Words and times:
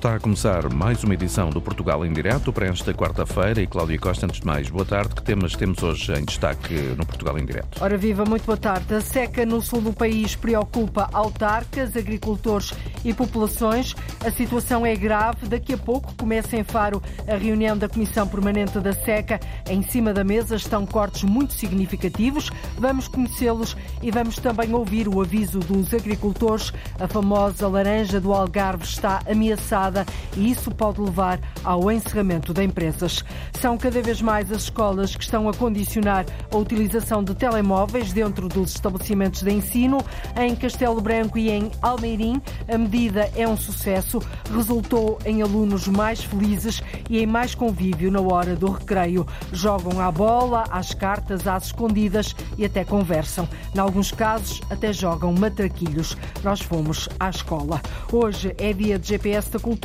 Está 0.00 0.14
a 0.14 0.18
começar 0.18 0.72
mais 0.72 1.04
uma 1.04 1.12
edição 1.12 1.50
do 1.50 1.60
Portugal 1.60 2.06
em 2.06 2.10
Direto 2.10 2.50
para 2.54 2.66
esta 2.66 2.94
quarta-feira. 2.94 3.60
E 3.60 3.66
Cláudia 3.66 3.98
Costa, 3.98 4.24
antes 4.24 4.40
de 4.40 4.46
mais, 4.46 4.70
boa 4.70 4.86
tarde. 4.86 5.14
Que 5.14 5.22
temas 5.22 5.54
temos 5.54 5.82
hoje 5.82 6.10
em 6.14 6.24
destaque 6.24 6.72
no 6.96 7.04
Portugal 7.04 7.38
em 7.38 7.44
Direto? 7.44 7.84
Ora 7.84 7.98
viva, 7.98 8.24
muito 8.24 8.46
boa 8.46 8.56
tarde. 8.56 8.94
A 8.94 9.02
seca 9.02 9.44
no 9.44 9.60
sul 9.60 9.82
do 9.82 9.92
país 9.92 10.34
preocupa 10.34 11.10
autarcas, 11.12 11.94
agricultores 11.98 12.72
e 13.04 13.12
populações. 13.12 13.94
A 14.24 14.30
situação 14.30 14.86
é 14.86 14.96
grave. 14.96 15.46
Daqui 15.46 15.74
a 15.74 15.78
pouco 15.78 16.14
começa 16.14 16.56
em 16.56 16.64
Faro 16.64 17.02
a 17.28 17.36
reunião 17.36 17.76
da 17.76 17.86
Comissão 17.86 18.26
Permanente 18.26 18.80
da 18.80 18.94
Seca. 18.94 19.38
Em 19.68 19.82
cima 19.82 20.14
da 20.14 20.24
mesa 20.24 20.56
estão 20.56 20.86
cortes 20.86 21.24
muito 21.24 21.52
significativos. 21.52 22.50
Vamos 22.78 23.06
conhecê-los 23.06 23.76
e 24.00 24.10
vamos 24.10 24.36
também 24.36 24.72
ouvir 24.72 25.08
o 25.08 25.20
aviso 25.20 25.58
dos 25.58 25.92
agricultores. 25.92 26.72
A 26.98 27.06
famosa 27.06 27.68
laranja 27.68 28.18
do 28.18 28.32
Algarve 28.32 28.84
está 28.84 29.20
ameaçada 29.30 29.89
e 30.36 30.50
isso 30.50 30.70
pode 30.70 31.00
levar 31.00 31.40
ao 31.64 31.90
encerramento 31.90 32.52
de 32.52 32.62
empresas. 32.62 33.24
São 33.52 33.76
cada 33.76 34.00
vez 34.00 34.22
mais 34.22 34.50
as 34.50 34.62
escolas 34.62 35.14
que 35.14 35.22
estão 35.22 35.48
a 35.48 35.54
condicionar 35.54 36.24
a 36.50 36.56
utilização 36.56 37.22
de 37.22 37.34
telemóveis 37.34 38.12
dentro 38.12 38.48
dos 38.48 38.74
estabelecimentos 38.74 39.42
de 39.42 39.50
ensino. 39.50 39.98
Em 40.36 40.54
Castelo 40.54 41.00
Branco 41.00 41.38
e 41.38 41.50
em 41.50 41.70
Almeirim, 41.82 42.40
a 42.72 42.78
medida 42.78 43.30
é 43.34 43.46
um 43.46 43.56
sucesso, 43.56 44.20
resultou 44.54 45.18
em 45.24 45.42
alunos 45.42 45.86
mais 45.88 46.22
felizes 46.22 46.82
e 47.08 47.18
em 47.18 47.26
mais 47.26 47.54
convívio 47.54 48.10
na 48.10 48.20
hora 48.20 48.54
do 48.54 48.70
recreio. 48.70 49.26
Jogam 49.52 50.00
à 50.00 50.10
bola, 50.10 50.64
às 50.70 50.94
cartas, 50.94 51.46
às 51.46 51.66
escondidas 51.66 52.34
e 52.56 52.64
até 52.64 52.84
conversam. 52.84 53.48
Em 53.74 53.78
alguns 53.78 54.12
casos, 54.12 54.60
até 54.70 54.92
jogam 54.92 55.32
matraquilhos. 55.32 56.16
Nós 56.42 56.60
fomos 56.60 57.08
à 57.18 57.30
escola. 57.30 57.80
Hoje 58.12 58.54
é 58.58 58.72
dia 58.72 58.98
de 58.98 59.08
GPS 59.08 59.50
da 59.50 59.58
Cultura. 59.58 59.79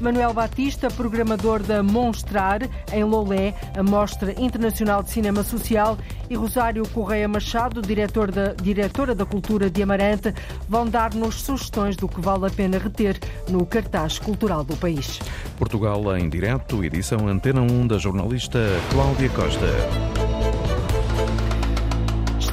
Manuel 0.00 0.32
Batista, 0.32 0.88
programador 0.88 1.62
da 1.62 1.82
Monstrar, 1.82 2.60
em 2.92 3.04
Lolé, 3.04 3.54
a 3.76 3.82
Mostra 3.82 4.32
Internacional 4.40 5.02
de 5.02 5.10
Cinema 5.10 5.42
Social, 5.42 5.98
e 6.30 6.34
Rosário 6.34 6.86
Correia 6.88 7.26
Machado, 7.28 7.80
diretor 7.80 8.30
da, 8.30 8.52
diretora 8.52 9.14
da 9.14 9.24
Cultura 9.24 9.70
de 9.70 9.82
Amarante, 9.82 10.34
vão 10.68 10.86
dar-nos 10.86 11.42
sugestões 11.42 11.96
do 11.96 12.08
que 12.08 12.20
vale 12.20 12.46
a 12.46 12.50
pena 12.50 12.78
reter 12.78 13.18
no 13.48 13.64
cartaz 13.64 14.18
cultural 14.18 14.62
do 14.62 14.76
país. 14.76 15.18
Portugal 15.56 16.16
em 16.16 16.28
direto, 16.28 16.84
edição 16.84 17.26
Antena 17.28 17.60
1 17.60 17.86
da 17.86 17.98
jornalista 17.98 18.58
Cláudia 18.90 19.28
Costa. 19.30 20.17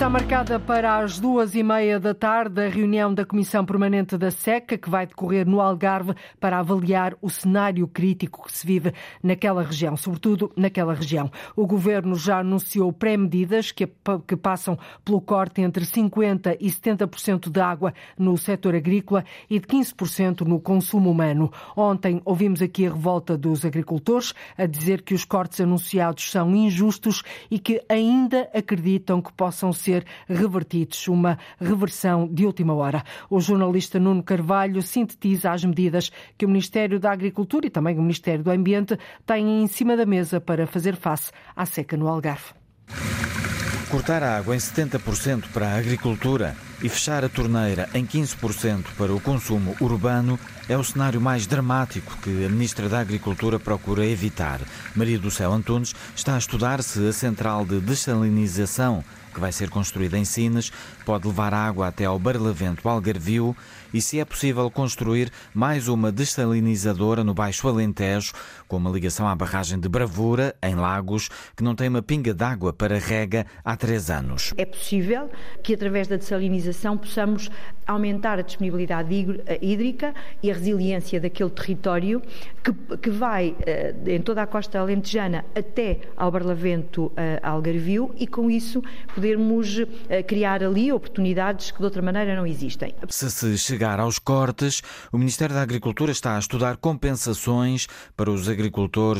Está 0.05 0.19
marcada 0.19 0.59
para 0.59 0.99
as 0.99 1.19
duas 1.19 1.55
e 1.55 1.63
meia 1.63 1.99
da 1.99 2.13
tarde 2.13 2.63
a 2.63 2.69
reunião 2.69 3.11
da 3.11 3.25
Comissão 3.25 3.65
Permanente 3.65 4.15
da 4.19 4.29
SECA, 4.29 4.77
que 4.77 4.87
vai 4.87 5.07
decorrer 5.07 5.47
no 5.47 5.59
Algarve 5.59 6.13
para 6.39 6.59
avaliar 6.59 7.15
o 7.23 7.27
cenário 7.27 7.87
crítico 7.87 8.45
que 8.45 8.55
se 8.55 8.67
vive 8.67 8.93
naquela 9.23 9.63
região, 9.63 9.97
sobretudo 9.97 10.53
naquela 10.55 10.93
região. 10.93 11.31
O 11.55 11.65
Governo 11.65 12.13
já 12.13 12.37
anunciou 12.37 12.93
pré-medidas 12.93 13.71
que, 13.71 13.87
passam 14.37 14.77
pelo 15.03 15.19
corte 15.19 15.61
entre 15.61 15.83
50% 15.83 16.55
e 16.59 16.67
70% 16.67 17.49
de 17.49 17.59
água 17.59 17.91
no 18.15 18.37
setor 18.37 18.75
agrícola 18.75 19.25
e 19.49 19.59
de 19.59 19.65
15% 19.65 20.41
no 20.41 20.59
consumo 20.59 21.09
humano. 21.09 21.51
Ontem 21.75 22.21
ouvimos 22.23 22.61
aqui 22.61 22.85
a 22.85 22.91
revolta 22.91 23.35
dos 23.35 23.65
agricultores 23.65 24.35
a 24.55 24.67
dizer 24.67 25.01
que 25.01 25.15
os 25.15 25.25
cortes 25.25 25.59
anunciados 25.61 26.29
são 26.29 26.55
injustos 26.55 27.23
e 27.49 27.57
que 27.57 27.83
ainda 27.89 28.47
acreditam 28.53 29.19
que 29.19 29.33
possam 29.33 29.73
ser 29.73 29.94
ser 29.95 30.05
revertidos, 30.27 31.07
uma 31.07 31.37
reversão 31.59 32.27
de 32.27 32.45
última 32.45 32.73
hora. 32.73 33.03
O 33.29 33.39
jornalista 33.39 33.99
Nuno 33.99 34.23
Carvalho 34.23 34.81
sintetiza 34.81 35.51
as 35.51 35.63
medidas 35.63 36.11
que 36.37 36.45
o 36.45 36.49
Ministério 36.49 36.99
da 36.99 37.11
Agricultura 37.11 37.67
e 37.67 37.69
também 37.69 37.97
o 37.97 38.01
Ministério 38.01 38.43
do 38.43 38.51
Ambiente 38.51 38.97
têm 39.25 39.63
em 39.63 39.67
cima 39.67 39.95
da 39.95 40.05
mesa 40.05 40.41
para 40.41 40.67
fazer 40.67 40.95
face 40.95 41.31
à 41.55 41.65
seca 41.65 41.95
no 41.95 42.07
Algarve. 42.07 42.53
Cortar 43.89 44.23
a 44.23 44.37
água 44.37 44.55
em 44.55 44.59
70% 44.59 45.45
para 45.53 45.67
a 45.67 45.77
agricultura 45.77 46.55
e 46.81 46.89
fechar 46.89 47.23
a 47.23 47.29
torneira 47.29 47.87
em 47.93 48.05
15% 48.05 48.87
para 48.97 49.13
o 49.13 49.21
consumo 49.21 49.75
urbano 49.79 50.39
é 50.67 50.75
o 50.75 50.83
cenário 50.83 51.21
mais 51.21 51.47
dramático 51.47 52.17
que 52.17 52.45
a 52.45 52.49
Ministra 52.49 52.89
da 52.89 52.99
Agricultura 52.99 53.59
procura 53.59 54.05
evitar. 54.05 54.59
Maria 54.95 55.19
do 55.19 55.31
Céu 55.31 55.53
Antunes 55.53 55.95
está 56.15 56.35
a 56.35 56.39
estudar 56.39 56.81
se 56.81 57.07
a 57.07 57.13
central 57.13 57.63
de 57.65 57.79
dessalinização 57.79 59.03
que 59.35 59.39
vai 59.41 59.51
ser 59.51 59.69
construída 59.69 60.17
em 60.17 60.23
Sines, 60.23 60.71
pode 61.05 61.27
levar 61.27 61.53
água 61.53 61.89
até 61.89 62.05
ao 62.05 62.17
Barlavento 62.17 62.87
Algarvio 62.87 63.55
e 63.93 64.01
se 64.01 64.19
é 64.19 64.25
possível 64.25 64.71
construir 64.71 65.31
mais 65.53 65.89
uma 65.89 66.11
dessalinizadora 66.11 67.23
no 67.23 67.33
Baixo 67.33 67.67
Alentejo, 67.67 68.31
com 68.67 68.77
uma 68.77 68.89
ligação 68.89 69.27
à 69.27 69.35
barragem 69.35 69.79
de 69.79 69.87
Bravura, 69.87 70.55
em 70.61 70.75
Lagos, 70.75 71.29
que 71.55 71.63
não 71.63 71.75
tem 71.75 71.87
uma 71.87 72.01
pinga 72.01 72.33
d'água 72.33 72.73
para 72.73 72.97
rega 72.97 73.45
há 73.63 73.75
três 73.75 74.09
anos. 74.09 74.53
É 74.57 74.65
possível 74.65 75.29
que, 75.63 75.73
através 75.73 76.07
da 76.07 76.15
dessalinização, 76.15 76.97
possamos 76.97 77.49
aumentar 77.85 78.39
a 78.39 78.41
disponibilidade 78.41 79.13
hídrica 79.61 80.13
e 80.41 80.49
a 80.49 80.53
resiliência 80.53 81.19
daquele 81.19 81.49
território 81.51 82.21
que, 82.63 82.97
que 82.97 83.09
vai 83.09 83.55
eh, 83.65 83.93
em 84.07 84.21
toda 84.21 84.41
a 84.41 84.47
costa 84.47 84.79
alentejana 84.79 85.45
até 85.55 85.99
ao 86.17 86.31
Barlavento 86.31 87.11
eh, 87.15 87.39
Algarvio 87.43 88.13
e, 88.17 88.25
com 88.25 88.49
isso, 88.49 88.81
podermos 89.13 89.83
eh, 90.09 90.23
criar 90.23 90.63
ali 90.63 90.91
oportunidades 90.91 91.71
que 91.71 91.77
de 91.77 91.83
outra 91.83 92.01
maneira 92.01 92.35
não 92.35 92.47
existem. 92.47 92.93
Se 93.09 93.29
se 93.29 93.57
chegar 93.57 93.99
aos 93.99 94.17
cortes, 94.17 94.81
o 95.11 95.17
Ministério 95.17 95.53
da 95.53 95.61
Agricultura 95.61 96.11
está 96.11 96.35
a 96.35 96.39
estudar 96.39 96.77
compensações 96.77 97.87
para 98.15 98.31
os 98.31 98.49
agricultores 98.49 98.64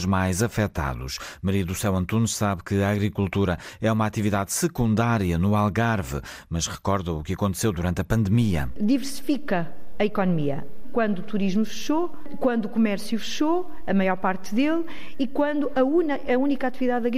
mais 0.06 0.42
afetados. 0.44 1.20
Maria 1.42 1.66
do 1.66 1.76
Céu 1.76 1.96
Antunes 1.96 2.36
sabe 2.36 2.64
que 2.64 2.82
a 2.82 2.90
agricultura 2.90 3.58
é 3.82 3.92
uma 3.92 4.06
atividade 4.06 4.52
secundária 4.54 5.38
no 5.38 5.56
Algarve, 5.56 6.22
mas 6.50 6.68
recorda 6.68 7.14
o 7.14 7.24
que 7.24 7.34
aconteceu 7.34 7.72
durante 7.72 8.02
a 8.02 8.04
pandemia. 8.04 8.70
Diversifica 8.80 9.72
a 9.98 10.06
economia 10.06 10.66
quando 10.96 11.20
o 11.20 11.24
turismo 11.24 11.66
fechou, 11.66 12.10
quando 12.40 12.68
o 12.68 12.70
comércio 12.70 13.20
fechou, 13.20 13.70
a 13.86 13.94
maior 13.94 14.16
parte 14.16 14.56
dele, 14.56 14.86
e 15.20 15.28
quando 15.28 15.70
a, 15.76 15.84
una, 15.84 16.18
a 16.26 16.38
única 16.38 16.68
atividade, 16.68 17.10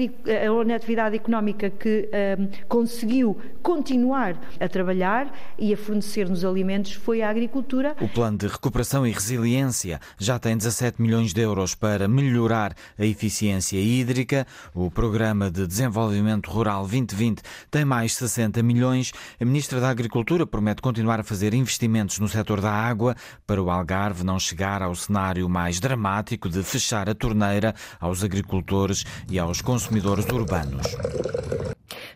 a 0.47 0.51
única 0.51 0.75
atividade 0.75 1.15
económica 1.15 1.69
que 1.69 2.09
um, 2.39 2.47
conseguiu 2.67 3.37
continuar 3.61 4.35
a 4.59 4.67
trabalhar 4.67 5.31
e 5.59 5.71
a 5.71 5.77
fornecer-nos 5.77 6.43
alimentos 6.43 6.93
foi 6.93 7.21
a 7.21 7.29
agricultura. 7.29 7.95
O 8.01 8.09
plano 8.09 8.39
de 8.39 8.47
recuperação 8.47 9.05
e 9.05 9.11
resiliência 9.11 9.99
já 10.17 10.39
tem 10.39 10.57
17 10.57 10.99
milhões 10.99 11.31
de 11.31 11.41
euros 11.41 11.75
para 11.75 12.07
melhorar 12.07 12.73
a 12.97 13.05
eficiência 13.05 13.77
hídrica. 13.77 14.47
O 14.73 14.89
programa 14.89 15.51
de 15.51 15.67
desenvolvimento 15.67 16.49
rural 16.49 16.81
2020 16.87 17.43
tem 17.69 17.85
mais 17.85 18.15
60 18.15 18.63
milhões. 18.63 19.11
A 19.39 19.45
ministra 19.45 19.79
da 19.79 19.89
Agricultura 19.89 20.47
promete 20.47 20.81
continuar 20.81 21.19
a 21.19 21.23
fazer 21.23 21.53
investimentos 21.53 22.17
no 22.17 22.27
setor 22.27 22.59
da 22.59 22.71
água 22.71 23.15
para 23.45 23.61
o 23.61 23.66
o 23.67 23.69
Algarve 23.69 24.23
não 24.23 24.39
chegar 24.39 24.81
ao 24.81 24.95
cenário 24.95 25.49
mais 25.49 25.79
dramático 25.79 26.47
de 26.47 26.63
fechar 26.63 27.09
a 27.09 27.13
torneira 27.13 27.75
aos 27.99 28.23
agricultores 28.23 29.05
e 29.29 29.37
aos 29.37 29.61
consumidores 29.61 30.25
urbanos. 30.27 30.87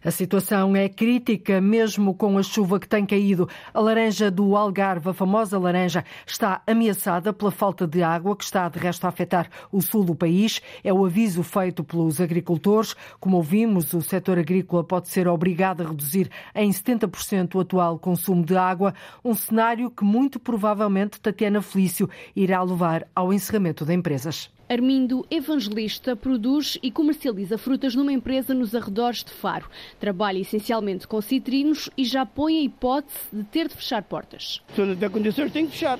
A 0.03 0.09
situação 0.09 0.75
é 0.75 0.89
crítica, 0.89 1.61
mesmo 1.61 2.15
com 2.15 2.35
a 2.35 2.41
chuva 2.41 2.79
que 2.79 2.87
tem 2.87 3.05
caído. 3.05 3.47
A 3.71 3.79
laranja 3.79 4.31
do 4.31 4.55
Algarve, 4.57 5.09
a 5.09 5.13
famosa 5.13 5.59
laranja, 5.59 6.03
está 6.25 6.59
ameaçada 6.65 7.31
pela 7.31 7.51
falta 7.51 7.85
de 7.85 8.01
água, 8.01 8.35
que 8.35 8.43
está 8.43 8.67
de 8.67 8.79
resto 8.79 9.05
a 9.05 9.09
afetar 9.09 9.47
o 9.71 9.79
sul 9.79 10.03
do 10.03 10.15
país. 10.15 10.59
É 10.83 10.91
o 10.91 11.05
aviso 11.05 11.43
feito 11.43 11.83
pelos 11.83 12.19
agricultores. 12.19 12.95
Como 13.19 13.37
ouvimos, 13.37 13.93
o 13.93 14.01
setor 14.01 14.39
agrícola 14.39 14.83
pode 14.83 15.07
ser 15.07 15.27
obrigado 15.27 15.81
a 15.81 15.89
reduzir 15.89 16.31
em 16.55 16.71
70% 16.71 17.53
o 17.53 17.59
atual 17.59 17.99
consumo 17.99 18.43
de 18.43 18.57
água, 18.57 18.95
um 19.23 19.35
cenário 19.35 19.91
que 19.91 20.03
muito 20.03 20.39
provavelmente 20.39 21.19
Tatiana 21.19 21.61
Felício 21.61 22.09
irá 22.35 22.63
levar 22.63 23.07
ao 23.15 23.31
encerramento 23.31 23.85
de 23.85 23.93
empresas. 23.93 24.49
Armindo 24.71 25.25
Evangelista 25.29 26.15
produz 26.15 26.77
e 26.81 26.89
comercializa 26.89 27.57
frutas 27.57 27.93
numa 27.93 28.13
empresa 28.13 28.53
nos 28.53 28.73
arredores 28.73 29.21
de 29.21 29.29
Faro. 29.29 29.69
Trabalha 29.99 30.39
essencialmente 30.39 31.05
com 31.05 31.19
citrinos 31.19 31.89
e 31.97 32.05
já 32.05 32.25
põe 32.25 32.57
a 32.57 32.61
hipótese 32.61 33.19
de 33.33 33.43
ter 33.43 33.67
de 33.67 33.75
fechar 33.75 34.01
portas. 34.03 34.61
Se 34.73 34.79
não 34.79 34.95
tem 34.95 35.09
condições, 35.09 35.51
tem 35.51 35.65
que 35.65 35.73
fechar. 35.73 35.99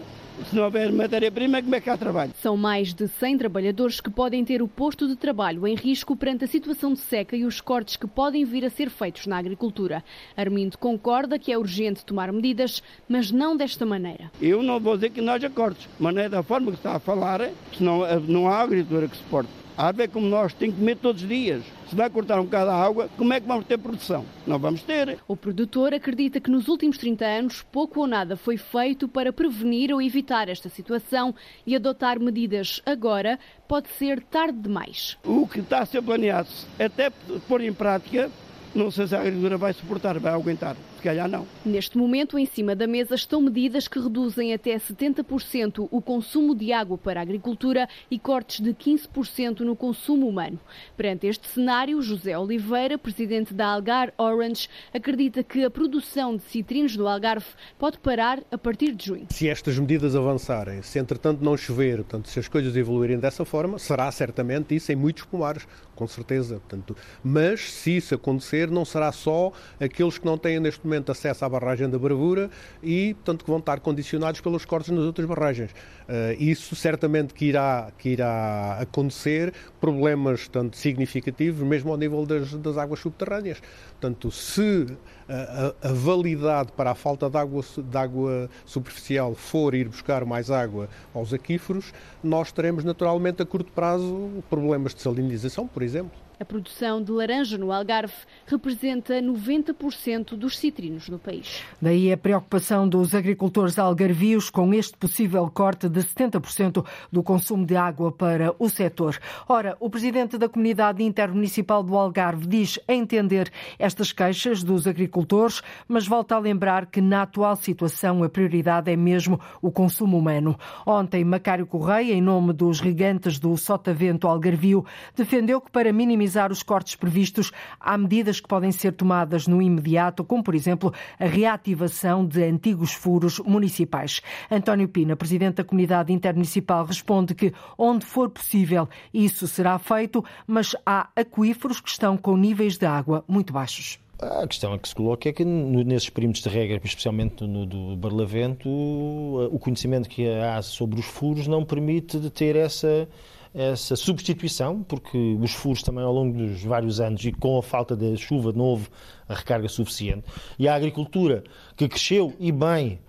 Se 0.49 0.55
não 0.55 0.63
houver 0.63 0.91
matéria-prima, 0.91 1.61
como 1.61 1.75
é 1.75 1.81
que 1.81 1.89
há 1.89 1.97
trabalho? 1.97 2.31
São 2.41 2.55
mais 2.55 2.93
de 2.93 3.07
100 3.07 3.37
trabalhadores 3.37 3.99
que 3.99 4.09
podem 4.09 4.43
ter 4.45 4.61
o 4.61 4.67
posto 4.67 5.07
de 5.07 5.15
trabalho 5.15 5.67
em 5.67 5.75
risco 5.75 6.15
perante 6.15 6.45
a 6.45 6.47
situação 6.47 6.93
de 6.93 6.99
seca 6.99 7.35
e 7.35 7.43
os 7.43 7.59
cortes 7.59 7.97
que 7.97 8.07
podem 8.07 8.45
vir 8.45 8.65
a 8.65 8.69
ser 8.69 8.89
feitos 8.89 9.27
na 9.27 9.37
agricultura. 9.37 10.03
Armindo 10.35 10.77
concorda 10.77 11.37
que 11.37 11.51
é 11.51 11.57
urgente 11.57 12.05
tomar 12.05 12.31
medidas, 12.31 12.81
mas 13.07 13.29
não 13.29 13.55
desta 13.55 13.85
maneira. 13.85 14.31
Eu 14.41 14.63
não 14.63 14.79
vou 14.79 14.95
dizer 14.95 15.11
que 15.11 15.21
não 15.21 15.33
haja 15.33 15.49
cortes, 15.49 15.87
mas 15.99 16.15
não 16.15 16.21
é 16.21 16.29
da 16.29 16.41
forma 16.41 16.71
que 16.71 16.77
está 16.77 16.95
a 16.95 16.99
falar, 16.99 17.41
se 17.77 17.83
não, 17.83 18.19
não 18.21 18.47
há 18.47 18.60
a 18.61 18.65
agricultura 18.65 19.07
que 19.07 19.17
suporte. 19.17 19.49
A 19.77 19.87
árvore 19.87 20.03
é 20.03 20.07
como 20.07 20.27
nós, 20.27 20.53
tem 20.53 20.71
que 20.71 20.77
comer 20.77 20.97
todos 20.97 21.23
os 21.23 21.27
dias. 21.27 21.63
Se 21.89 21.95
vai 21.95 22.09
cortar 22.09 22.39
um 22.39 22.43
bocado 22.43 22.69
a 22.69 22.75
água, 22.75 23.09
como 23.17 23.33
é 23.33 23.39
que 23.39 23.47
vamos 23.47 23.65
ter 23.65 23.77
produção? 23.77 24.25
Não 24.45 24.59
vamos 24.59 24.83
ter. 24.83 25.17
O 25.27 25.35
produtor 25.35 25.93
acredita 25.93 26.39
que 26.39 26.51
nos 26.51 26.67
últimos 26.67 26.97
30 26.97 27.25
anos 27.25 27.61
pouco 27.71 28.01
ou 28.01 28.07
nada 28.07 28.35
foi 28.35 28.57
feito 28.57 29.07
para 29.07 29.33
prevenir 29.33 29.93
ou 29.93 30.01
evitar 30.01 30.49
esta 30.49 30.69
situação 30.69 31.33
e 31.65 31.75
adotar 31.75 32.19
medidas 32.19 32.81
agora 32.85 33.39
pode 33.67 33.89
ser 33.89 34.21
tarde 34.21 34.59
demais. 34.59 35.17
O 35.25 35.47
que 35.47 35.59
está 35.59 35.79
a 35.79 35.85
ser 35.85 36.01
planeado, 36.01 36.49
até 36.79 37.09
pôr 37.47 37.61
em 37.61 37.73
prática, 37.73 38.29
não 38.75 38.91
sei 38.91 39.07
se 39.07 39.15
a 39.15 39.19
agricultura 39.19 39.57
vai 39.57 39.73
suportar, 39.73 40.19
vai 40.19 40.33
aguentar. 40.33 40.75
Se 41.01 41.05
calhar 41.05 41.27
não. 41.27 41.47
Neste 41.65 41.97
momento, 41.97 42.37
em 42.37 42.45
cima 42.45 42.75
da 42.75 42.85
mesa 42.85 43.15
estão 43.15 43.41
medidas 43.41 43.87
que 43.87 43.99
reduzem 43.99 44.53
até 44.53 44.77
70% 44.77 45.87
o 45.89 45.99
consumo 45.99 46.53
de 46.53 46.71
água 46.71 46.95
para 46.95 47.19
a 47.19 47.23
agricultura 47.23 47.89
e 48.11 48.19
cortes 48.19 48.59
de 48.59 48.71
15% 48.71 49.61
no 49.61 49.75
consumo 49.75 50.27
humano. 50.27 50.59
Perante 50.95 51.25
este 51.25 51.47
cenário, 51.47 51.99
José 52.03 52.37
Oliveira, 52.37 52.99
presidente 52.99 53.51
da 53.51 53.65
Algar 53.65 54.13
Orange, 54.15 54.69
acredita 54.93 55.43
que 55.43 55.65
a 55.65 55.71
produção 55.71 56.35
de 56.35 56.43
citrinos 56.43 56.95
no 56.95 57.07
Algarve 57.07 57.47
pode 57.79 57.97
parar 57.97 58.43
a 58.51 58.57
partir 58.57 58.93
de 58.93 59.07
junho. 59.07 59.25
Se 59.31 59.49
estas 59.49 59.79
medidas 59.79 60.15
avançarem, 60.15 60.83
se 60.83 60.99
entretanto 60.99 61.43
não 61.43 61.57
chover, 61.57 61.95
portanto, 62.03 62.29
se 62.29 62.37
as 62.37 62.47
coisas 62.47 62.75
evoluírem 62.75 63.17
dessa 63.17 63.43
forma, 63.43 63.79
será 63.79 64.11
certamente 64.11 64.75
isso 64.75 64.91
em 64.91 64.95
muitos 64.95 65.23
pomares, 65.23 65.67
com 65.95 66.07
certeza. 66.07 66.59
Portanto, 66.59 66.95
mas 67.23 67.71
se 67.71 67.97
isso 67.97 68.13
acontecer, 68.13 68.69
não 68.69 68.85
será 68.85 69.11
só 69.11 69.51
aqueles 69.79 70.19
que 70.19 70.25
não 70.27 70.37
têm 70.37 70.59
neste 70.59 70.85
momento 70.85 70.90
acesso 71.11 71.45
à 71.45 71.49
barragem 71.49 71.89
da 71.89 71.97
Bravura 71.97 72.49
e, 72.81 73.13
portanto, 73.15 73.43
que 73.45 73.49
vão 73.49 73.59
estar 73.59 73.79
condicionados 73.79 74.41
pelos 74.41 74.65
cortes 74.65 74.91
nas 74.91 75.03
outras 75.03 75.27
barragens. 75.27 75.71
Uh, 75.71 76.35
isso 76.39 76.75
certamente 76.75 77.33
que 77.33 77.45
irá, 77.45 77.91
que 77.97 78.09
irá 78.09 78.77
acontecer, 78.79 79.53
problemas 79.79 80.47
tanto 80.47 80.75
significativos, 80.75 81.65
mesmo 81.65 81.91
ao 81.91 81.97
nível 81.97 82.25
das, 82.25 82.53
das 82.53 82.77
águas 82.77 82.99
subterrâneas. 82.99 83.61
Portanto, 83.91 84.31
se 84.31 84.87
a, 85.29 85.89
a, 85.89 85.93
validade 85.93 86.71
para 86.73 86.91
a 86.91 86.95
falta 86.95 87.29
de 87.29 87.37
água, 87.37 87.63
de 87.77 87.97
água 87.97 88.49
superficial 88.65 89.33
for 89.35 89.73
ir 89.73 89.87
buscar 89.87 90.25
mais 90.25 90.51
água 90.51 90.89
aos 91.13 91.33
aquíferos, 91.33 91.93
nós 92.23 92.51
teremos 92.51 92.83
naturalmente 92.83 93.41
a 93.41 93.45
curto 93.45 93.71
prazo 93.71 94.43
problemas 94.49 94.93
de 94.93 95.01
salinização, 95.01 95.67
por 95.67 95.83
exemplo. 95.83 96.30
A 96.41 96.45
produção 96.45 97.03
de 97.03 97.11
laranja 97.11 97.55
no 97.55 97.71
Algarve 97.71 98.15
representa 98.47 99.21
90% 99.21 100.29
dos 100.29 100.57
citrinos 100.57 101.07
no 101.07 101.19
país. 101.19 101.61
Daí 101.79 102.11
a 102.11 102.17
preocupação 102.17 102.89
dos 102.89 103.13
agricultores 103.13 103.77
algarvios 103.77 104.49
com 104.49 104.73
este 104.73 104.97
possível 104.97 105.47
corte 105.53 105.87
de 105.87 105.99
70% 105.99 106.83
do 107.11 107.21
consumo 107.21 107.63
de 107.63 107.75
água 107.75 108.11
para 108.11 108.55
o 108.57 108.69
setor. 108.69 109.19
Ora, 109.47 109.77
o 109.79 109.87
presidente 109.87 110.35
da 110.35 110.49
Comunidade 110.49 111.03
Intermunicipal 111.03 111.83
do 111.83 111.95
Algarve 111.95 112.47
diz 112.47 112.79
entender 112.87 113.51
estas 113.77 114.11
queixas 114.11 114.63
dos 114.63 114.87
agricultores, 114.87 115.61
mas 115.87 116.07
volta 116.07 116.33
a 116.33 116.39
lembrar 116.39 116.87
que 116.87 117.01
na 117.01 117.21
atual 117.21 117.55
situação 117.55 118.23
a 118.23 118.29
prioridade 118.29 118.89
é 118.89 118.95
mesmo 118.95 119.39
o 119.61 119.71
consumo 119.71 120.17
humano. 120.17 120.57
Ontem, 120.87 121.23
Macário 121.23 121.67
Correia, 121.67 122.15
em 122.15 122.21
nome 122.21 122.51
dos 122.51 122.79
regantes 122.79 123.37
do 123.37 123.55
Sotavento 123.55 124.27
Algarvio, 124.27 124.83
defendeu 125.15 125.61
que 125.61 125.69
para 125.69 125.93
minimizar 125.93 126.30
os 126.51 126.63
cortes 126.63 126.95
previstos, 126.95 127.51
há 127.79 127.97
medidas 127.97 128.39
que 128.39 128.47
podem 128.47 128.71
ser 128.71 128.93
tomadas 128.93 129.47
no 129.47 129.61
imediato, 129.61 130.23
como, 130.23 130.43
por 130.43 130.55
exemplo, 130.55 130.93
a 131.19 131.25
reativação 131.25 132.25
de 132.25 132.43
antigos 132.43 132.93
furos 132.93 133.39
municipais. 133.39 134.21
António 134.49 134.87
Pina, 134.87 135.15
presidente 135.15 135.55
da 135.55 135.63
Comunidade 135.63 136.13
Intermunicipal, 136.13 136.85
responde 136.85 137.35
que, 137.35 137.53
onde 137.77 138.05
for 138.05 138.29
possível, 138.29 138.87
isso 139.13 139.47
será 139.47 139.77
feito, 139.77 140.23
mas 140.47 140.75
há 140.85 141.09
aquíferos 141.15 141.81
que 141.81 141.89
estão 141.89 142.15
com 142.15 142.37
níveis 142.37 142.77
de 142.77 142.85
água 142.85 143.23
muito 143.27 143.51
baixos. 143.51 143.99
A 144.21 144.45
questão 144.45 144.77
que 144.77 144.87
se 144.87 144.93
coloca 144.93 145.27
é 145.27 145.33
que 145.33 145.43
nesses 145.43 146.07
perímetros 146.07 146.43
de 146.43 146.49
regra, 146.49 146.79
especialmente 146.83 147.43
no 147.43 147.65
do 147.65 147.95
Barlavento, 147.95 148.69
o 148.69 149.57
conhecimento 149.57 150.07
que 150.07 150.29
há 150.29 150.61
sobre 150.61 150.99
os 150.99 151.07
furos 151.07 151.47
não 151.47 151.65
permite 151.65 152.19
de 152.19 152.29
ter 152.29 152.55
essa 152.55 153.09
essa 153.53 153.95
substituição, 153.95 154.81
porque 154.83 155.37
os 155.39 155.51
furos 155.51 155.83
também 155.83 156.03
ao 156.03 156.13
longo 156.13 156.37
dos 156.37 156.63
vários 156.63 157.01
anos 157.01 157.23
e 157.25 157.31
com 157.31 157.57
a 157.57 157.63
falta 157.63 157.95
de 157.95 158.15
chuva 158.17 158.51
não 158.53 158.65
houve 158.65 158.87
a 159.27 159.33
recarga 159.33 159.67
suficiente. 159.67 160.23
E 160.57 160.67
a 160.67 160.75
agricultura, 160.75 161.43
que 161.75 161.87
cresceu 161.87 162.33
e 162.39 162.51
bem 162.51 162.99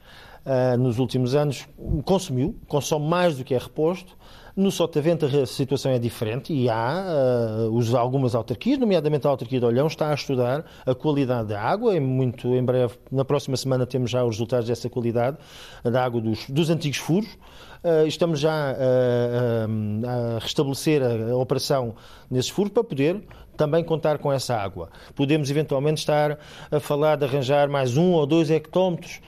uh, 0.45 0.77
nos 0.77 0.99
últimos 0.99 1.35
anos, 1.35 1.67
consumiu, 2.05 2.57
consome 2.67 3.07
mais 3.07 3.37
do 3.37 3.45
que 3.45 3.55
é 3.55 3.59
reposto, 3.59 4.17
no 4.55 4.71
Sotavento 4.71 5.25
a 5.25 5.47
situação 5.47 5.93
é 5.93 5.99
diferente 5.99 6.53
e 6.53 6.69
há 6.69 7.07
uh, 7.71 7.97
algumas 7.97 8.35
autarquias, 8.35 8.79
nomeadamente 8.79 9.27
a 9.27 9.31
autarquia 9.31 9.59
de 9.59 9.65
Olhão, 9.65 9.87
está 9.87 10.11
a 10.11 10.15
estudar 10.15 10.67
a 10.85 10.95
qualidade 10.95 11.49
da 11.49 11.61
água. 11.63 11.97
Em 11.97 12.01
muito 12.01 12.49
em 12.49 12.63
breve, 12.63 12.95
na 13.11 13.25
próxima 13.25 13.57
semana, 13.57 13.87
temos 13.87 14.11
já 14.11 14.23
os 14.23 14.35
resultados 14.35 14.69
dessa 14.69 14.91
qualidade 14.91 15.39
da 15.83 16.05
água 16.05 16.21
dos, 16.21 16.51
dos 16.51 16.69
antigos 16.69 16.99
furos. 16.99 17.31
Uh, 17.85 18.07
estamos 18.07 18.39
já 18.39 18.75
uh, 18.75 20.37
a 20.37 20.39
restabelecer 20.39 21.03
a, 21.03 21.33
a 21.33 21.37
operação 21.37 21.97
nesses 22.31 22.49
furos 22.49 22.73
para 22.73 22.85
poder 22.85 23.21
também 23.57 23.83
contar 23.83 24.19
com 24.19 24.33
essa 24.33 24.57
água. 24.57 24.89
Podemos 25.17 25.51
eventualmente 25.51 25.99
estar 26.01 26.39
a 26.71 26.79
falar 26.79 27.17
de 27.17 27.25
arranjar 27.25 27.69
mais 27.69 27.97
um 27.97 28.13
ou 28.13 28.25
dois 28.25 28.51
hectómetros 28.51 29.21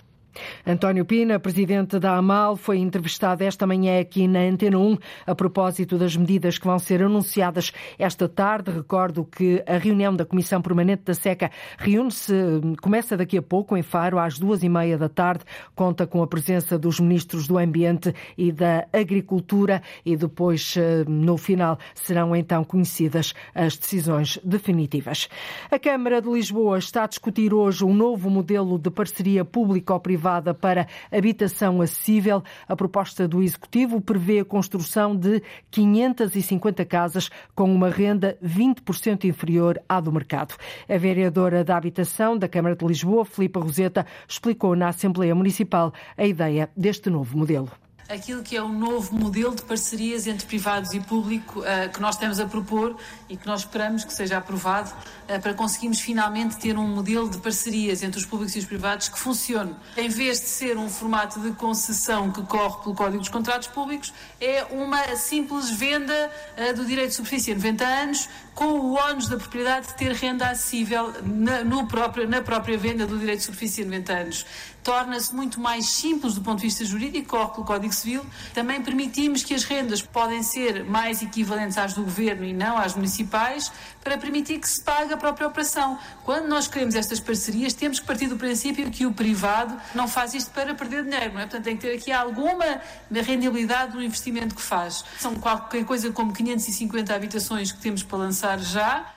António 0.66 1.04
Pina, 1.04 1.38
presidente 1.38 1.98
da 1.98 2.16
AMAL, 2.16 2.56
foi 2.56 2.78
entrevistado 2.78 3.44
esta 3.44 3.66
manhã 3.66 4.00
aqui 4.00 4.26
na 4.26 4.40
Antena 4.40 4.78
1 4.78 4.98
a 5.26 5.34
propósito 5.34 5.96
das 5.96 6.16
medidas 6.16 6.58
que 6.58 6.66
vão 6.66 6.78
ser 6.78 7.02
anunciadas 7.02 7.72
esta 7.98 8.28
tarde. 8.28 8.70
Recordo 8.70 9.24
que 9.24 9.62
a 9.66 9.76
reunião 9.76 10.14
da 10.14 10.24
Comissão 10.24 10.60
Permanente 10.60 11.02
da 11.04 11.14
SECA 11.14 11.50
reúne-se, 11.78 12.34
começa 12.80 13.16
daqui 13.16 13.38
a 13.38 13.42
pouco 13.42 13.76
em 13.76 13.82
Faro, 13.82 14.18
às 14.18 14.38
duas 14.38 14.62
e 14.62 14.68
meia 14.68 14.98
da 14.98 15.08
tarde. 15.08 15.44
Conta 15.74 16.06
com 16.06 16.22
a 16.22 16.26
presença 16.26 16.78
dos 16.78 16.98
ministros 16.98 17.46
do 17.46 17.58
Ambiente 17.58 18.14
e 18.36 18.50
da 18.50 18.86
Agricultura 18.92 19.82
e 20.04 20.16
depois, 20.16 20.74
eh, 20.76 21.04
no 21.06 21.36
final, 21.36 21.78
serão 21.94 22.34
então 22.34 22.64
conhecidas 22.64 23.34
as 23.54 23.76
decisões 23.76 24.38
definitivas. 24.42 25.28
A 25.70 25.78
Câmara 25.78 26.20
de 26.20 26.28
Lisboa 26.28 26.78
está 26.78 27.04
a 27.04 27.06
discutir 27.06 27.52
hoje 27.52 27.84
um 27.84 27.94
novo 27.94 28.30
modelo 28.30 28.78
de 28.78 28.90
parceria 28.90 29.44
público-privada 29.44 30.23
privada 30.24 30.54
para 30.54 30.86
habitação 31.12 31.82
acessível. 31.82 32.42
A 32.66 32.74
proposta 32.74 33.28
do 33.28 33.42
Executivo 33.42 34.00
prevê 34.00 34.40
a 34.40 34.44
construção 34.44 35.14
de 35.14 35.42
550 35.70 36.82
casas 36.86 37.30
com 37.54 37.72
uma 37.72 37.90
renda 37.90 38.38
20% 38.42 39.24
inferior 39.24 39.78
à 39.86 40.00
do 40.00 40.10
mercado. 40.10 40.54
A 40.88 40.96
vereadora 40.96 41.62
da 41.62 41.76
Habitação 41.76 42.38
da 42.38 42.48
Câmara 42.48 42.74
de 42.74 42.86
Lisboa, 42.86 43.26
Filipa 43.26 43.60
Roseta, 43.60 44.06
explicou 44.26 44.74
na 44.74 44.88
Assembleia 44.88 45.34
Municipal 45.34 45.92
a 46.16 46.24
ideia 46.24 46.70
deste 46.74 47.10
novo 47.10 47.36
modelo 47.36 47.83
aquilo 48.08 48.42
que 48.42 48.56
é 48.56 48.62
o 48.62 48.66
um 48.66 48.72
novo 48.72 49.14
modelo 49.14 49.54
de 49.54 49.62
parcerias 49.62 50.26
entre 50.26 50.46
privados 50.46 50.92
e 50.92 51.00
público 51.00 51.60
uh, 51.60 51.90
que 51.92 52.00
nós 52.00 52.14
estamos 52.14 52.38
a 52.38 52.46
propor 52.46 52.96
e 53.28 53.36
que 53.36 53.46
nós 53.46 53.60
esperamos 53.60 54.04
que 54.04 54.12
seja 54.12 54.38
aprovado 54.38 54.90
uh, 54.90 55.40
para 55.40 55.54
conseguirmos 55.54 56.00
finalmente 56.00 56.56
ter 56.56 56.76
um 56.76 56.86
modelo 56.86 57.28
de 57.28 57.38
parcerias 57.38 58.02
entre 58.02 58.18
os 58.18 58.26
públicos 58.26 58.54
e 58.56 58.58
os 58.58 58.64
privados 58.64 59.08
que 59.08 59.18
funcione. 59.18 59.74
Em 59.96 60.08
vez 60.08 60.40
de 60.40 60.46
ser 60.46 60.76
um 60.76 60.88
formato 60.88 61.40
de 61.40 61.52
concessão 61.52 62.30
que 62.30 62.42
corre 62.42 62.82
pelo 62.82 62.94
Código 62.94 63.18
dos 63.18 63.28
Contratos 63.28 63.68
Públicos, 63.68 64.12
é 64.40 64.64
uma 64.70 65.16
simples 65.16 65.70
venda 65.70 66.30
uh, 66.58 66.74
do 66.74 66.84
direito 66.84 67.10
de 67.10 67.14
superfície 67.14 67.52
a 67.52 67.54
90 67.54 67.84
anos 67.84 68.28
com 68.54 68.66
o 68.66 68.94
ónus 68.94 69.28
da 69.28 69.36
propriedade 69.36 69.88
de 69.88 69.94
ter 69.94 70.12
renda 70.12 70.48
acessível 70.48 71.12
na, 71.22 71.64
no 71.64 71.86
próprio, 71.86 72.28
na 72.28 72.40
própria 72.40 72.78
venda 72.78 73.06
do 73.06 73.18
direito 73.18 73.38
de 73.38 73.44
superfície 73.44 73.82
a 73.82 73.84
90 73.84 74.12
anos 74.12 74.46
torna-se 74.84 75.34
muito 75.34 75.58
mais 75.58 75.86
simples 75.86 76.34
do 76.34 76.42
ponto 76.42 76.58
de 76.58 76.66
vista 76.66 76.84
jurídico, 76.84 77.48
pelo 77.48 77.66
Código 77.66 77.92
Civil. 77.92 78.24
Também 78.52 78.82
permitimos 78.82 79.42
que 79.42 79.54
as 79.54 79.64
rendas 79.64 80.02
podem 80.02 80.42
ser 80.42 80.84
mais 80.84 81.22
equivalentes 81.22 81.78
às 81.78 81.94
do 81.94 82.04
governo 82.04 82.44
e 82.44 82.52
não 82.52 82.76
às 82.76 82.94
municipais, 82.94 83.72
para 84.02 84.18
permitir 84.18 84.58
que 84.58 84.68
se 84.68 84.82
pague 84.82 85.14
a 85.14 85.16
própria 85.16 85.48
operação. 85.48 85.98
Quando 86.22 86.46
nós 86.46 86.68
queremos 86.68 86.94
estas 86.94 87.18
parcerias, 87.18 87.72
temos 87.72 87.98
que 87.98 88.06
partir 88.06 88.26
do 88.26 88.36
princípio 88.36 88.90
que 88.90 89.06
o 89.06 89.12
privado 89.12 89.74
não 89.94 90.06
faz 90.06 90.34
isto 90.34 90.50
para 90.50 90.74
perder 90.74 91.04
dinheiro, 91.04 91.32
não 91.32 91.40
é? 91.40 91.44
Portanto, 91.44 91.64
tem 91.64 91.76
que 91.76 91.86
ter 91.86 91.96
aqui 91.96 92.12
alguma 92.12 92.82
rendibilidade 93.10 93.96
no 93.96 94.02
investimento 94.02 94.54
que 94.54 94.62
faz. 94.62 95.02
São 95.18 95.34
qualquer 95.36 95.84
coisa 95.86 96.12
como 96.12 96.34
550 96.34 97.14
habitações 97.14 97.72
que 97.72 97.80
temos 97.80 98.02
para 98.02 98.18
lançar 98.18 98.43
já. 98.58 99.13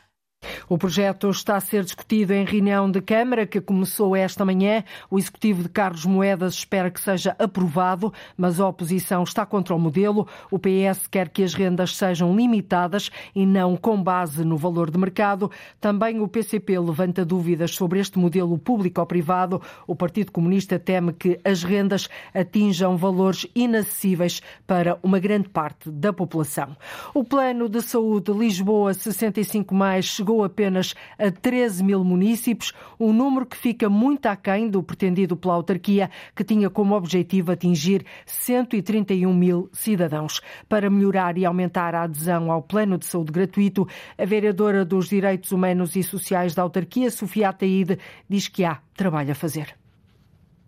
O 0.69 0.77
projeto 0.77 1.29
está 1.29 1.55
a 1.55 1.62
ser 1.62 1.86
discutido 1.86 2.33
em 2.33 2.43
reunião 2.43 2.91
de 2.91 3.00
Câmara 3.00 3.47
que 3.47 3.62
começou 3.62 4.13
esta 4.13 4.43
manhã. 4.43 4.83
O 5.09 5.17
executivo 5.17 5.63
de 5.63 5.69
Carlos 5.69 6.05
Moedas 6.05 6.55
espera 6.55 6.91
que 6.91 7.00
seja 7.00 7.33
aprovado, 7.39 8.12
mas 8.36 8.59
a 8.59 8.67
oposição 8.67 9.24
está 9.24 9.45
contra 9.45 9.74
o 9.74 9.79
modelo. 9.79 10.27
O 10.51 10.59
PS 10.59 11.07
quer 11.07 11.29
que 11.29 11.41
as 11.41 11.53
rendas 11.53 11.95
sejam 11.95 12.36
limitadas 12.36 13.09
e 13.33 13.45
não 13.45 13.77
com 13.77 14.03
base 14.03 14.43
no 14.43 14.57
valor 14.57 14.91
de 14.91 14.97
mercado. 14.97 15.50
Também 15.79 16.19
o 16.19 16.27
PCP 16.27 16.77
levanta 16.77 17.24
dúvidas 17.24 17.71
sobre 17.71 18.01
este 18.01 18.19
modelo 18.19 18.57
público 18.57 19.00
ou 19.00 19.07
privado. 19.07 19.62
O 19.88 19.95
Partido 19.95 20.33
Comunista 20.33 20.77
teme 20.77 21.13
que 21.13 21.39
as 21.45 21.63
rendas 21.63 22.09
atinjam 22.33 22.97
valores 22.97 23.47
inacessíveis 23.55 24.41
para 24.65 25.00
uma 25.01 25.17
grande 25.17 25.47
parte 25.47 25.89
da 25.89 26.12
população. 26.12 26.75
O 27.13 27.24
Plano 27.24 27.69
de 27.69 27.81
Saúde 27.81 28.33
Lisboa 28.33 28.93
65 28.93 29.74
mais 29.74 30.03
chegou 30.03 30.43
apenas 30.58 30.96
a 31.20 31.30
13 31.30 31.84
mil 31.84 32.04
municípios, 32.04 32.74
um 33.00 33.14
número 33.14 33.46
que 33.46 33.56
fica 33.56 33.88
muito 33.88 34.26
aquém 34.26 34.68
do 34.68 34.82
pretendido 34.82 35.38
pela 35.38 35.54
autarquia, 35.54 36.10
que 36.36 36.44
tinha 36.44 36.68
como 36.68 36.96
objetivo 36.96 37.52
atingir 37.52 38.04
131 38.26 39.32
mil 39.32 39.70
cidadãos. 39.72 40.42
Para 40.68 40.90
melhorar 40.90 41.38
e 41.38 41.46
aumentar 41.46 41.94
a 41.94 42.02
adesão 42.04 42.52
ao 42.52 42.64
Plano 42.64 42.98
de 42.98 43.06
Saúde 43.06 43.32
gratuito, 43.32 43.88
a 44.18 44.26
vereadora 44.26 44.84
dos 44.84 45.08
Direitos 45.08 45.52
Humanos 45.52 45.96
e 45.96 46.02
Sociais 46.02 46.56
da 46.56 46.64
autarquia, 46.64 47.12
Sofia 47.12 47.50
Ataíde, 47.50 48.00
diz 48.28 48.48
que 48.48 48.66
há 48.66 48.80
trabalho 48.96 49.32
a 49.32 49.36
fazer. 49.36 49.76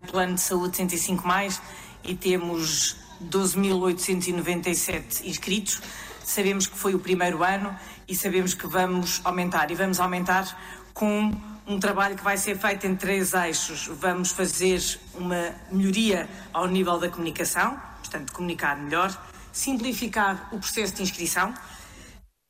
Plano 0.08 0.34
de 0.34 0.40
Saúde 0.40 0.76
105 0.76 1.26
mais 1.26 1.60
e 2.04 2.14
temos 2.14 2.96
12.897 3.24 5.24
inscritos. 5.24 5.82
Sabemos 6.22 6.68
que 6.68 6.78
foi 6.78 6.94
o 6.94 7.00
primeiro 7.00 7.42
ano 7.42 7.74
e 8.10 8.16
sabemos 8.16 8.54
que 8.54 8.66
vamos 8.66 9.20
aumentar. 9.22 9.70
E 9.70 9.74
vamos 9.76 10.00
aumentar 10.00 10.44
com 10.92 11.32
um 11.64 11.78
trabalho 11.78 12.16
que 12.16 12.24
vai 12.24 12.36
ser 12.36 12.58
feito 12.58 12.84
em 12.84 12.96
três 12.96 13.32
eixos. 13.32 13.86
Vamos 13.86 14.32
fazer 14.32 14.82
uma 15.14 15.54
melhoria 15.70 16.28
ao 16.52 16.66
nível 16.66 16.98
da 16.98 17.08
comunicação, 17.08 17.80
portanto, 18.00 18.32
comunicar 18.32 18.76
melhor, 18.76 19.16
simplificar 19.52 20.48
o 20.52 20.58
processo 20.58 20.94
de 20.94 21.02
inscrição 21.02 21.54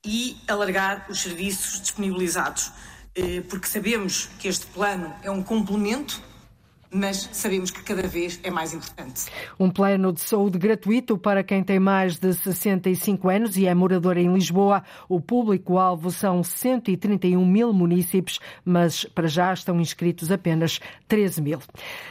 e 0.05 0.41
alargar 0.49 1.05
os 1.11 1.21
serviços 1.21 1.83
disponibilizados. 1.83 2.73
Eh, 3.15 3.43
porque 3.43 3.67
sabemos 3.67 4.31
que 4.39 4.49
este 4.49 4.65
plano 4.67 5.15
é 5.23 5.31
um 5.31 5.43
complemento 5.43 6.23
mas 6.93 7.29
sabemos 7.33 7.71
que 7.71 7.83
cada 7.83 8.03
vez 8.03 8.41
é 8.43 8.51
mais 8.51 8.75
importante. 8.75 9.27
Um 9.59 9.71
plano 9.71 10.13
de 10.13 10.21
saúde 10.21 10.59
gratuito 10.59 11.17
para 11.17 11.45
quem 11.45 11.63
tem 11.63 11.79
mais 11.79 12.19
de 12.19 12.35
65 12.35 13.29
anos 13.29 13.57
e 13.57 13.67
é 13.67 13.75
morador 13.75 14.17
em 14.17 14.33
Lisboa. 14.33 14.83
O 15.09 15.21
público-alvo 15.21 16.11
são 16.11 16.43
131 16.43 17.45
mil 17.47 17.73
municípios, 17.73 18.41
mas 18.65 19.05
para 19.05 19.29
já 19.29 19.53
estão 19.53 19.81
inscritos 19.81 20.33
apenas 20.33 20.81
13 21.07 21.43
mil. 21.43 21.61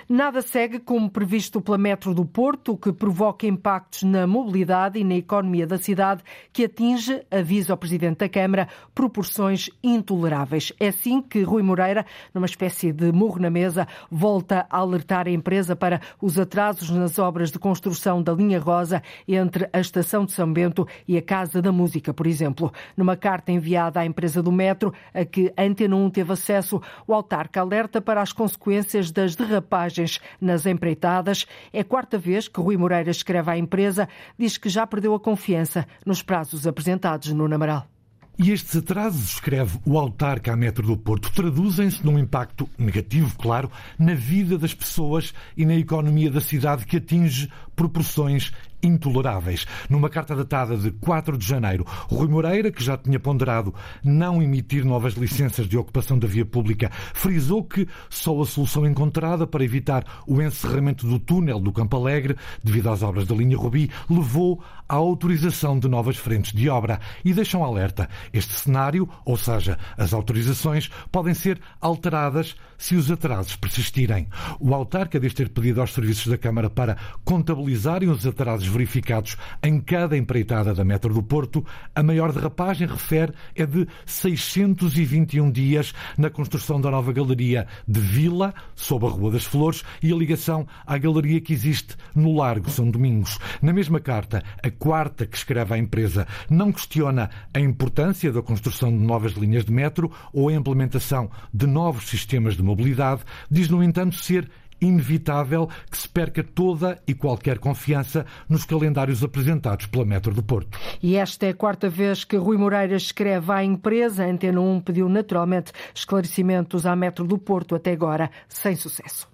Nada 0.08 0.42
segue 0.42 0.80
como 0.80 1.10
previsto 1.10 1.60
pela 1.60 1.78
Metro 1.78 2.14
do 2.14 2.26
Porto, 2.26 2.78
que 2.78 2.94
provoca 2.94 3.46
impactos 3.46 4.04
na 4.04 4.26
mobilidade 4.26 4.98
e 4.98 5.04
na 5.04 5.16
economia 5.16 5.68
da 5.68 5.78
cidade, 5.78 6.24
que 6.54 6.66
atinge, 6.66 7.22
avisa 7.30 7.74
o 7.74 7.78
Presidente 7.78 8.20
da 8.20 8.30
Câmara, 8.30 8.68
proporções 8.96 9.70
intoleráveis. 9.84 10.72
É 10.80 10.88
assim 10.88 11.22
que 11.22 11.42
Rui 11.42 11.62
Moreira, 11.62 12.06
numa 12.34 12.46
espécie 12.46 12.94
de 12.94 13.12
murro 13.12 13.40
na 13.40 13.50
mesa, 13.50 13.88
volta 14.10 14.69
alertar 14.78 15.28
a 15.28 15.32
empresa 15.32 15.76
para 15.76 16.02
os 16.22 16.38
atrasos 16.38 16.90
nas 16.90 17.18
obras 17.18 17.52
de 17.52 17.60
construção 17.60 18.22
da 18.22 18.34
linha 18.34 18.60
rosa 18.60 19.02
entre 19.28 19.70
a 19.72 19.80
Estação 19.80 20.26
de 20.26 20.32
São 20.32 20.52
Bento 20.52 20.88
e 21.08 21.18
a 21.18 21.22
Casa 21.22 21.62
da 21.62 21.72
Música, 21.72 22.14
por 22.14 22.28
exemplo. 22.28 22.72
Numa 22.96 23.16
carta 23.16 23.52
enviada 23.52 24.00
à 24.00 24.06
empresa 24.06 24.42
do 24.42 24.52
metro, 24.52 24.94
a 25.14 25.26
que 25.26 25.54
a 25.56 25.64
Antena 25.64 25.96
1 25.96 26.10
teve 26.10 26.34
acesso, 26.34 26.82
o 27.08 27.14
autarca 27.14 27.62
alerta 27.62 28.02
para 28.02 28.22
as 28.22 28.32
consequências 28.32 29.12
das 29.12 29.36
derrapagens 29.36 30.20
nas 30.40 30.66
empreitadas. 30.66 31.46
É 31.74 31.82
a 31.82 31.86
quarta 31.86 32.18
vez 32.18 32.48
que 32.48 32.62
Rui 32.62 32.78
Moreira 32.78 33.12
escreve 33.12 33.52
à 33.52 33.58
empresa, 33.58 34.08
diz 34.38 34.58
que 34.58 34.70
já 34.70 34.86
perdeu 34.86 35.14
a 35.14 35.20
confiança 35.20 35.86
nos 36.06 36.22
prazos 36.22 36.66
apresentados 36.66 37.32
no 37.34 37.48
Namaral. 37.48 37.99
E 38.42 38.52
estes 38.52 38.78
atrasos, 38.78 39.34
escreve 39.34 39.80
o 39.86 40.00
autarca 40.00 40.54
à 40.54 40.56
Metro 40.56 40.88
do 40.88 40.96
Porto, 40.96 41.30
traduzem-se 41.30 42.06
num 42.06 42.18
impacto 42.18 42.70
negativo, 42.78 43.38
claro, 43.38 43.70
na 44.00 44.14
vida 44.14 44.58
das 44.58 44.74
pessoas 44.74 45.34
e 45.58 45.66
na 45.66 45.76
economia 45.76 46.32
da 46.32 46.40
cidade 46.40 46.86
que 46.86 46.96
atinge 46.96 47.52
proporções 47.76 48.54
intoleráveis. 48.82 49.66
Numa 49.90 50.10
carta 50.10 50.36
datada 50.36 50.78
de 50.78 50.92
4 50.92 51.38
de 51.38 51.46
janeiro, 51.46 51.86
Rui 52.08 52.30
Moreira, 52.30 52.72
que 52.72 52.82
já 52.84 52.98
tinha 52.98 53.20
ponderado 53.20 53.74
não 54.04 54.42
emitir 54.42 54.86
novas 54.86 55.16
licenças 55.16 55.68
de 55.68 55.78
ocupação 55.78 56.18
da 56.18 56.28
via 56.28 56.46
pública, 56.46 56.90
frisou 57.14 57.64
que 57.64 57.88
só 58.10 58.42
a 58.42 58.46
solução 58.46 58.86
encontrada 58.86 59.46
para 59.46 59.66
evitar 59.66 60.06
o 60.26 60.42
encerramento 60.42 61.06
do 61.06 61.20
túnel 61.20 61.60
do 61.60 61.74
Campo 61.74 61.98
Alegre, 61.98 62.38
devido 62.64 62.90
às 62.90 63.04
obras 63.04 63.28
da 63.28 63.36
linha 63.36 63.58
Rubi, 63.58 63.92
levou 64.10 64.64
à 64.90 64.96
autorização 64.96 65.78
de 65.78 65.88
novas 65.88 66.18
frentes 66.18 66.52
de 66.52 66.68
obra 66.68 67.00
e 67.24 67.32
deixam 67.32 67.64
alerta. 67.64 68.10
Este 68.34 68.54
cenário, 68.54 69.08
ou 69.24 69.38
seja, 69.38 69.78
as 69.96 70.14
autorizações, 70.14 70.90
podem 71.12 71.36
ser 71.36 71.62
alteradas 71.80 72.56
se 72.78 72.96
os 72.96 73.12
atrasos 73.12 73.56
persistirem. 73.56 74.28
O 74.60 74.74
autarca 74.74 75.20
diz 75.20 75.34
ter 75.34 75.50
pedido 75.50 75.82
aos 75.82 75.94
serviços 75.94 76.28
da 76.28 76.38
Câmara 76.38 76.70
para 76.70 76.98
contabilizarem 77.24 78.10
os 78.10 78.26
atrasos 78.26 78.68
verificados 78.68 79.38
em 79.62 79.80
cada 79.80 80.18
empreitada 80.18 80.74
da 80.74 80.84
Metro 80.84 81.14
do 81.14 81.22
Porto, 81.22 81.64
a 81.94 82.02
maior 82.02 82.32
derrapagem, 82.32 82.88
refere, 82.88 83.34
é 83.56 83.66
de 83.66 83.88
621 84.06 85.52
dias 85.52 85.94
na 86.18 86.30
construção 86.30 86.80
da 86.80 86.90
nova 86.90 87.12
galeria 87.12 87.68
de 87.88 88.00
Vila, 88.00 88.54
sob 88.76 89.06
a 89.06 89.10
Rua 89.10 89.32
das 89.32 89.44
Flores, 89.44 89.84
e 90.02 90.12
a 90.12 90.16
ligação 90.16 90.66
à 90.88 90.98
galeria 90.98 91.42
que 91.42 91.54
existe 91.54 91.96
no 92.16 92.36
Largo 92.36 92.70
São 92.70 92.90
Domingos. 92.90 93.38
Na 93.62 93.74
mesma 93.74 94.00
carta, 94.00 94.44
a 94.64 94.72
quarta 94.80 95.28
que 95.28 95.38
escreve 95.38 95.74
à 95.74 95.78
empresa 95.78 96.26
não 96.50 96.72
questiona 96.72 97.30
a 97.54 97.60
importância 97.60 98.32
da 98.32 98.42
construção 98.42 98.90
de 98.90 99.04
novas 99.04 99.34
linhas 99.34 99.66
de 99.66 99.72
metro 99.72 100.12
ou 100.34 100.50
a 100.50 100.54
implementação 100.54 101.30
de 101.54 101.68
novos 101.68 102.08
sistemas 102.10 102.56
de 102.56 102.64
mobilidade, 102.64 103.22
diz, 103.52 103.70
no 103.70 103.84
entanto, 103.84 104.16
ser 104.16 104.50
inevitável 104.82 105.70
que 105.90 105.98
se 105.98 106.08
perca 106.08 106.44
toda 106.44 107.02
e 107.06 107.14
qualquer 107.14 107.60
confiança 107.60 108.26
nos 108.48 108.66
calendários 108.66 109.24
apresentados 109.24 109.86
pela 109.88 110.06
Metro 110.06 110.34
do 110.34 110.42
Porto. 110.42 110.80
E 111.02 111.16
esta 111.16 111.48
é 111.48 111.50
a 111.50 111.54
quarta 111.54 111.90
vez 111.90 112.24
que 112.24 112.38
Rui 112.38 112.58
Moreira 112.58 112.96
escreve 112.96 113.52
à 113.52 113.64
empresa. 113.64 114.24
A 114.24 114.28
Antena 114.28 114.62
1 114.62 114.82
pediu 114.82 115.10
naturalmente 115.10 115.72
esclarecimentos 115.94 116.86
à 116.86 116.96
Metro 116.96 117.26
do 117.26 117.38
Porto, 117.38 117.76
até 117.76 117.92
agora 117.92 118.32
sem 118.48 118.76
sucesso. 118.76 119.28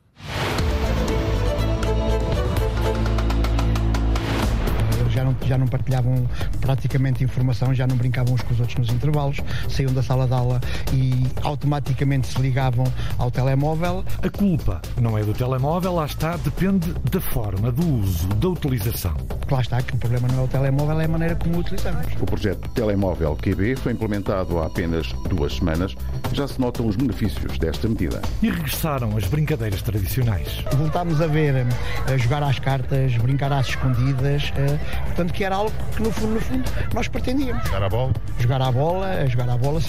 Já 5.15 5.23
não, 5.23 5.35
já 5.45 5.57
não 5.57 5.67
partilhavam 5.67 6.27
praticamente 6.59 7.23
informação, 7.23 7.73
já 7.73 7.87
não 7.87 7.95
brincavam 7.95 8.33
uns 8.33 8.41
com 8.41 8.53
os 8.53 8.59
outros 8.59 8.77
nos 8.77 8.89
intervalos, 8.89 9.37
saíam 9.69 9.93
da 9.93 10.03
sala 10.03 10.27
de 10.27 10.33
aula 10.33 10.61
e 10.93 11.25
automaticamente 11.41 12.27
se 12.27 12.41
ligavam 12.41 12.85
ao 13.17 13.31
telemóvel. 13.31 14.03
A 14.21 14.29
culpa 14.29 14.81
não 14.99 15.17
é 15.17 15.23
do 15.23 15.33
telemóvel, 15.33 15.95
lá 15.95 16.05
está, 16.05 16.35
depende 16.37 16.93
da 17.09 17.21
forma, 17.21 17.71
do 17.71 17.87
uso, 18.01 18.27
da 18.27 18.49
utilização. 18.49 19.15
Lá 19.49 19.61
está, 19.61 19.81
que 19.81 19.93
o 19.93 19.97
problema 19.97 20.27
não 20.27 20.41
é 20.41 20.43
o 20.43 20.47
telemóvel, 20.47 20.99
é 20.99 21.05
a 21.05 21.07
maneira 21.07 21.35
como 21.35 21.57
o 21.57 21.59
utilizamos. 21.59 22.07
O 22.19 22.25
projeto 22.25 22.67
Telemóvel 22.69 23.35
QB 23.35 23.75
foi 23.75 23.93
implementado 23.93 24.59
há 24.59 24.65
apenas 24.65 25.13
duas 25.29 25.55
semanas. 25.55 25.95
Já 26.33 26.47
se 26.47 26.59
notam 26.59 26.87
os 26.87 26.95
benefícios 26.95 27.57
desta 27.57 27.87
medida. 27.87 28.21
E 28.41 28.49
regressaram 28.49 29.15
as 29.15 29.25
brincadeiras 29.25 29.81
tradicionais. 29.81 30.63
Voltámos 30.75 31.21
a 31.21 31.27
ver 31.27 31.55
a 31.55 32.11
eh, 32.11 32.17
jogar 32.17 32.43
às 32.43 32.59
cartas, 32.59 33.15
brincar 33.17 33.53
às 33.53 33.67
escondidas, 33.67 34.51
eh, 34.57 34.79
Portanto, 35.05 35.33
que 35.33 35.43
era 35.43 35.55
algo 35.55 35.71
que, 35.95 36.03
no 36.03 36.11
fundo, 36.11 36.35
no 36.35 36.41
fundo, 36.41 36.63
nós 36.93 37.07
pretendíamos. 37.07 37.63
Jogar 37.65 37.83
a 37.83 37.89
bola? 37.89 38.13
Jogar 38.39 38.61
a 38.61 38.71
bola, 38.71 39.27
jogar 39.29 39.49
a 39.49 39.57
bola. 39.57 39.79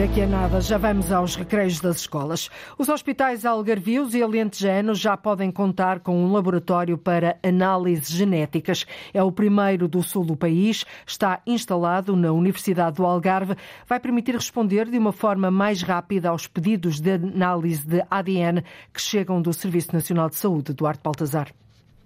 Daqui 0.00 0.22
a 0.22 0.26
nada 0.26 0.62
já 0.62 0.78
vamos 0.78 1.12
aos 1.12 1.36
recreios 1.36 1.78
das 1.78 1.98
escolas. 1.98 2.48
Os 2.78 2.88
hospitais 2.88 3.44
algarvios 3.44 4.14
e 4.14 4.22
alentejanos 4.22 4.98
já 4.98 5.14
podem 5.14 5.50
contar 5.50 6.00
com 6.00 6.24
um 6.24 6.32
laboratório 6.32 6.96
para 6.96 7.38
análises 7.42 8.08
genéticas. 8.08 8.86
É 9.12 9.22
o 9.22 9.30
primeiro 9.30 9.86
do 9.86 10.02
sul 10.02 10.24
do 10.24 10.34
país, 10.34 10.86
está 11.06 11.42
instalado 11.46 12.16
na 12.16 12.32
Universidade 12.32 12.96
do 12.96 13.04
Algarve, 13.04 13.56
vai 13.86 14.00
permitir 14.00 14.34
responder 14.34 14.88
de 14.88 14.96
uma 14.96 15.12
forma 15.12 15.50
mais 15.50 15.82
rápida 15.82 16.30
aos 16.30 16.46
pedidos 16.46 16.98
de 16.98 17.12
análise 17.12 17.86
de 17.86 18.02
ADN 18.10 18.64
que 18.94 19.02
chegam 19.02 19.42
do 19.42 19.52
Serviço 19.52 19.92
Nacional 19.92 20.30
de 20.30 20.36
Saúde, 20.36 20.72
Duarte 20.72 21.02
Baltazar. 21.04 21.52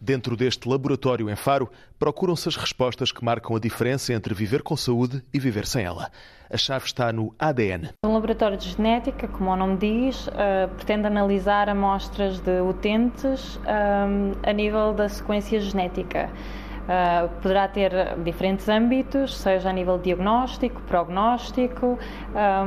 Dentro 0.04 0.36
deste 0.36 0.68
laboratório 0.68 1.30
em 1.30 1.34
Faro, 1.34 1.66
procuram-se 1.98 2.46
as 2.46 2.56
respostas 2.56 3.10
que 3.10 3.24
marcam 3.24 3.56
a 3.56 3.58
diferença 3.58 4.12
entre 4.12 4.34
viver 4.34 4.62
com 4.62 4.76
saúde 4.76 5.24
e 5.32 5.40
viver 5.40 5.64
sem 5.64 5.82
ela. 5.82 6.10
A 6.52 6.58
chave 6.58 6.84
está 6.84 7.10
no 7.10 7.34
ADN. 7.38 7.88
Um 8.04 8.12
laboratório 8.12 8.58
de 8.58 8.68
genética, 8.68 9.26
como 9.26 9.50
o 9.50 9.56
nome 9.56 9.78
diz, 9.78 10.26
uh, 10.26 10.68
pretende 10.76 11.06
analisar 11.06 11.70
amostras 11.70 12.38
de 12.38 12.60
utentes 12.60 13.56
um, 13.56 14.32
a 14.46 14.52
nível 14.52 14.92
da 14.92 15.08
sequência 15.08 15.58
genética. 15.58 16.28
Uh, 16.84 17.30
poderá 17.40 17.66
ter 17.66 17.90
diferentes 18.22 18.68
âmbitos, 18.68 19.34
seja 19.38 19.70
a 19.70 19.72
nível 19.72 19.96
diagnóstico, 19.96 20.82
prognóstico, 20.82 21.98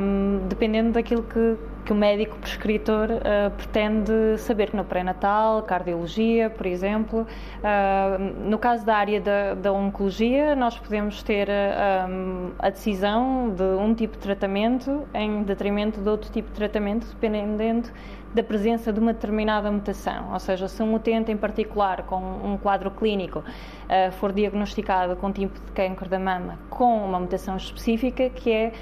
um, 0.00 0.48
dependendo 0.48 0.90
daquilo 0.90 1.22
que, 1.22 1.56
que 1.88 1.92
o 1.94 1.96
médico 1.96 2.36
prescritor 2.36 3.08
uh, 3.08 3.50
pretende 3.56 4.36
saber, 4.36 4.74
no 4.74 4.84
pré-natal, 4.84 5.62
cardiologia, 5.62 6.50
por 6.50 6.66
exemplo. 6.66 7.26
Uh, 7.60 8.46
no 8.46 8.58
caso 8.58 8.84
da 8.84 8.94
área 8.94 9.18
da, 9.18 9.54
da 9.54 9.72
oncologia, 9.72 10.54
nós 10.54 10.78
podemos 10.78 11.22
ter 11.22 11.48
um, 11.48 12.50
a 12.58 12.68
decisão 12.68 13.54
de 13.56 13.62
um 13.62 13.94
tipo 13.94 14.18
de 14.18 14.22
tratamento 14.22 15.08
em 15.14 15.42
detrimento 15.42 15.98
de 16.02 16.08
outro 16.10 16.30
tipo 16.30 16.50
de 16.50 16.56
tratamento, 16.56 17.06
dependendo 17.06 17.88
da 18.34 18.42
presença 18.42 18.92
de 18.92 19.00
uma 19.00 19.14
determinada 19.14 19.70
mutação, 19.70 20.32
ou 20.34 20.38
seja, 20.38 20.68
se 20.68 20.82
um 20.82 20.94
utente 20.94 21.32
em 21.32 21.36
particular 21.36 22.02
com 22.02 22.18
um 22.18 22.58
quadro 22.58 22.90
clínico 22.90 23.38
uh, 23.38 24.12
for 24.12 24.32
diagnosticado 24.32 25.16
com 25.16 25.32
tipo 25.32 25.58
de 25.58 25.72
câncer 25.72 26.08
da 26.08 26.18
mama 26.18 26.58
com 26.68 27.04
uma 27.04 27.18
mutação 27.18 27.56
específica 27.56 28.28
que 28.28 28.52
é 28.52 28.72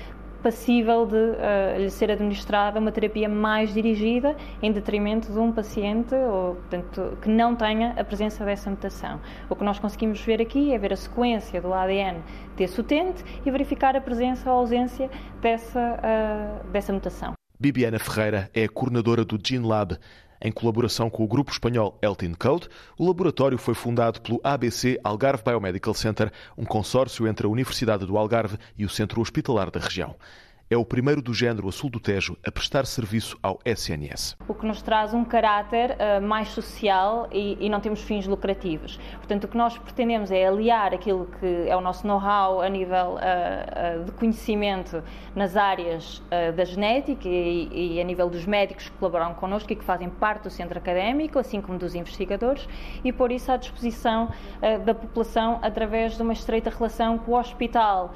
passível 0.42 1.06
de 1.06 1.16
uh, 1.16 1.78
lhe 1.78 1.90
ser 1.90 2.10
administrada 2.10 2.78
uma 2.78 2.92
terapia 2.92 3.28
mais 3.28 3.72
dirigida 3.72 4.36
em 4.62 4.72
detrimento 4.72 5.32
de 5.32 5.38
um 5.38 5.52
paciente 5.52 6.14
ou, 6.14 6.54
portanto, 6.56 7.18
que 7.20 7.28
não 7.28 7.54
tenha 7.54 7.94
a 7.98 8.04
presença 8.04 8.44
dessa 8.44 8.70
mutação. 8.70 9.20
O 9.48 9.56
que 9.56 9.64
nós 9.64 9.78
conseguimos 9.78 10.20
ver 10.20 10.40
aqui 10.40 10.72
é 10.72 10.78
ver 10.78 10.92
a 10.92 10.96
sequência 10.96 11.60
do 11.60 11.72
ADN 11.72 12.22
desse 12.56 12.80
utente 12.80 13.24
e 13.44 13.50
verificar 13.50 13.96
a 13.96 14.00
presença 14.00 14.50
ou 14.50 14.58
ausência 14.58 15.10
dessa, 15.40 15.98
uh, 15.98 16.70
dessa 16.70 16.92
mutação. 16.92 17.32
Bibiana 17.58 17.98
Ferreira 17.98 18.50
é 18.52 18.64
a 18.64 18.68
coordenadora 18.68 19.24
do 19.24 19.38
GeneLab. 19.42 19.98
Em 20.40 20.52
colaboração 20.52 21.08
com 21.08 21.24
o 21.24 21.28
grupo 21.28 21.50
espanhol 21.50 21.98
Eltin 22.02 22.34
Code, 22.34 22.68
o 22.98 23.06
laboratório 23.06 23.58
foi 23.58 23.74
fundado 23.74 24.20
pelo 24.20 24.40
ABC 24.44 25.00
Algarve 25.02 25.42
Biomedical 25.44 25.94
Center, 25.94 26.32
um 26.56 26.64
consórcio 26.64 27.26
entre 27.26 27.46
a 27.46 27.50
Universidade 27.50 28.06
do 28.06 28.16
Algarve 28.16 28.58
e 28.76 28.84
o 28.84 28.88
Centro 28.88 29.20
Hospitalar 29.20 29.70
da 29.70 29.80
região 29.80 30.14
é 30.68 30.76
o 30.76 30.84
primeiro 30.84 31.22
do 31.22 31.32
género 31.32 31.68
a 31.68 31.72
sul 31.72 31.88
do 31.88 32.00
Tejo 32.00 32.36
a 32.44 32.50
prestar 32.50 32.86
serviço 32.86 33.38
ao 33.40 33.60
SNS. 33.64 34.36
O 34.48 34.54
que 34.54 34.66
nos 34.66 34.82
traz 34.82 35.14
um 35.14 35.24
caráter 35.24 35.92
uh, 35.92 36.20
mais 36.20 36.48
social 36.48 37.28
e, 37.30 37.56
e, 37.60 37.68
não 37.68 37.80
temos 37.80 38.02
fins 38.02 38.26
lucrativos. 38.26 38.98
Portanto, 39.16 39.44
o 39.44 39.48
que 39.48 39.56
nós 39.56 39.78
pretendemos 39.78 40.32
é 40.32 40.44
aliar 40.46 40.92
aquilo 40.92 41.26
que 41.38 41.68
é 41.68 41.76
o 41.76 41.80
nosso 41.80 42.04
know-how 42.06 42.60
a 42.60 42.68
nível 42.68 43.14
uh, 43.14 44.00
uh, 44.00 44.04
de 44.04 44.12
conhecimento 44.12 45.02
nas 45.34 45.56
áreas 45.56 46.22
da 46.56 46.64
genética 46.64 47.28
e, 47.28 47.96
e, 47.96 48.00
a 48.00 48.04
nível 48.04 48.28
dos 48.28 48.46
médicos 48.46 48.88
que 48.88 48.96
colaboram 48.96 49.34
connosco 49.34 49.72
e 49.72 49.76
que 49.76 49.84
fazem 49.84 50.08
parte 50.08 50.44
do 50.44 50.50
centro 50.50 50.78
académico, 50.78 51.38
assim 51.38 51.60
como 51.60 51.78
dos 51.78 51.94
investigadores, 51.94 52.66
e 53.04 53.12
pôr 53.12 53.30
isso 53.32 53.52
à 53.52 53.56
disposição 53.56 54.30
da 54.84 54.94
população 54.94 55.58
através 55.62 56.16
de 56.16 56.22
uma 56.22 56.32
estreita 56.32 56.70
relação 56.70 57.18
com 57.18 57.32
o 57.32 57.38
hospital, 57.38 58.14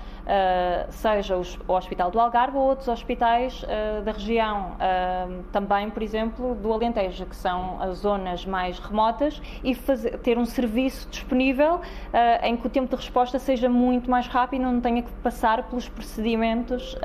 seja 0.91 1.37
o 1.37 1.73
Hospital 1.73 2.11
do 2.11 2.19
Algarve, 2.19 2.40
Ou 2.49 2.63
outros 2.63 2.89
hospitais 2.89 3.63
uh, 3.63 4.03
da 4.03 4.13
região, 4.13 4.73
uh, 4.73 5.43
também, 5.53 5.91
por 5.91 6.03
exemplo, 6.03 6.55
do 6.55 6.73
Alentejo, 6.73 7.27
que 7.27 7.37
são 7.37 7.81
as 7.81 7.99
zonas 7.99 8.47
mais 8.47 8.79
remotas, 8.79 9.43
e 9.63 9.75
fazer, 9.75 10.19
ter 10.21 10.39
um 10.39 10.47
serviço 10.47 11.07
disponível 11.11 11.77
uh, 11.77 11.81
em 12.43 12.57
que 12.57 12.67
o 12.67 12.71
tempo 12.71 12.89
de 12.89 12.97
resposta 12.97 13.39
seja 13.39 13.69
muito 13.69 14.11
mais 14.11 14.27
rápido 14.27 14.63
e 14.63 14.65
não 14.65 14.81
tenha 14.81 15.03
que 15.03 15.13
passar 15.23 15.65
pelos 15.65 15.89
procedimentos 15.89 16.97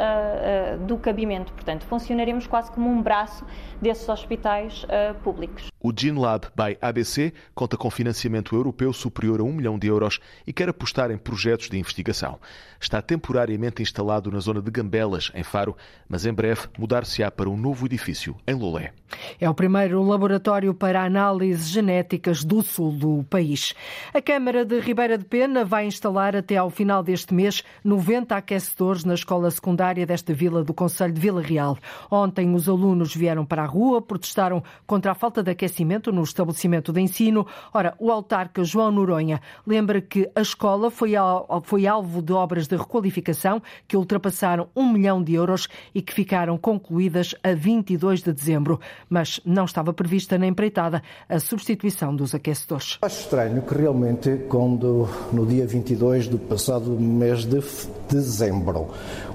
do 0.87 0.97
cabimento. 0.97 1.51
Portanto, 1.53 1.85
funcionaremos 1.85 2.47
quase 2.47 2.71
como 2.71 2.89
um 2.89 3.01
braço 3.01 3.45
desses 3.81 4.07
hospitais 4.07 4.85
públicos. 5.23 5.74
O 5.87 5.93
GeneLab 5.95 6.47
by 6.55 6.75
ABC 6.81 7.31
conta 7.53 7.77
com 7.77 7.91
financiamento 7.91 8.55
europeu 8.55 8.91
superior 8.91 9.39
a 9.39 9.43
um 9.43 9.53
milhão 9.53 9.77
de 9.77 9.85
euros 9.85 10.19
e 10.47 10.51
quer 10.51 10.67
apostar 10.67 11.11
em 11.11 11.17
projetos 11.17 11.69
de 11.69 11.77
investigação. 11.77 12.39
Está 12.81 13.03
temporariamente 13.03 13.83
instalado 13.83 14.31
na 14.31 14.39
zona 14.39 14.63
de 14.63 14.71
Gambelas, 14.71 15.31
em 15.35 15.43
Faro, 15.43 15.77
mas 16.09 16.25
em 16.25 16.33
breve 16.33 16.61
mudar-se-á 16.79 17.29
para 17.29 17.47
um 17.47 17.55
novo 17.55 17.85
edifício 17.85 18.35
em 18.47 18.55
Lolé. 18.55 18.93
É 19.39 19.47
o 19.47 19.53
primeiro 19.53 20.01
laboratório 20.01 20.73
para 20.73 21.03
análises 21.03 21.69
genéticas 21.69 22.43
do 22.43 22.63
sul 22.63 22.91
do 22.91 23.23
país. 23.29 23.75
A 24.11 24.19
Câmara 24.19 24.65
de 24.65 24.79
Ribeira 24.79 25.19
de 25.19 25.25
Pena 25.25 25.63
vai 25.63 25.85
instalar 25.85 26.35
até 26.35 26.57
ao 26.57 26.71
final 26.71 27.03
deste 27.03 27.31
mês 27.31 27.63
90 27.83 28.35
aquecedores 28.35 29.05
na 29.05 29.13
escola 29.13 29.51
secundária 29.51 30.05
desta 30.05 30.33
vila 30.33 30.63
do 30.63 30.73
Conselho 30.73 31.13
de 31.13 31.21
Vila 31.21 31.43
Real. 31.43 31.77
Ontem 32.09 32.55
os 32.55 32.67
alunos 32.67 33.15
vieram 33.15 33.45
para 33.45 33.61
a 33.61 33.67
rua, 33.67 34.01
protestaram 34.01 34.63
contra 34.87 35.11
a 35.11 35.15
falta 35.15 35.43
de 35.43 35.51
aquecimento 35.51 35.74
no 35.83 36.23
estabelecimento 36.23 36.93
de 36.93 37.01
ensino. 37.01 37.45
Ora, 37.73 37.95
o 37.99 38.11
autarca 38.11 38.63
João 38.63 38.91
Noronha 38.91 39.41
lembra 39.65 40.01
que 40.01 40.29
a 40.35 40.41
escola 40.41 40.91
foi, 40.91 41.15
alvo 41.15 42.21
de 42.21 42.33
obras 42.33 42.67
de 42.67 42.75
requalificação 42.75 43.61
que 43.87 43.97
ultrapassaram 43.97 44.67
um 44.75 44.91
milhão 44.91 45.23
de 45.23 45.33
euros 45.33 45.67
e 45.93 46.01
que 46.01 46.13
ficaram 46.13 46.57
concluídas 46.57 47.35
a 47.43 47.53
22 47.53 48.21
de 48.21 48.33
dezembro, 48.33 48.79
mas 49.09 49.39
não 49.45 49.65
estava 49.65 49.93
prevista 49.93 50.37
na 50.37 50.47
empreitada 50.47 51.01
a 51.27 51.39
substituição 51.39 52.15
dos 52.15 52.33
aquecedores. 52.35 52.97
Acho 53.01 53.21
estranho 53.21 53.61
que 53.61 53.73
realmente, 53.75 54.45
quando 54.49 55.07
no 55.31 55.45
dia 55.45 55.65
22 55.65 56.27
do 56.27 56.37
passado 56.37 56.91
mês 56.91 57.45
de 57.45 57.61
dezembro, 58.09 58.89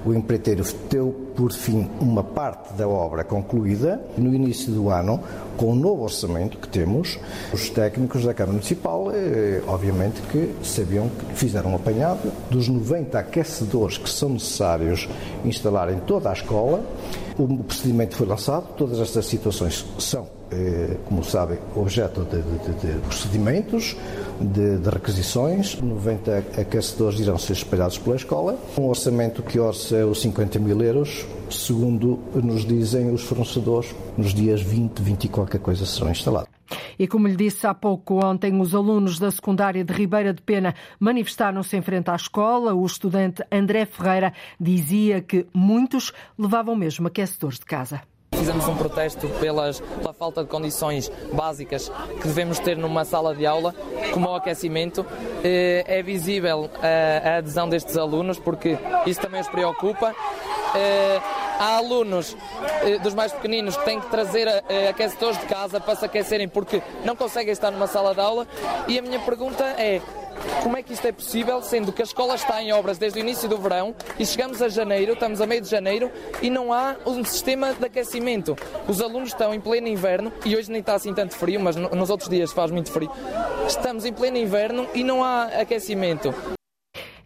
o 0.05 0.13
empreiteiro 0.13 0.63
teve 0.89 1.11
por 1.35 1.51
fim 1.51 1.89
uma 1.99 2.23
parte 2.23 2.73
da 2.73 2.87
obra 2.87 3.23
concluída, 3.23 4.01
no 4.17 4.33
início 4.33 4.71
do 4.71 4.89
ano, 4.89 5.19
com 5.57 5.71
o 5.71 5.75
novo 5.75 6.09
orçamento 6.21 6.57
que 6.57 6.67
temos, 6.67 7.19
os 7.51 7.69
técnicos 7.69 8.23
da 8.23 8.33
Câmara 8.33 8.53
Municipal, 8.53 9.11
eh, 9.11 9.61
obviamente 9.67 10.21
que 10.31 10.53
sabiam 10.63 11.09
que 11.09 11.35
fizeram 11.35 11.71
um 11.71 11.75
apanhado 11.75 12.31
dos 12.49 12.67
90 12.67 13.17
aquecedores 13.17 13.97
que 13.97 14.09
são 14.09 14.29
necessários 14.29 15.07
instalar 15.43 15.91
em 15.91 15.99
toda 15.99 16.29
a 16.29 16.33
escola. 16.33 16.83
O 17.37 17.63
procedimento 17.63 18.15
foi 18.15 18.27
lançado, 18.27 18.67
todas 18.77 18.99
estas 18.99 19.25
situações 19.25 19.85
são, 19.97 20.27
como 21.05 21.23
sabem, 21.23 21.57
objeto 21.75 22.25
de, 22.25 22.41
de, 22.41 22.93
de 22.93 22.99
procedimentos, 23.01 23.95
de, 24.39 24.77
de, 24.77 24.89
requisições. 24.89 25.79
90 25.81 26.37
aquecedores 26.59 27.19
irão 27.19 27.37
ser 27.37 27.53
espalhados 27.53 27.97
pela 27.97 28.15
escola. 28.15 28.57
Um 28.77 28.87
orçamento 28.87 29.41
que 29.41 29.59
orça 29.59 30.05
os 30.05 30.21
50 30.21 30.59
mil 30.59 30.81
euros, 30.81 31.25
segundo 31.49 32.19
nos 32.35 32.65
dizem 32.65 33.11
os 33.11 33.23
fornecedores, 33.23 33.93
nos 34.17 34.33
dias 34.33 34.61
20, 34.61 34.99
20 35.01 35.25
e 35.25 35.27
qualquer 35.29 35.59
coisa 35.59 35.85
serão 35.85 36.11
instalados. 36.11 36.49
E 36.97 37.07
como 37.07 37.27
lhe 37.27 37.35
disse 37.35 37.67
há 37.67 37.73
pouco, 37.73 38.23
ontem 38.23 38.59
os 38.59 38.73
alunos 38.73 39.19
da 39.19 39.29
secundária 39.31 39.83
de 39.83 39.93
Ribeira 39.93 40.33
de 40.33 40.41
Pena 40.41 40.73
manifestaram-se 40.99 41.75
em 41.75 41.81
frente 41.81 42.09
à 42.09 42.15
escola. 42.15 42.73
O 42.73 42.85
estudante 42.85 43.43
André 43.51 43.85
Ferreira 43.85 44.33
dizia 44.59 45.21
que 45.21 45.45
muitos 45.53 46.13
levavam 46.37 46.75
mesmo 46.75 47.07
aquecedores 47.07 47.59
de 47.59 47.65
casa. 47.65 48.01
Fizemos 48.41 48.67
um 48.67 48.75
protesto 48.75 49.29
pelas, 49.39 49.79
pela 49.79 50.13
falta 50.13 50.41
de 50.41 50.49
condições 50.49 51.11
básicas 51.31 51.91
que 52.19 52.27
devemos 52.27 52.57
ter 52.57 52.75
numa 52.75 53.05
sala 53.05 53.35
de 53.35 53.45
aula, 53.45 53.71
como 54.11 54.27
o 54.27 54.33
aquecimento. 54.33 55.05
Eh, 55.43 55.83
é 55.85 56.01
visível 56.01 56.67
a 56.81 57.37
adesão 57.37 57.69
destes 57.69 57.95
alunos, 57.95 58.39
porque 58.39 58.79
isso 59.05 59.21
também 59.21 59.41
os 59.41 59.47
preocupa. 59.47 60.15
Eh, 60.73 61.21
há 61.59 61.77
alunos 61.77 62.35
eh, 62.81 62.97
dos 62.97 63.13
mais 63.13 63.31
pequeninos 63.31 63.77
que 63.77 63.85
têm 63.85 64.01
que 64.01 64.09
trazer 64.09 64.47
aquecedores 64.89 65.37
de 65.37 65.45
casa 65.45 65.79
para 65.79 65.95
se 65.95 66.05
aquecerem 66.05 66.47
porque 66.49 66.81
não 67.05 67.15
conseguem 67.15 67.53
estar 67.53 67.69
numa 67.69 67.85
sala 67.85 68.15
de 68.15 68.21
aula. 68.21 68.47
E 68.87 68.97
a 68.97 69.03
minha 69.03 69.19
pergunta 69.19 69.63
é: 69.77 70.01
como 70.63 70.77
é 70.77 70.83
que 70.83 70.93
isto 70.93 71.05
é 71.07 71.11
possível, 71.11 71.61
sendo 71.61 71.91
que 71.91 72.01
a 72.01 72.05
escola 72.05 72.35
está 72.35 72.61
em 72.61 72.71
obras 72.71 72.97
desde 72.97 73.19
o 73.19 73.21
início 73.21 73.47
do 73.49 73.57
verão 73.57 73.95
e 74.19 74.25
chegamos 74.25 74.61
a 74.61 74.69
janeiro, 74.69 75.13
estamos 75.13 75.41
a 75.41 75.47
meio 75.47 75.61
de 75.61 75.69
janeiro 75.69 76.11
e 76.41 76.49
não 76.49 76.71
há 76.71 76.95
um 77.05 77.23
sistema 77.23 77.73
de 77.73 77.85
aquecimento? 77.85 78.55
Os 78.87 79.01
alunos 79.01 79.29
estão 79.29 79.53
em 79.53 79.59
pleno 79.59 79.87
inverno 79.87 80.31
e 80.45 80.55
hoje 80.55 80.71
nem 80.71 80.81
está 80.81 80.95
assim 80.95 81.13
tanto 81.13 81.35
frio, 81.35 81.59
mas 81.59 81.75
nos 81.75 82.09
outros 82.09 82.29
dias 82.29 82.51
faz 82.51 82.71
muito 82.71 82.91
frio. 82.91 83.11
Estamos 83.67 84.05
em 84.05 84.13
pleno 84.13 84.37
inverno 84.37 84.87
e 84.93 85.03
não 85.03 85.23
há 85.23 85.45
aquecimento. 85.45 86.33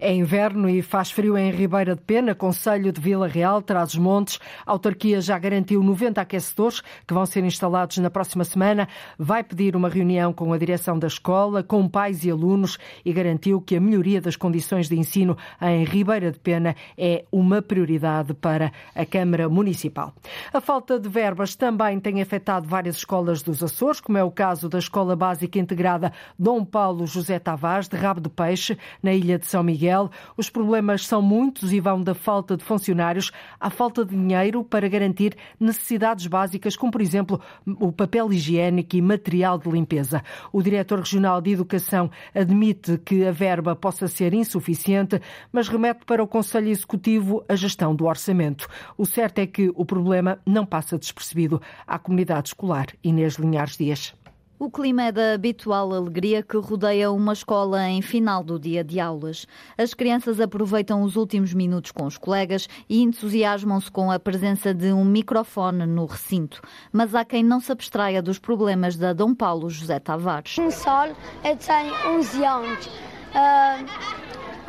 É 0.05 0.13
inverno 0.13 0.69
e 0.69 0.83
faz 0.83 1.09
frio 1.09 1.35
em 1.35 1.49
Ribeira 1.49 1.95
de 1.95 2.01
Pena, 2.03 2.35
Conselho 2.35 2.91
de 2.91 3.01
Vila 3.01 3.27
Real, 3.27 3.59
Trás-os-Montes. 3.59 4.39
A 4.63 4.71
autarquia 4.71 5.19
já 5.19 5.35
garantiu 5.39 5.81
90 5.81 6.21
aquecedores 6.21 6.81
que 7.07 7.13
vão 7.15 7.25
ser 7.25 7.43
instalados 7.43 7.97
na 7.97 8.11
próxima 8.11 8.43
semana. 8.43 8.87
Vai 9.17 9.43
pedir 9.43 9.75
uma 9.75 9.89
reunião 9.89 10.31
com 10.31 10.53
a 10.53 10.59
direção 10.59 10.99
da 10.99 11.07
escola, 11.07 11.63
com 11.63 11.89
pais 11.89 12.23
e 12.23 12.29
alunos 12.29 12.77
e 13.03 13.11
garantiu 13.11 13.59
que 13.59 13.77
a 13.77 13.81
melhoria 13.81 14.21
das 14.21 14.35
condições 14.35 14.87
de 14.87 14.95
ensino 14.95 15.35
em 15.59 15.83
Ribeira 15.83 16.31
de 16.31 16.37
Pena 16.37 16.75
é 16.95 17.25
uma 17.31 17.59
prioridade 17.59 18.35
para 18.35 18.71
a 18.93 19.07
Câmara 19.07 19.49
Municipal. 19.49 20.13
A 20.53 20.61
falta 20.61 20.99
de 20.99 21.09
verbas 21.09 21.55
também 21.55 21.99
tem 21.99 22.21
afetado 22.21 22.67
várias 22.67 22.97
escolas 22.97 23.41
dos 23.41 23.63
Açores, 23.63 24.01
como 24.01 24.19
é 24.19 24.23
o 24.23 24.29
caso 24.29 24.69
da 24.69 24.77
Escola 24.77 25.15
Básica 25.15 25.57
Integrada 25.57 26.13
Dom 26.37 26.63
Paulo 26.63 27.07
José 27.07 27.39
Tavares, 27.39 27.87
de 27.87 27.97
Rabo 27.97 28.21
de 28.21 28.29
Peixe, 28.29 28.77
na 29.01 29.11
Ilha 29.11 29.39
de 29.39 29.47
São 29.47 29.63
Miguel. 29.63 29.94
Os 30.35 30.49
problemas 30.49 31.05
são 31.05 31.21
muitos 31.21 31.71
e 31.71 31.79
vão 31.79 32.01
da 32.01 32.13
falta 32.13 32.57
de 32.57 32.63
funcionários 32.63 33.31
à 33.59 33.69
falta 33.69 34.03
de 34.03 34.15
dinheiro 34.15 34.63
para 34.63 34.87
garantir 34.87 35.35
necessidades 35.59 36.27
básicas, 36.27 36.75
como, 36.75 36.91
por 36.91 37.01
exemplo, 37.01 37.39
o 37.65 37.91
papel 37.91 38.31
higiênico 38.31 38.95
e 38.95 39.01
material 39.01 39.57
de 39.57 39.69
limpeza. 39.69 40.21
O 40.51 40.61
diretor 40.61 40.99
regional 40.99 41.41
de 41.41 41.51
Educação 41.51 42.09
admite 42.33 42.97
que 42.97 43.25
a 43.25 43.31
verba 43.31 43.75
possa 43.75 44.07
ser 44.07 44.33
insuficiente, 44.33 45.21
mas 45.51 45.67
remete 45.67 46.05
para 46.05 46.23
o 46.23 46.27
Conselho 46.27 46.69
Executivo 46.69 47.43
a 47.47 47.55
gestão 47.55 47.95
do 47.95 48.05
orçamento. 48.05 48.67
O 48.97 49.05
certo 49.05 49.39
é 49.39 49.47
que 49.47 49.71
o 49.75 49.85
problema 49.85 50.39
não 50.45 50.65
passa 50.65 50.97
despercebido 50.97 51.61
à 51.87 51.97
comunidade 51.97 52.49
escolar. 52.49 52.87
Inês 53.03 53.35
Linhares 53.35 53.77
Dias. 53.77 54.13
O 54.57 54.71
clima 54.71 55.03
é 55.03 55.11
da 55.11 55.33
habitual 55.33 55.93
alegria 55.93 56.41
que 56.41 56.55
rodeia 56.55 57.11
uma 57.11 57.33
escola 57.33 57.89
em 57.89 58.01
final 58.01 58.41
do 58.41 58.57
dia 58.57 58.85
de 58.85 59.01
aulas. 59.01 59.45
As 59.77 59.93
crianças 59.93 60.39
aproveitam 60.39 61.03
os 61.03 61.17
últimos 61.17 61.53
minutos 61.53 61.91
com 61.91 62.05
os 62.05 62.17
colegas 62.17 62.69
e 62.87 63.01
entusiasmam-se 63.01 63.91
com 63.91 64.09
a 64.09 64.17
presença 64.17 64.73
de 64.73 64.93
um 64.93 65.03
microfone 65.03 65.85
no 65.85 66.05
recinto. 66.05 66.61
Mas 66.89 67.13
há 67.13 67.25
quem 67.25 67.43
não 67.43 67.59
se 67.59 67.69
abstraia 67.69 68.21
dos 68.21 68.39
problemas 68.39 68.95
da 68.95 69.11
Dom 69.11 69.35
Paulo 69.35 69.69
José 69.69 69.99
Tavares. 69.99 70.57
Um 70.57 70.71
sol, 70.71 71.07
eu 71.43 71.57
tenho 71.57 72.17
11 72.17 72.45
anos. 72.45 72.85
Uh, 72.85 73.85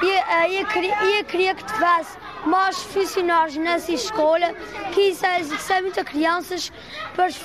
e, 0.03 0.59
eu, 0.59 0.66
queria, 0.66 1.18
eu 1.18 1.25
queria 1.25 1.55
que 1.55 1.64
tivesse 1.64 2.18
mais 2.46 2.80
funcionários 2.82 3.56
nessa 3.56 3.92
escola, 3.92 4.54
que 4.94 5.00
isso 5.00 5.26
é 5.26 5.82
muitas 5.82 6.04
crianças 6.04 6.72
para 7.14 7.26
os, 7.26 7.37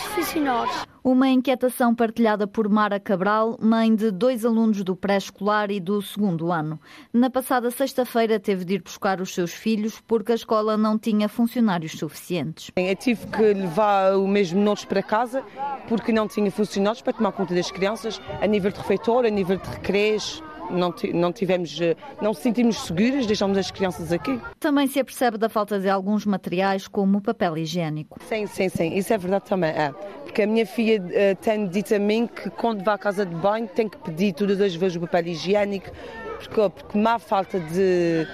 funcionários. 0.00 0.86
Uma 1.02 1.28
inquietação 1.28 1.94
partilhada 1.94 2.46
por 2.46 2.68
Mara 2.68 2.98
Cabral, 2.98 3.56
mãe 3.60 3.94
de 3.94 4.10
dois 4.10 4.44
alunos 4.44 4.82
do 4.82 4.96
pré-escolar 4.96 5.70
e 5.70 5.78
do 5.78 6.02
segundo 6.02 6.50
ano. 6.50 6.80
Na 7.12 7.30
passada 7.30 7.70
sexta-feira 7.70 8.40
teve 8.40 8.64
de 8.64 8.74
ir 8.74 8.82
buscar 8.82 9.20
os 9.20 9.32
seus 9.32 9.52
filhos 9.52 10.02
porque 10.06 10.32
a 10.32 10.34
escola 10.34 10.76
não 10.76 10.98
tinha 10.98 11.28
funcionários 11.28 11.92
suficientes. 11.92 12.72
Eu 12.76 12.96
tive 12.96 13.26
que 13.28 13.42
levar 13.54 14.16
o 14.16 14.26
mesmo 14.26 14.60
notes 14.60 14.84
para 14.84 15.02
casa 15.02 15.44
porque 15.88 16.12
não 16.12 16.26
tinha 16.26 16.50
funcionários 16.50 17.00
para 17.00 17.12
tomar 17.12 17.32
conta 17.32 17.54
das 17.54 17.70
crianças 17.70 18.20
a 18.40 18.46
nível 18.46 18.72
de 18.72 18.78
refeitório, 18.78 19.28
a 19.28 19.32
nível 19.32 19.56
de 19.56 19.68
recreios 19.68 20.42
não, 20.70 20.94
não 21.14 21.32
tivemos, 21.32 21.80
eh, 21.80 21.96
não 22.20 22.28
nos 22.28 22.38
sentimos 22.38 22.76
seguras, 22.78 23.26
deixamos 23.26 23.56
as 23.58 23.70
crianças 23.70 24.12
aqui. 24.12 24.40
Também 24.58 24.86
se 24.86 25.00
apercebe 25.00 25.38
da 25.38 25.48
falta 25.48 25.78
de 25.78 25.88
alguns 25.88 26.24
materiais, 26.24 26.86
como 26.88 27.20
papel 27.20 27.58
higiênico. 27.58 28.18
Sim, 28.28 28.46
sim, 28.46 28.68
sim, 28.68 28.94
isso 28.94 29.12
é 29.12 29.18
verdade 29.18 29.44
também. 29.46 29.70
É. 29.70 29.92
Porque 30.24 30.42
a 30.42 30.46
minha 30.46 30.66
filha 30.66 31.02
uh, 31.02 31.36
tem 31.36 31.66
dito 31.68 31.94
a 31.94 31.98
mim 31.98 32.26
que 32.26 32.50
quando 32.50 32.84
vai 32.84 32.94
à 32.94 32.98
casa 32.98 33.24
de 33.24 33.34
banho 33.34 33.68
tem 33.68 33.88
que 33.88 33.98
pedir 33.98 34.32
todas 34.32 34.60
as 34.60 34.74
vezes 34.74 34.96
o 34.96 35.00
papel 35.00 35.28
higiênico, 35.28 35.90
porque, 36.38 36.68
porque 36.68 36.98
má 36.98 37.18
falta 37.18 37.58
de 37.58 38.26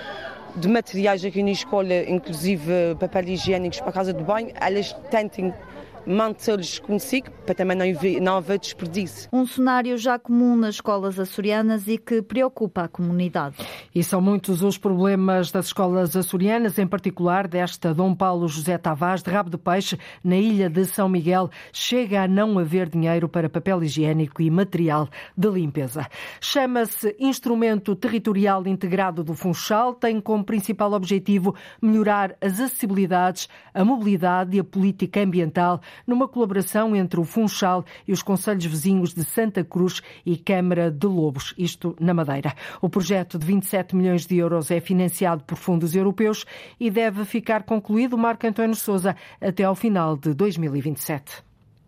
de 0.54 0.68
materiais 0.68 1.24
aqui 1.24 1.42
na 1.42 1.50
escola, 1.50 1.94
inclusive 2.06 2.94
papel 3.00 3.28
higiênicos 3.30 3.80
para 3.80 3.88
a 3.88 3.92
casa 3.92 4.12
de 4.12 4.22
banho, 4.22 4.50
elas 4.60 4.92
tentem 5.10 5.52
mantê-los 6.06 6.78
consigo 6.78 7.30
para 7.44 7.54
também 7.54 7.76
não 7.76 7.88
haver, 7.88 8.20
não 8.20 8.36
haver 8.36 8.58
desperdício. 8.58 9.28
Um 9.32 9.46
cenário 9.46 9.96
já 9.96 10.18
comum 10.18 10.56
nas 10.56 10.76
escolas 10.76 11.18
açorianas 11.18 11.88
e 11.88 11.98
que 11.98 12.22
preocupa 12.22 12.84
a 12.84 12.88
comunidade. 12.88 13.56
E 13.94 14.02
são 14.02 14.20
muitos 14.20 14.62
os 14.62 14.78
problemas 14.78 15.50
das 15.50 15.66
escolas 15.66 16.16
açorianas, 16.16 16.78
em 16.78 16.86
particular 16.86 17.46
desta 17.46 17.94
Dom 17.94 18.14
Paulo 18.14 18.48
José 18.48 18.78
Tavares 18.78 19.22
de 19.22 19.30
Rabo 19.30 19.50
de 19.50 19.58
Peixe, 19.58 19.98
na 20.22 20.36
ilha 20.36 20.68
de 20.68 20.84
São 20.84 21.08
Miguel, 21.08 21.50
chega 21.72 22.22
a 22.22 22.28
não 22.28 22.58
haver 22.58 22.88
dinheiro 22.88 23.28
para 23.28 23.48
papel 23.48 23.82
higiênico 23.82 24.42
e 24.42 24.50
material 24.50 25.08
de 25.36 25.48
limpeza. 25.48 26.06
Chama-se 26.40 27.14
Instrumento 27.18 27.94
Territorial 27.94 28.66
Integrado 28.66 29.22
do 29.24 29.34
Funchal, 29.34 29.94
tem 29.94 30.20
como 30.20 30.44
principal 30.44 30.92
objetivo 30.92 31.54
melhorar 31.80 32.36
as 32.40 32.54
acessibilidades, 32.54 33.48
a 33.74 33.84
mobilidade 33.84 34.56
e 34.56 34.60
a 34.60 34.64
política 34.64 35.20
ambiental 35.20 35.80
numa 36.06 36.28
colaboração 36.28 36.94
entre 36.94 37.20
o 37.20 37.24
Funchal 37.24 37.84
e 38.06 38.12
os 38.12 38.22
conselhos 38.22 38.64
vizinhos 38.64 39.14
de 39.14 39.24
Santa 39.24 39.64
Cruz 39.64 40.02
e 40.24 40.36
Câmara 40.36 40.90
de 40.90 41.06
Lobos, 41.06 41.54
isto 41.56 41.96
na 42.00 42.14
Madeira. 42.14 42.54
O 42.80 42.88
projeto 42.88 43.38
de 43.38 43.46
27 43.46 43.94
milhões 43.96 44.26
de 44.26 44.36
euros 44.36 44.70
é 44.70 44.80
financiado 44.80 45.44
por 45.44 45.56
fundos 45.56 45.94
europeus 45.94 46.44
e 46.78 46.90
deve 46.90 47.24
ficar 47.24 47.62
concluído, 47.62 48.18
Marco 48.18 48.46
António 48.46 48.76
Souza, 48.76 49.16
até 49.40 49.64
ao 49.64 49.74
final 49.74 50.16
de 50.16 50.34
2027. 50.34 51.42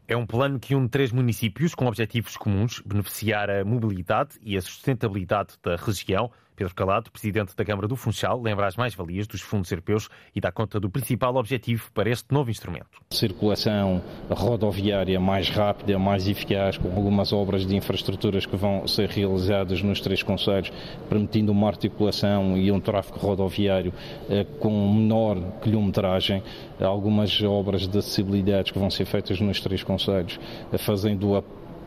É 0.06 0.14
um 0.14 0.26
plano 0.26 0.60
que 0.60 0.74
une 0.74 0.86
três 0.86 1.10
municípios 1.10 1.74
com 1.74 1.86
objetivos 1.86 2.36
comuns: 2.36 2.82
beneficiar 2.84 3.48
a 3.48 3.64
mobilidade 3.64 4.32
e 4.42 4.56
a 4.56 4.60
sustentabilidade 4.60 5.54
da 5.62 5.76
região 5.76 6.30
Pedro 6.56 6.74
Calado, 6.74 7.10
presidente 7.10 7.54
da 7.56 7.64
Câmara 7.64 7.88
do 7.88 7.96
Funchal, 7.96 8.40
lembra 8.40 8.66
as 8.66 8.76
mais-valias 8.76 9.26
dos 9.26 9.40
fundos 9.40 9.70
europeus 9.70 10.08
e 10.34 10.40
dá 10.40 10.52
conta 10.52 10.78
do 10.78 10.88
principal 10.88 11.34
objetivo 11.36 11.90
para 11.92 12.10
este 12.10 12.32
novo 12.32 12.50
instrumento. 12.50 13.00
Circulação 13.10 14.02
rodoviária 14.30 15.18
mais 15.18 15.48
rápida, 15.48 15.98
mais 15.98 16.28
eficaz, 16.28 16.78
com 16.78 16.88
algumas 16.88 17.32
obras 17.32 17.66
de 17.66 17.74
infraestruturas 17.74 18.46
que 18.46 18.56
vão 18.56 18.86
ser 18.86 19.08
realizadas 19.08 19.82
nos 19.82 20.00
três 20.00 20.22
conselhos, 20.22 20.72
permitindo 21.08 21.50
uma 21.50 21.68
articulação 21.68 22.56
e 22.56 22.70
um 22.70 22.80
tráfego 22.80 23.18
rodoviário 23.18 23.92
eh, 24.30 24.44
com 24.60 24.92
menor 24.92 25.36
quilometragem, 25.60 26.42
algumas 26.80 27.42
obras 27.42 27.88
de 27.88 27.98
acessibilidade 27.98 28.72
que 28.72 28.78
vão 28.78 28.90
ser 28.90 29.04
feitas 29.04 29.40
nos 29.40 29.60
três 29.60 29.82
conselhos, 29.82 30.38
eh, 30.72 30.78
fazendo 30.78 31.36
a 31.36 31.42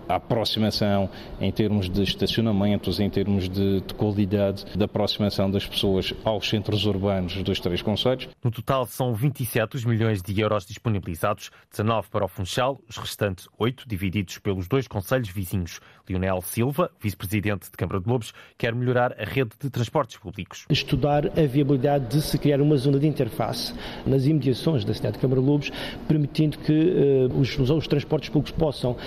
aproximação 0.07 1.09
em 1.39 1.51
termos 1.51 1.89
de 1.89 2.03
estacionamentos, 2.03 2.99
em 2.99 3.09
termos 3.09 3.49
de, 3.49 3.81
de, 3.81 3.93
qualidade 3.93 4.65
da 4.75 4.85
aproximação 4.85 5.49
das 5.49 5.65
pessoas 5.65 6.13
aos 6.23 6.47
centros 6.47 6.85
urbanos 6.85 7.41
dos 7.43 7.59
três 7.59 7.81
conselhos. 7.81 8.29
No 8.43 8.51
total 8.51 8.85
são 8.85 9.13
27 9.13 9.75
os 9.75 9.85
milhões 9.85 10.21
de 10.21 10.39
euros 10.39 10.65
disponibilizados, 10.65 11.49
19 11.71 12.09
para 12.09 12.25
o 12.25 12.27
Funchal, 12.27 12.79
os 12.89 12.97
restantes 12.97 13.47
8 13.57 13.87
divididos 13.87 14.37
pelos 14.37 14.67
dois 14.67 14.87
conselhos 14.87 15.29
vizinhos. 15.29 15.79
Lionel 16.09 16.41
Silva, 16.41 16.89
vice-presidente 17.01 17.69
de 17.69 17.77
Câmara 17.77 17.99
de 17.99 18.07
Lobos, 18.07 18.33
quer 18.57 18.73
melhorar 18.73 19.15
a 19.19 19.25
rede 19.25 19.51
de 19.59 19.69
transportes 19.69 20.17
públicos. 20.17 20.65
Estudar 20.69 21.27
a 21.37 21.45
viabilidade 21.45 22.07
de 22.07 22.21
se 22.21 22.37
criar 22.37 22.61
uma 22.61 22.77
zona 22.77 22.99
de 22.99 23.07
interface 23.07 23.73
nas 24.05 24.25
imediações 24.25 24.85
da 24.85 24.93
cidade 24.93 25.15
de 25.15 25.19
Câmara 25.19 25.41
de 25.41 25.47
Lobos, 25.47 25.71
permitindo 26.07 26.57
que 26.59 26.71
uh, 26.71 27.39
os, 27.39 27.57
os, 27.59 27.87
transportes 27.87 28.29
públicos 28.29 28.51
possam 28.57 28.91
uh, 28.91 28.97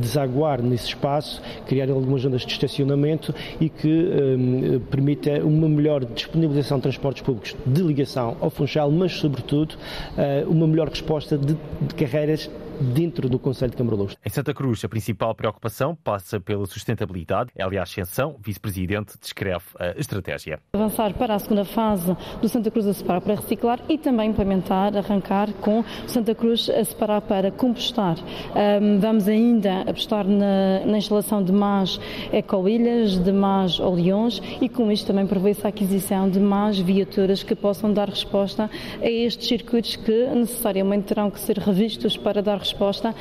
desaguar 0.00 0.62
nesse 0.62 0.88
espaço, 0.88 1.42
criar 1.66 1.90
algumas 1.90 2.22
zonas 2.22 2.42
de 2.42 2.52
estacionamento 2.52 3.34
e 3.60 3.68
que 3.68 3.88
um, 3.88 4.80
permita 4.90 5.44
uma 5.44 5.68
melhor 5.68 6.04
disponibilização 6.04 6.78
de 6.78 6.82
transportes 6.82 7.22
públicos 7.22 7.56
de 7.66 7.82
ligação 7.82 8.36
ao 8.40 8.50
Funchal, 8.50 8.90
mas, 8.90 9.12
sobretudo, 9.12 9.74
uh, 9.74 10.50
uma 10.50 10.66
melhor 10.66 10.88
resposta 10.88 11.36
de, 11.36 11.56
de 11.80 11.94
carreiras 11.94 12.50
dentro 12.80 13.28
do 13.28 13.38
Conselho 13.38 13.70
de 13.70 13.76
Câmara 13.76 13.96
Luz. 13.96 14.16
Em 14.24 14.30
Santa 14.30 14.54
Cruz, 14.54 14.82
a 14.84 14.88
principal 14.88 15.34
preocupação 15.34 15.94
passa 15.94 16.40
pela 16.40 16.66
sustentabilidade. 16.66 17.50
Elia 17.56 17.82
Ascensão, 17.82 18.36
vice-presidente, 18.40 19.18
descreve 19.20 19.64
a 19.78 19.98
estratégia. 19.98 20.58
Avançar 20.72 21.12
para 21.14 21.34
a 21.34 21.38
segunda 21.38 21.64
fase 21.64 22.16
do 22.40 22.48
Santa 22.48 22.70
Cruz 22.70 22.86
a 22.86 22.94
separar 22.94 23.20
para 23.20 23.34
reciclar 23.34 23.80
e 23.88 23.98
também 23.98 24.30
implementar, 24.30 24.96
arrancar 24.96 25.52
com 25.54 25.80
o 25.80 25.84
Santa 26.08 26.34
Cruz 26.34 26.70
a 26.70 26.82
separar 26.84 27.20
para 27.20 27.50
compostar. 27.50 28.16
vamos 29.00 29.28
ainda 29.28 29.82
apostar 29.82 30.26
na, 30.26 30.84
na 30.86 30.98
instalação 30.98 31.42
de 31.42 31.52
mais 31.52 32.00
ecoilhas, 32.32 33.18
de 33.18 33.32
mais 33.32 33.78
oleões 33.78 34.40
e 34.60 34.68
com 34.68 34.90
isto 34.90 35.06
também 35.06 35.26
prevê-se 35.26 35.66
a 35.66 35.68
aquisição 35.68 36.28
de 36.30 36.40
mais 36.40 36.78
viaturas 36.78 37.42
que 37.42 37.54
possam 37.54 37.92
dar 37.92 38.08
resposta 38.08 38.70
a 39.00 39.10
estes 39.10 39.48
circuitos 39.48 39.96
que 39.96 40.26
necessariamente 40.28 41.08
terão 41.08 41.30
que 41.30 41.40
ser 41.40 41.58
revistos 41.58 42.16
para 42.16 42.42
dar 42.42 42.58
resposta 42.58 42.69
resposta 42.70 43.10
uh, 43.10 43.14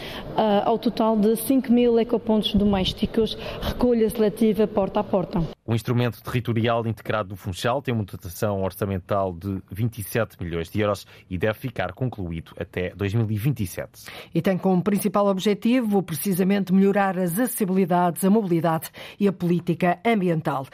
ao 0.66 0.78
total 0.78 1.18
de 1.18 1.36
5 1.36 1.72
mil 1.72 2.00
ecopontos 2.00 2.54
domésticos, 2.54 3.38
recolha 3.62 4.10
seletiva 4.10 4.68
porta 4.68 5.00
a 5.00 5.04
porta. 5.04 5.42
O 5.66 5.76
instrumento 5.76 6.22
territorial 6.24 6.88
integrado 6.88 7.30
do 7.30 7.36
Funchal 7.36 7.82
tem 7.82 7.94
uma 7.94 8.04
dotação 8.04 8.64
orçamental 8.64 9.32
de 9.34 9.62
27 9.72 10.42
milhões 10.42 10.70
de 10.70 10.82
euros 10.82 11.06
e 11.30 11.38
deve 11.38 11.60
ficar 11.60 11.94
concluído 11.94 12.54
até 12.60 12.90
2027. 12.96 14.06
E 14.34 14.42
tem 14.42 14.58
como 14.58 14.82
principal 14.82 15.28
objetivo 15.28 16.02
precisamente 16.02 16.74
melhorar 16.74 17.20
as 17.20 17.34
acessibilidades, 17.34 18.24
a 18.24 18.30
mobilidade 18.30 18.90
e 19.20 19.28
a 19.28 19.32
política 19.32 20.00
ambiental. 20.04 20.66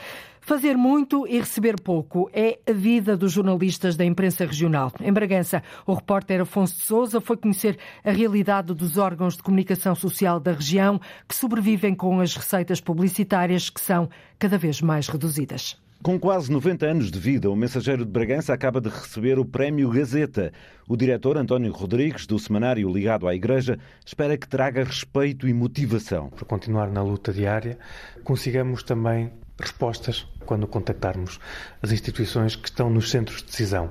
Fazer 0.45 0.77
muito 0.77 1.25
e 1.25 1.39
receber 1.39 1.75
pouco 1.81 2.29
é 2.31 2.59
a 2.69 2.71
vida 2.71 3.17
dos 3.17 3.31
jornalistas 3.31 3.95
da 3.95 4.05
imprensa 4.05 4.45
regional. 4.45 4.91
Em 5.01 5.11
Bragança, 5.11 5.63
o 5.87 5.93
repórter 5.95 6.39
Afonso 6.39 6.75
de 6.75 6.83
Souza 6.83 7.19
foi 7.19 7.35
conhecer 7.35 7.79
a 8.03 8.11
realidade 8.11 8.71
dos 8.71 8.95
órgãos 8.95 9.35
de 9.35 9.41
comunicação 9.41 9.95
social 9.95 10.39
da 10.39 10.51
região 10.51 11.01
que 11.27 11.35
sobrevivem 11.35 11.95
com 11.95 12.19
as 12.19 12.35
receitas 12.35 12.79
publicitárias 12.79 13.71
que 13.71 13.81
são 13.81 14.07
cada 14.37 14.55
vez 14.55 14.81
mais 14.81 15.07
reduzidas. 15.07 15.81
Com 16.03 16.19
quase 16.19 16.51
90 16.51 16.85
anos 16.85 17.09
de 17.09 17.17
vida, 17.17 17.49
o 17.49 17.55
Mensageiro 17.55 18.05
de 18.05 18.11
Bragança 18.11 18.53
acaba 18.53 18.79
de 18.79 18.89
receber 18.89 19.39
o 19.39 19.45
Prémio 19.45 19.89
Gazeta. 19.89 20.53
O 20.87 20.95
diretor 20.95 21.37
António 21.37 21.73
Rodrigues, 21.73 22.27
do 22.27 22.37
semanário 22.37 22.87
ligado 22.87 23.27
à 23.27 23.33
Igreja, 23.33 23.79
espera 24.05 24.37
que 24.37 24.47
traga 24.47 24.83
respeito 24.83 25.47
e 25.47 25.53
motivação. 25.55 26.29
Para 26.29 26.45
continuar 26.45 26.91
na 26.91 27.01
luta 27.01 27.33
diária, 27.33 27.79
consigamos 28.23 28.83
também 28.83 29.31
respostas 29.59 30.27
quando 30.45 30.67
contactarmos 30.67 31.39
as 31.81 31.91
instituições 31.91 32.55
que 32.55 32.69
estão 32.69 32.89
nos 32.89 33.09
centros 33.09 33.39
de 33.39 33.47
decisão. 33.47 33.89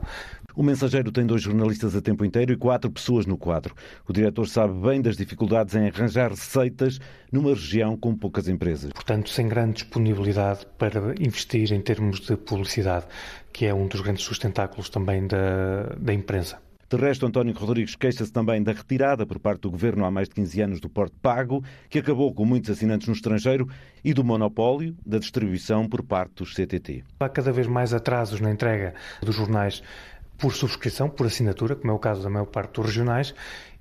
O 0.57 0.63
mensageiro 0.63 1.11
tem 1.11 1.27
dois 1.27 1.43
jornalistas 1.43 1.97
a 1.97 2.01
tempo 2.01 2.25
inteiro 2.25 2.53
e 2.53 2.57
quatro 2.57 2.89
pessoas 2.89 3.27
no 3.27 3.37
quadro. 3.37 3.75
O 4.09 4.13
diretor 4.13 4.47
sabe 4.47 4.73
bem 4.87 5.03
das 5.03 5.17
dificuldades 5.17 5.75
em 5.75 5.89
arranjar 5.89 6.31
receitas 6.31 7.01
numa 7.33 7.51
região 7.51 7.97
com 7.97 8.15
poucas 8.15 8.47
empresas. 8.47 8.93
Portanto, 8.93 9.31
sem 9.31 9.49
grande 9.49 9.83
disponibilidade 9.83 10.65
para 10.79 11.13
investir 11.21 11.73
em 11.73 11.81
termos 11.81 12.21
de 12.21 12.37
publicidade, 12.37 13.05
que 13.53 13.67
é 13.67 13.75
um 13.75 13.89
dos 13.89 14.01
grandes 14.01 14.25
sustentáculos 14.25 14.89
também 14.89 15.27
da, 15.27 15.93
da 15.99 16.15
imprensa. 16.15 16.64
De 16.95 17.01
resto, 17.01 17.27
António 17.27 17.53
Rodrigues 17.53 17.97
queixa-se 17.97 18.31
também 18.31 18.63
da 18.63 18.71
retirada 18.71 19.27
por 19.27 19.41
parte 19.41 19.63
do 19.63 19.71
governo 19.73 20.05
há 20.05 20.13
mais 20.13 20.29
de 20.29 20.37
15 20.37 20.61
anos 20.61 20.81
do 20.81 20.89
porte 20.89 21.17
pago, 21.21 21.61
que 21.91 21.99
acabou 21.99 22.33
com 22.33 22.45
muitos 22.45 22.71
assinantes 22.71 23.09
no 23.09 23.15
estrangeiro, 23.15 23.69
e 24.05 24.15
do 24.15 24.23
monopólio 24.23 24.97
da 25.05 25.19
distribuição 25.19 25.89
por 25.89 26.05
parte 26.05 26.35
dos 26.37 26.55
CTT. 26.55 27.03
Há 27.19 27.29
cada 27.29 27.51
vez 27.51 27.67
mais 27.67 27.93
atrasos 27.93 28.39
na 28.39 28.49
entrega 28.49 28.95
dos 29.21 29.35
jornais 29.35 29.83
por 30.39 30.55
subscrição, 30.55 31.11
por 31.11 31.27
assinatura, 31.27 31.75
como 31.75 31.91
é 31.91 31.95
o 31.97 31.99
caso 31.99 32.23
da 32.23 32.31
maior 32.31 32.47
parte 32.47 32.75
dos 32.75 32.87
regionais, 32.87 33.35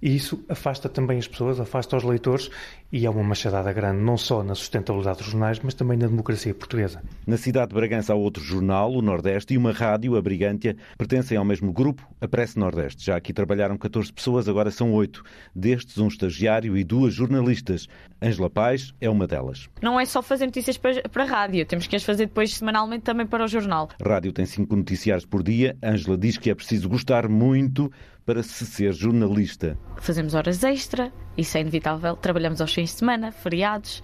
e 0.03 0.17
isso 0.17 0.43
afasta 0.49 0.89
também 0.89 1.17
as 1.17 1.29
pessoas, 1.29 1.61
afasta 1.61 1.95
os 1.95 2.03
leitores 2.03 2.49
e 2.91 3.05
é 3.05 3.09
uma 3.09 3.23
machadada 3.23 3.71
grande, 3.71 4.01
não 4.01 4.17
só 4.17 4.43
na 4.43 4.53
sustentabilidade 4.53 5.19
dos 5.19 5.27
jornais, 5.27 5.61
mas 5.63 5.73
também 5.73 5.97
na 5.97 6.07
democracia 6.07 6.53
portuguesa. 6.53 7.01
Na 7.25 7.37
cidade 7.37 7.69
de 7.69 7.75
Bragança 7.75 8.11
há 8.11 8.15
outro 8.15 8.43
jornal, 8.43 8.91
o 8.91 9.01
Nordeste, 9.01 9.53
e 9.53 9.57
uma 9.57 9.71
rádio, 9.71 10.17
a 10.17 10.21
Brigântia, 10.21 10.75
pertencem 10.97 11.37
ao 11.37 11.45
mesmo 11.45 11.71
grupo, 11.71 12.05
a 12.19 12.27
Presse 12.27 12.59
Nordeste. 12.59 13.05
Já 13.05 13.15
aqui 13.15 13.31
trabalharam 13.31 13.77
14 13.77 14.11
pessoas, 14.11 14.49
agora 14.49 14.71
são 14.71 14.91
8. 14.91 15.23
Destes, 15.55 15.97
um 15.97 16.09
estagiário 16.09 16.75
e 16.75 16.83
duas 16.83 17.13
jornalistas. 17.13 17.87
Ângela 18.21 18.49
Paz 18.49 18.93
é 18.99 19.09
uma 19.09 19.25
delas. 19.25 19.69
Não 19.81 19.97
é 19.97 20.05
só 20.05 20.21
fazer 20.21 20.45
notícias 20.47 20.77
para, 20.77 21.01
para 21.09 21.23
a 21.23 21.27
rádio, 21.27 21.65
temos 21.65 21.87
que 21.87 21.95
as 21.95 22.03
fazer 22.03 22.25
depois 22.25 22.53
semanalmente 22.53 23.03
também 23.03 23.25
para 23.25 23.45
o 23.45 23.47
jornal. 23.47 23.87
A 24.03 24.09
rádio 24.09 24.33
tem 24.33 24.45
cinco 24.45 24.75
noticiários 24.75 25.25
por 25.25 25.41
dia. 25.41 25.77
Ângela 25.81 26.17
diz 26.17 26.37
que 26.37 26.49
é 26.49 26.55
preciso 26.55 26.89
gostar 26.89 27.29
muito 27.29 27.89
para 28.25 28.43
se 28.43 28.65
ser 28.65 28.93
jornalista. 28.93 29.77
Fazemos 29.97 30.33
horas 30.33 30.63
extra, 30.63 31.11
isso 31.37 31.57
é 31.57 31.61
inevitável. 31.61 32.15
Trabalhamos 32.15 32.61
aos 32.61 32.73
fins 32.73 32.91
de 32.91 32.99
semana, 32.99 33.31
feriados. 33.31 34.03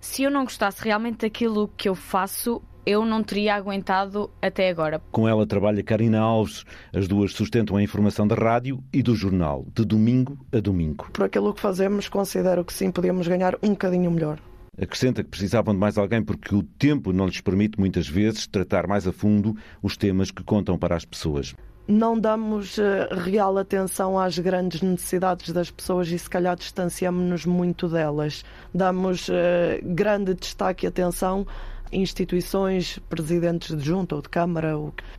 Se 0.00 0.22
eu 0.22 0.30
não 0.30 0.44
gostasse 0.44 0.82
realmente 0.82 1.18
daquilo 1.18 1.68
que 1.76 1.88
eu 1.88 1.94
faço, 1.94 2.62
eu 2.86 3.04
não 3.04 3.22
teria 3.22 3.54
aguentado 3.54 4.30
até 4.40 4.70
agora. 4.70 5.02
Com 5.10 5.28
ela 5.28 5.46
trabalha 5.46 5.82
Karina 5.82 6.20
Alves. 6.20 6.64
As 6.92 7.06
duas 7.06 7.32
sustentam 7.32 7.76
a 7.76 7.82
informação 7.82 8.26
da 8.26 8.34
rádio 8.34 8.82
e 8.92 9.02
do 9.02 9.14
jornal, 9.14 9.66
de 9.74 9.84
domingo 9.84 10.38
a 10.52 10.58
domingo. 10.60 11.10
Por 11.12 11.24
aquilo 11.24 11.52
que 11.52 11.60
fazemos, 11.60 12.08
considero 12.08 12.64
que 12.64 12.72
sim, 12.72 12.90
podíamos 12.90 13.28
ganhar 13.28 13.56
um 13.62 13.70
bocadinho 13.70 14.10
melhor. 14.10 14.38
Acrescenta 14.80 15.24
que 15.24 15.28
precisavam 15.28 15.74
de 15.74 15.80
mais 15.80 15.98
alguém 15.98 16.22
porque 16.22 16.54
o 16.54 16.62
tempo 16.62 17.12
não 17.12 17.26
lhes 17.26 17.40
permite, 17.40 17.78
muitas 17.80 18.08
vezes, 18.08 18.46
tratar 18.46 18.86
mais 18.86 19.08
a 19.08 19.12
fundo 19.12 19.56
os 19.82 19.96
temas 19.96 20.30
que 20.30 20.44
contam 20.44 20.78
para 20.78 20.96
as 20.96 21.04
pessoas 21.04 21.54
não 21.88 22.20
damos 22.20 22.78
eh, 22.78 23.08
real 23.10 23.56
atenção 23.56 24.18
às 24.18 24.38
grandes 24.38 24.82
necessidades 24.82 25.54
das 25.54 25.70
pessoas 25.70 26.08
e 26.08 26.18
se 26.18 26.28
calhar 26.28 26.54
distanciamos-nos 26.54 27.46
muito 27.46 27.88
delas. 27.88 28.44
Damos 28.74 29.28
uh, 29.30 29.32
grande 29.82 30.34
destaque 30.34 30.84
e 30.84 30.88
atenção 30.88 31.46
instituições, 31.92 32.98
presidentes 33.08 33.76
de 33.76 33.84
junta 33.84 34.14
ou 34.14 34.22
de 34.22 34.28
Câmara. 34.28 34.68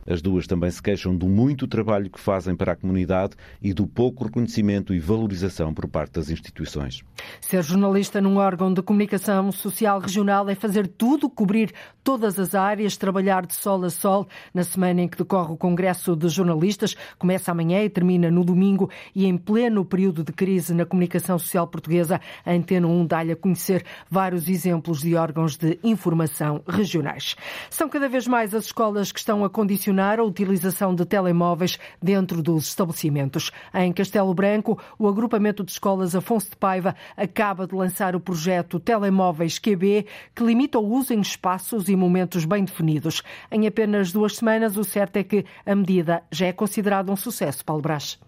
As 0.06 0.22
duas 0.22 0.46
também 0.46 0.70
se 0.70 0.82
queixam 0.82 1.16
do 1.16 1.28
muito 1.28 1.66
trabalho 1.66 2.10
que 2.10 2.20
fazem 2.20 2.54
para 2.54 2.72
a 2.72 2.76
comunidade 2.76 3.34
e 3.60 3.72
do 3.72 3.86
pouco 3.86 4.24
reconhecimento 4.24 4.94
e 4.94 5.00
valorização 5.00 5.74
por 5.74 5.88
parte 5.88 6.12
das 6.12 6.30
instituições. 6.30 7.02
Ser 7.40 7.62
jornalista 7.62 8.20
num 8.20 8.36
órgão 8.36 8.72
de 8.72 8.82
comunicação 8.82 9.50
social 9.52 9.98
regional 10.00 10.48
é 10.48 10.54
fazer 10.54 10.86
tudo, 10.86 11.28
cobrir 11.28 11.72
todas 12.02 12.38
as 12.38 12.54
áreas, 12.54 12.96
trabalhar 12.96 13.46
de 13.46 13.54
sol 13.54 13.84
a 13.84 13.90
sol. 13.90 14.26
Na 14.54 14.64
semana 14.64 15.02
em 15.02 15.08
que 15.08 15.18
decorre 15.18 15.52
o 15.52 15.56
Congresso 15.56 16.16
de 16.16 16.28
Jornalistas, 16.28 16.94
começa 17.18 17.50
amanhã 17.50 17.82
e 17.82 17.90
termina 17.90 18.30
no 18.30 18.44
domingo, 18.44 18.90
e 19.14 19.26
em 19.26 19.36
pleno 19.36 19.84
período 19.84 20.24
de 20.24 20.32
crise 20.32 20.74
na 20.74 20.86
comunicação 20.86 21.38
social 21.38 21.66
portuguesa, 21.66 22.20
a 22.44 22.52
Antena 22.52 22.86
1 22.86 23.06
dá-lhe 23.06 23.32
a 23.32 23.36
conhecer 23.36 23.84
vários 24.10 24.48
exemplos 24.48 25.00
de 25.00 25.14
órgãos 25.14 25.56
de 25.56 25.78
informação 25.82 26.59
regionais. 26.66 27.36
São 27.68 27.88
cada 27.88 28.08
vez 28.08 28.26
mais 28.26 28.54
as 28.54 28.66
escolas 28.66 29.12
que 29.12 29.18
estão 29.18 29.44
a 29.44 29.50
condicionar 29.50 30.18
a 30.18 30.24
utilização 30.24 30.94
de 30.94 31.04
telemóveis 31.04 31.78
dentro 32.02 32.42
dos 32.42 32.68
estabelecimentos. 32.68 33.50
Em 33.74 33.92
Castelo 33.92 34.34
Branco, 34.34 34.78
o 34.98 35.08
agrupamento 35.08 35.64
de 35.64 35.72
escolas 35.72 36.14
Afonso 36.14 36.50
de 36.50 36.56
Paiva 36.56 36.94
acaba 37.16 37.66
de 37.66 37.74
lançar 37.74 38.14
o 38.14 38.20
projeto 38.20 38.80
Telemóveis 38.80 39.58
QB, 39.58 40.06
que 40.34 40.44
limita 40.44 40.78
o 40.78 40.88
uso 40.88 41.12
em 41.12 41.20
espaços 41.20 41.88
e 41.88 41.96
momentos 41.96 42.44
bem 42.44 42.64
definidos. 42.64 43.22
Em 43.50 43.66
apenas 43.66 44.12
duas 44.12 44.36
semanas, 44.36 44.76
o 44.76 44.84
certo 44.84 45.16
é 45.16 45.24
que 45.24 45.44
a 45.66 45.74
medida 45.74 46.22
já 46.30 46.46
é 46.46 46.52
considerada 46.52 47.12
um 47.12 47.16
sucesso, 47.16 47.64
Paulo 47.64 47.82
Brás. 47.82 48.18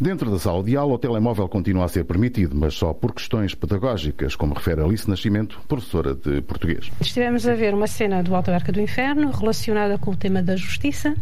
Dentro 0.00 0.30
da 0.30 0.38
sala 0.38 0.62
de 0.62 0.76
aula, 0.76 0.94
o 0.94 0.98
telemóvel 0.98 1.48
continua 1.48 1.84
a 1.84 1.88
ser 1.88 2.04
permitido, 2.04 2.54
mas 2.54 2.74
só 2.74 2.92
por 2.92 3.12
questões 3.12 3.52
pedagógicas, 3.52 4.36
como 4.36 4.54
refere 4.54 4.80
Alice 4.80 5.10
Nascimento, 5.10 5.60
professora 5.66 6.14
de 6.14 6.40
português. 6.42 6.88
Estivemos 7.00 7.48
a 7.48 7.54
ver 7.56 7.74
uma 7.74 7.88
cena 7.88 8.22
do 8.22 8.32
Alto 8.32 8.52
Arca 8.52 8.70
do 8.70 8.80
Inferno 8.80 9.32
relacionada 9.32 9.98
com 9.98 10.12
o 10.12 10.16
tema 10.16 10.40
da 10.40 10.54
justiça 10.54 11.16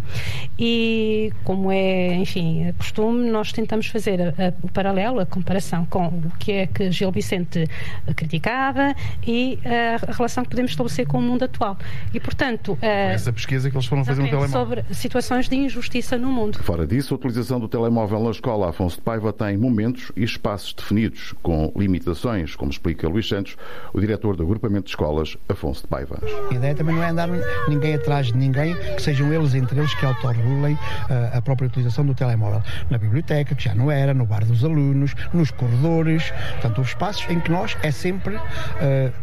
e, 0.59 1.33
como 1.43 1.73
é, 1.73 2.17
enfim, 2.17 2.71
costume, 2.77 3.31
nós 3.31 3.51
tentamos 3.51 3.87
fazer 3.87 4.35
o 4.62 4.69
paralelo, 4.69 5.21
a 5.21 5.27
comparação 5.27 5.87
com 5.87 6.09
o 6.09 6.33
que 6.39 6.53
é 6.53 6.67
que 6.67 6.91
Gil 6.91 7.11
Vicente 7.11 7.67
criticava 8.15 8.95
e 9.27 9.59
a 9.65 10.12
relação 10.12 10.45
que 10.45 10.51
podemos 10.51 10.73
estabelecer 10.73 11.07
com 11.07 11.17
o 11.19 11.23
mundo 11.23 11.45
atual. 11.45 11.79
E, 12.12 12.21
portanto... 12.21 12.77
Essa 12.83 13.33
pesquisa 13.33 13.71
que 13.71 13.77
eles 13.77 13.87
foram 13.87 14.05
fazer 14.05 14.21
no 14.21 14.29
telemóvel. 14.29 14.53
Sobre 14.53 14.85
situações 14.93 15.49
de 15.49 15.57
injustiça 15.57 16.19
no 16.19 16.31
mundo. 16.31 16.59
Fora 16.59 16.87
disso, 16.87 17.15
a 17.15 17.17
utilização 17.17 17.59
do 17.59 17.69
telemóvel 17.69 18.23
na 18.23 18.31
escola 18.31 18.66
Afonso 18.69 18.97
de 18.97 19.03
Paiva 19.03 19.33
tem 19.33 19.57
momentos 19.57 20.13
e 20.17 20.23
espaços 20.23 20.75
definidos, 20.75 21.35
com 21.43 21.73
limitações, 21.77 22.55
como 22.57 22.71
explica 22.71 23.09
Luís 23.09 23.29
Santos, 23.29 23.57
o 23.93 24.01
diretor 24.01 24.37
do 24.37 24.43
agrupamento 24.43 24.85
de 24.85 24.91
escolas 24.91 25.37
Afonso 25.49 25.83
de 25.83 25.89
Paiva. 25.89 26.19
A 26.51 26.55
ideia 26.55 26.75
também 26.75 26.95
não 26.95 27.03
é 27.03 27.09
andar 27.09 27.29
ninguém 27.69 27.95
atrás 27.95 28.27
de 28.27 28.37
ninguém, 28.37 28.75
que 28.75 29.03
sejam 29.03 29.33
eles 29.33 29.55
entre 29.55 29.79
eles 29.79 29.95
que 29.95 30.05
autorregulem 30.05 30.75
uh, 30.75 31.37
a 31.37 31.43
própria 31.43 31.67
utilização 31.67 32.05
do 32.05 32.15
telemóvel. 32.15 32.63
Na 32.91 32.99
biblioteca, 32.99 33.55
que 33.55 33.65
já 33.65 33.75
não 33.75 33.91
era, 33.91 34.13
no 34.15 34.27
bar 34.27 34.45
dos 34.45 34.65
alunos, 34.65 35.15
nos 35.33 35.51
corredores, 35.51 36.31
portanto, 36.53 36.79
houve 36.79 36.91
espaços 36.91 37.29
em 37.31 37.41
que 37.41 37.51
nós 37.51 37.77
é 37.83 37.91
sempre, 37.91 38.37
uh, 38.37 38.41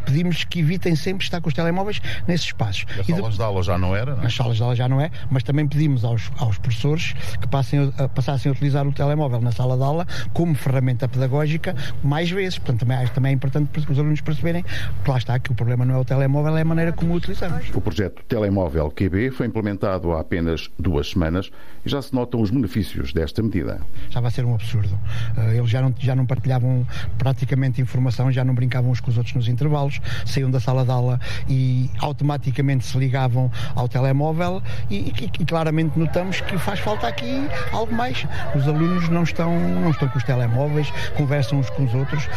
pedimos 0.05 0.43
que 0.43 0.59
evitem 0.59 0.95
sempre 0.95 1.23
estar 1.23 1.41
com 1.41 1.47
os 1.47 1.53
telemóveis 1.53 2.01
nesses 2.27 2.47
espaços. 2.47 2.85
Nas 2.97 3.07
salas 3.07 3.31
de... 3.31 3.37
de 3.37 3.43
aula 3.43 3.63
já 3.63 3.77
não 3.77 3.95
era? 3.95 4.13
Não 4.13 4.19
é? 4.19 4.23
Nas 4.23 4.35
salas 4.35 4.57
de 4.57 4.63
aula 4.63 4.75
já 4.75 4.87
não 4.87 5.01
é, 5.01 5.09
mas 5.29 5.43
também 5.43 5.67
pedimos 5.67 6.03
aos, 6.03 6.31
aos 6.37 6.57
professores 6.57 7.13
que 7.39 7.47
passem, 7.47 7.87
uh, 7.87 8.09
passassem 8.13 8.49
a 8.49 8.53
utilizar 8.53 8.87
o 8.87 8.91
telemóvel 8.91 9.32
telemóvel 9.33 9.41
na 9.41 9.51
sala 9.51 9.77
de 9.77 9.83
aula 9.83 10.07
como 10.33 10.53
ferramenta 10.55 11.07
pedagógica 11.07 11.75
mais 12.03 12.29
vezes. 12.29 12.59
Portanto, 12.59 12.81
também, 12.81 13.07
também 13.07 13.31
é 13.31 13.35
importante 13.35 13.67
para 13.67 13.91
os 13.91 13.99
alunos 13.99 14.21
perceberem 14.21 14.63
que 14.63 15.09
lá 15.09 15.17
está, 15.17 15.39
que 15.39 15.51
o 15.51 15.55
problema 15.55 15.85
não 15.85 15.95
é 15.95 15.97
o 15.97 16.05
telemóvel, 16.05 16.57
é 16.57 16.61
a 16.61 16.65
maneira 16.65 16.91
como 16.91 17.13
o 17.13 17.15
utilizamos. 17.15 17.69
O 17.73 17.81
projeto 17.81 18.23
Telemóvel 18.27 18.91
QB 18.91 19.31
foi 19.31 19.47
implementado 19.47 20.11
há 20.13 20.19
apenas 20.19 20.69
duas 20.77 21.09
semanas 21.09 21.49
e 21.85 21.89
já 21.89 22.01
se 22.01 22.13
notam 22.13 22.41
os 22.41 22.49
benefícios 22.49 23.13
desta 23.13 23.41
medida. 23.41 23.81
Estava 24.07 24.27
a 24.27 24.31
ser 24.31 24.45
um 24.45 24.53
absurdo. 24.53 24.97
Eh, 25.37 25.57
eles 25.57 25.69
já 25.69 25.81
não, 25.81 25.93
já 25.97 26.15
não 26.15 26.25
partilhavam 26.25 26.85
praticamente 27.17 27.81
informação, 27.81 28.31
já 28.31 28.43
não 28.43 28.53
brincavam 28.53 28.91
uns 28.91 28.99
com 28.99 29.09
os 29.09 29.17
outros 29.17 29.35
nos 29.35 29.47
intervalos, 29.47 29.99
saíam 30.25 30.51
da 30.51 30.59
sala 30.59 30.83
de 30.83 30.91
aula 30.91 31.19
e 31.47 31.89
automaticamente 31.99 32.85
se 32.85 32.97
ligavam 32.97 33.51
ao 33.75 33.87
telemóvel 33.87 34.61
e, 34.89 34.95
e, 34.95 35.31
e 35.39 35.45
claramente 35.45 35.97
notamos 35.97 36.41
que 36.41 36.57
faz 36.57 36.79
falta 36.79 37.07
aqui 37.07 37.47
algo 37.71 37.93
mais. 37.93 38.25
Os 38.55 38.67
alunos 38.67 39.09
não 39.09 39.22
estão, 39.23 39.59
não 39.59 39.91
estão 39.91 40.07
com 40.07 40.17
os 40.17 40.23
telemóveis, 40.23 40.91
conversam 41.15 41.59
uns 41.59 41.69
com 41.69 41.85
os 41.85 41.93
outros. 41.93 42.27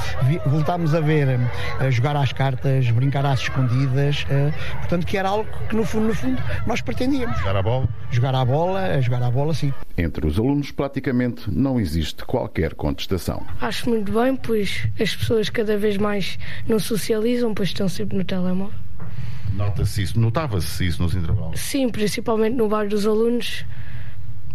Voltámos 0.46 0.94
a 0.94 1.00
ver 1.00 1.38
a 1.80 1.90
jogar 1.90 2.16
às 2.16 2.32
cartas, 2.32 2.90
brincar 2.90 3.24
às 3.26 3.40
escondidas, 3.40 4.26
eh, 4.30 4.52
portanto 4.78 5.06
que 5.06 5.16
era 5.16 5.28
algo 5.28 5.48
que 5.68 5.76
no 5.76 5.84
fundo, 5.84 6.08
no 6.08 6.14
fundo 6.14 6.42
nós 6.66 6.80
pretendíamos. 6.80 7.38
Jogar 7.38 7.56
a 7.56 7.62
bola? 7.62 7.88
Jogar 8.10 8.34
à 8.34 8.44
bola, 8.44 9.00
jogar 9.00 9.22
à 9.22 9.30
bola, 9.30 9.54
sim. 9.54 9.72
Entre 9.96 10.26
os 10.26 10.38
alunos 10.38 10.70
praticamente 10.70 11.50
não 11.50 11.80
existe 11.80 12.24
qualquer 12.24 12.74
contestação. 12.74 13.46
Acho 13.60 13.88
muito 13.88 14.12
bem, 14.12 14.36
pois 14.36 14.86
as 15.00 15.14
pessoas 15.14 15.48
cada 15.48 15.76
vez 15.76 15.96
mais 15.96 16.38
não 16.68 16.78
socializam, 16.78 17.54
pois 17.54 17.70
estão 17.70 17.88
sempre 17.88 18.16
no 18.16 18.24
telemóvel. 18.24 18.78
Nota-se 19.54 20.02
isso, 20.02 20.20
notava-se 20.20 20.86
isso 20.86 21.02
nos 21.02 21.14
intervalos? 21.14 21.58
Sim, 21.58 21.88
principalmente 21.88 22.54
no 22.54 22.68
bar 22.68 22.86
dos 22.88 23.06
alunos 23.06 23.64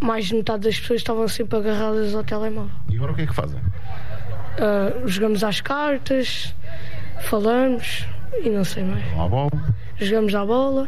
mais 0.01 0.25
de 0.25 0.35
metade 0.35 0.63
das 0.63 0.79
pessoas 0.79 1.01
estavam 1.01 1.27
sempre 1.27 1.57
agarradas 1.59 2.13
ao 2.15 2.23
telemóvel. 2.23 2.71
E 2.89 2.95
agora 2.95 3.11
o 3.11 3.15
que 3.15 3.21
é 3.21 3.27
que 3.27 3.35
fazem? 3.35 3.59
Uh, 3.59 5.07
jogamos 5.07 5.43
às 5.43 5.61
cartas, 5.61 6.53
falamos 7.21 8.05
e 8.43 8.49
não 8.49 8.63
sei 8.63 8.83
mais. 8.83 9.05
À 9.17 9.27
bola? 9.27 9.51
Jogamos 9.97 10.33
à 10.35 10.45
bola. 10.45 10.87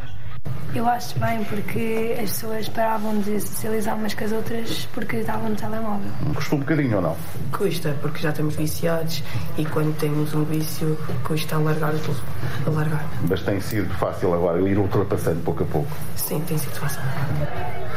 Eu 0.76 0.90
acho 0.90 1.20
bem 1.20 1.44
porque 1.44 2.16
as 2.18 2.32
pessoas 2.32 2.68
paravam 2.68 3.20
de 3.20 3.40
socializar 3.40 3.96
umas 3.96 4.16
com 4.16 4.26
as 4.26 4.32
outras 4.32 4.90
porque 4.92 5.18
estavam 5.18 5.50
no 5.50 5.56
telemóvel. 5.56 6.10
Custa 6.34 6.56
um 6.56 6.60
bocadinho 6.60 6.96
ou 6.96 7.02
não? 7.04 7.18
Custa, 7.52 7.96
porque 8.02 8.20
já 8.20 8.32
estamos 8.32 8.56
viciados 8.56 9.24
e 9.56 9.66
quando 9.66 9.96
temos 10.00 10.34
um 10.34 10.44
vício 10.44 10.98
custa 11.24 11.58
alargar 11.58 11.94
tudo. 12.04 12.20
Alargar. 12.66 13.06
Mas 13.30 13.44
tem 13.44 13.62
sido 13.62 13.94
fácil 13.94 14.34
agora 14.34 14.60
ir 14.68 14.80
ultrapassando 14.80 15.42
pouco 15.42 15.62
a 15.62 15.68
pouco. 15.68 15.92
Sim, 16.16 16.40
tem 16.42 16.58
sido 16.58 16.74
fácil. 16.74 17.02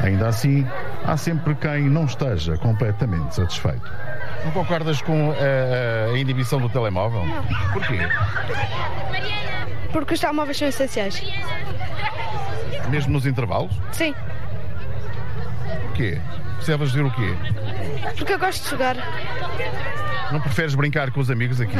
Ainda 0.03 0.29
assim, 0.29 0.67
há 1.03 1.17
sempre 1.17 1.55
quem 1.55 1.89
não 1.89 2.05
esteja 2.05 2.59
completamente 2.59 3.37
satisfeito. 3.37 3.91
Não 4.45 4.53
concordas 4.53 5.01
com 5.01 5.33
a, 5.33 6.13
a 6.13 6.19
inibição 6.19 6.61
do 6.61 6.69
telemóvel? 6.69 7.25
Não. 7.25 7.43
Porquê? 7.73 7.99
Porque 9.93 10.15
os 10.15 10.21
telemóveis 10.21 10.57
são 10.57 10.69
essenciais. 10.69 11.23
Mesmo 12.91 13.13
nos 13.13 13.27
intervalos? 13.27 13.73
Sim. 13.93 14.15
Porquê? 15.87 16.21
Precisavas 16.57 16.91
dizer 16.91 17.05
o 17.05 17.11
quê? 17.11 17.35
Porque 18.17 18.33
eu 18.33 18.39
gosto 18.39 18.65
de 18.65 18.71
jogar. 18.71 18.97
Não 20.33 20.41
preferes 20.41 20.75
brincar 20.75 21.13
com 21.13 21.21
os 21.21 21.31
amigos 21.31 21.61
aqui? 21.61 21.77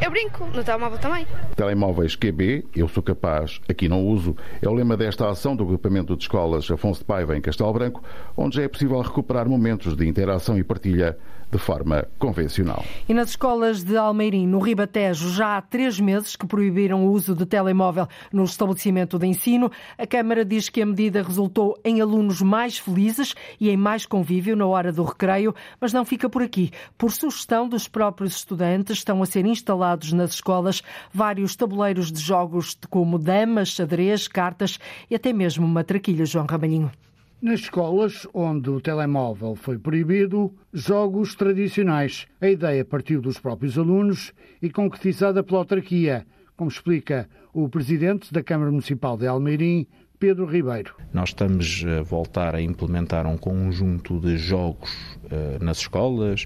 Eu 0.00 0.10
brinco, 0.10 0.46
no 0.46 0.62
telemóvel 0.62 0.98
também. 0.98 1.26
Telemóveis 1.56 2.14
QB, 2.14 2.66
eu 2.74 2.86
sou 2.86 3.02
capaz, 3.02 3.60
aqui 3.68 3.88
não 3.88 4.06
uso, 4.06 4.36
é 4.62 4.68
o 4.68 4.72
lema 4.72 4.96
desta 4.96 5.28
ação 5.28 5.56
do 5.56 5.64
agrupamento 5.64 6.16
de 6.16 6.22
escolas 6.22 6.70
Afonso 6.70 7.00
de 7.00 7.06
Paiva 7.06 7.36
em 7.36 7.40
Castelo 7.40 7.72
Branco, 7.72 8.02
onde 8.36 8.56
já 8.56 8.62
é 8.62 8.68
possível 8.68 9.00
recuperar 9.00 9.48
momentos 9.48 9.96
de 9.96 10.06
interação 10.06 10.56
e 10.56 10.62
partilha 10.62 11.18
de 11.50 11.58
forma 11.58 12.06
convencional. 12.18 12.84
E 13.08 13.14
nas 13.14 13.30
escolas 13.30 13.82
de 13.82 13.96
Almeirim, 13.96 14.46
no 14.46 14.58
Ribatejo, 14.58 15.30
já 15.30 15.56
há 15.56 15.62
três 15.62 15.98
meses 15.98 16.36
que 16.36 16.46
proibiram 16.46 17.06
o 17.06 17.10
uso 17.10 17.34
de 17.34 17.46
telemóvel 17.46 18.06
no 18.32 18.44
estabelecimento 18.44 19.18
de 19.18 19.26
ensino. 19.26 19.70
A 19.96 20.06
Câmara 20.06 20.44
diz 20.44 20.68
que 20.68 20.82
a 20.82 20.86
medida 20.86 21.22
resultou 21.22 21.78
em 21.84 22.00
alunos 22.00 22.42
mais 22.42 22.78
felizes 22.78 23.34
e 23.58 23.70
em 23.70 23.76
mais 23.76 24.04
convívio 24.04 24.56
na 24.56 24.66
hora 24.66 24.92
do 24.92 25.04
recreio, 25.04 25.54
mas 25.80 25.92
não 25.92 26.04
fica 26.04 26.28
por 26.28 26.42
aqui. 26.42 26.70
Por 26.96 27.12
sugestão 27.12 27.68
dos 27.68 27.88
próprios 27.88 28.36
estudantes, 28.36 28.98
estão 28.98 29.22
a 29.22 29.26
ser 29.26 29.46
instalados 29.46 30.12
nas 30.12 30.32
escolas 30.32 30.82
vários 31.12 31.56
tabuleiros 31.56 32.12
de 32.12 32.20
jogos 32.20 32.76
como 32.90 33.18
damas, 33.18 33.68
xadrez, 33.68 34.28
cartas 34.28 34.78
e 35.10 35.14
até 35.14 35.32
mesmo 35.32 35.64
uma 35.64 35.84
traquilha, 35.84 36.26
João 36.26 36.46
Ramalhinho. 36.46 36.90
Nas 37.40 37.60
escolas 37.60 38.26
onde 38.34 38.68
o 38.68 38.80
telemóvel 38.80 39.54
foi 39.54 39.78
proibido, 39.78 40.52
jogos 40.72 41.36
tradicionais. 41.36 42.26
A 42.40 42.48
ideia 42.48 42.84
partiu 42.84 43.20
dos 43.20 43.38
próprios 43.38 43.78
alunos 43.78 44.32
e 44.60 44.68
concretizada 44.68 45.40
pela 45.44 45.60
autarquia, 45.60 46.26
como 46.56 46.68
explica 46.68 47.28
o 47.54 47.68
presidente 47.68 48.32
da 48.32 48.42
Câmara 48.42 48.72
Municipal 48.72 49.16
de 49.16 49.28
Almeirim, 49.28 49.86
Pedro 50.18 50.46
Ribeiro. 50.46 50.96
Nós 51.12 51.28
estamos 51.28 51.84
a 51.86 52.02
voltar 52.02 52.56
a 52.56 52.60
implementar 52.60 53.24
um 53.24 53.38
conjunto 53.38 54.18
de 54.18 54.36
jogos 54.36 54.90
uh, 55.26 55.64
nas 55.64 55.78
escolas, 55.78 56.44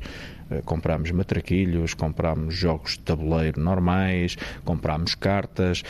comprámos 0.64 1.10
matraquilhos, 1.10 1.94
comprámos 1.94 2.54
jogos 2.54 2.92
de 2.92 3.00
tabuleiro 3.00 3.60
normais, 3.60 4.36
comprámos 4.64 5.14
cartas, 5.14 5.82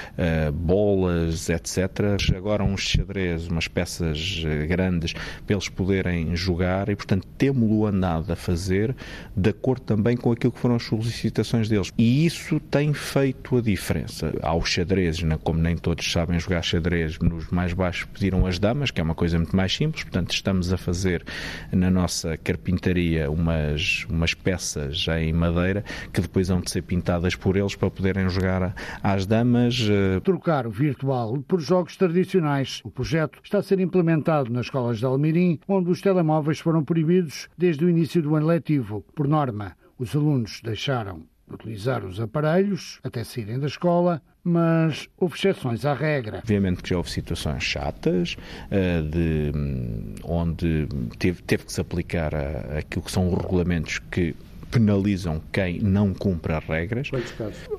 bolas, 0.52 1.48
etc. 1.48 2.16
Agora 2.36 2.64
uns 2.64 2.80
xadrez, 2.82 3.48
umas 3.48 3.68
peças 3.68 4.42
grandes 4.68 5.12
para 5.12 5.54
eles 5.54 5.68
poderem 5.68 6.34
jogar 6.36 6.88
e, 6.88 6.96
portanto, 6.96 7.26
temos-lo 7.38 7.86
andado 7.86 8.32
a 8.32 8.36
fazer 8.36 8.94
de 9.36 9.50
acordo 9.50 9.82
também 9.82 10.16
com 10.16 10.32
aquilo 10.32 10.52
que 10.52 10.58
foram 10.58 10.76
as 10.76 10.84
solicitações 10.84 11.68
deles. 11.68 11.90
E 11.96 12.26
isso 12.26 12.60
tem 12.60 12.92
feito 12.92 13.56
a 13.56 13.60
diferença. 13.60 14.32
Há 14.42 14.54
os 14.54 14.68
xadrezes, 14.68 15.22
como 15.42 15.58
nem 15.58 15.76
todos 15.76 16.10
sabem 16.10 16.38
jogar 16.38 16.62
xadrez, 16.62 17.18
nos 17.18 17.50
mais 17.50 17.72
baixos 17.72 18.04
pediram 18.04 18.46
as 18.46 18.58
damas, 18.58 18.90
que 18.90 19.00
é 19.00 19.04
uma 19.04 19.14
coisa 19.14 19.36
muito 19.38 19.56
mais 19.56 19.74
simples, 19.74 20.04
portanto, 20.04 20.32
estamos 20.32 20.72
a 20.72 20.76
fazer 20.76 21.24
na 21.70 21.90
nossa 21.90 22.36
carpintaria 22.36 23.30
umas, 23.30 24.06
umas 24.08 24.34
peças 24.34 24.51
peças 24.52 25.06
em 25.18 25.32
madeira 25.32 25.82
que 26.12 26.20
depois 26.20 26.48
vão 26.48 26.60
de 26.60 26.70
ser 26.70 26.82
pintadas 26.82 27.34
por 27.34 27.56
eles 27.56 27.74
para 27.74 27.90
poderem 27.90 28.28
jogar 28.28 28.74
às 29.02 29.24
damas. 29.24 29.88
Eh, 29.88 30.20
Trocar 30.20 30.66
o 30.66 30.70
virtual 30.70 31.38
por 31.48 31.58
jogos 31.58 31.96
tradicionais. 31.96 32.82
O 32.84 32.90
projeto 32.90 33.38
está 33.42 33.58
a 33.58 33.62
ser 33.62 33.80
implementado 33.80 34.52
nas 34.52 34.66
escolas 34.66 34.98
de 34.98 35.06
Almirim, 35.06 35.58
onde 35.66 35.90
os 35.90 36.02
telemóveis 36.02 36.58
foram 36.58 36.84
proibidos 36.84 37.48
desde 37.56 37.84
o 37.84 37.88
início 37.88 38.20
do 38.20 38.36
ano 38.36 38.46
letivo. 38.46 39.02
Por 39.14 39.26
norma, 39.26 39.74
os 39.98 40.14
alunos 40.14 40.60
deixaram 40.62 41.31
utilizar 41.50 42.04
os 42.04 42.20
aparelhos 42.20 42.98
até 43.02 43.24
saírem 43.24 43.58
da 43.58 43.66
escola, 43.66 44.22
mas 44.44 45.08
houve 45.16 45.36
exceções 45.36 45.84
à 45.84 45.94
regra. 45.94 46.38
Obviamente 46.38 46.82
que 46.82 46.88
já 46.88 46.96
houve 46.96 47.10
situações 47.10 47.62
chatas, 47.62 48.36
uh, 48.70 49.02
de, 49.08 49.52
um, 49.54 50.14
onde 50.24 50.88
teve, 51.18 51.42
teve 51.42 51.64
que 51.64 51.72
se 51.72 51.80
aplicar 51.80 52.34
aquilo 52.76 53.04
que 53.04 53.12
são 53.12 53.28
os 53.32 53.40
regulamentos 53.40 53.98
que 54.10 54.34
penalizam 54.72 55.40
quem 55.52 55.78
não 55.78 56.14
cumpre 56.14 56.54
as 56.54 56.64
regras. 56.64 57.10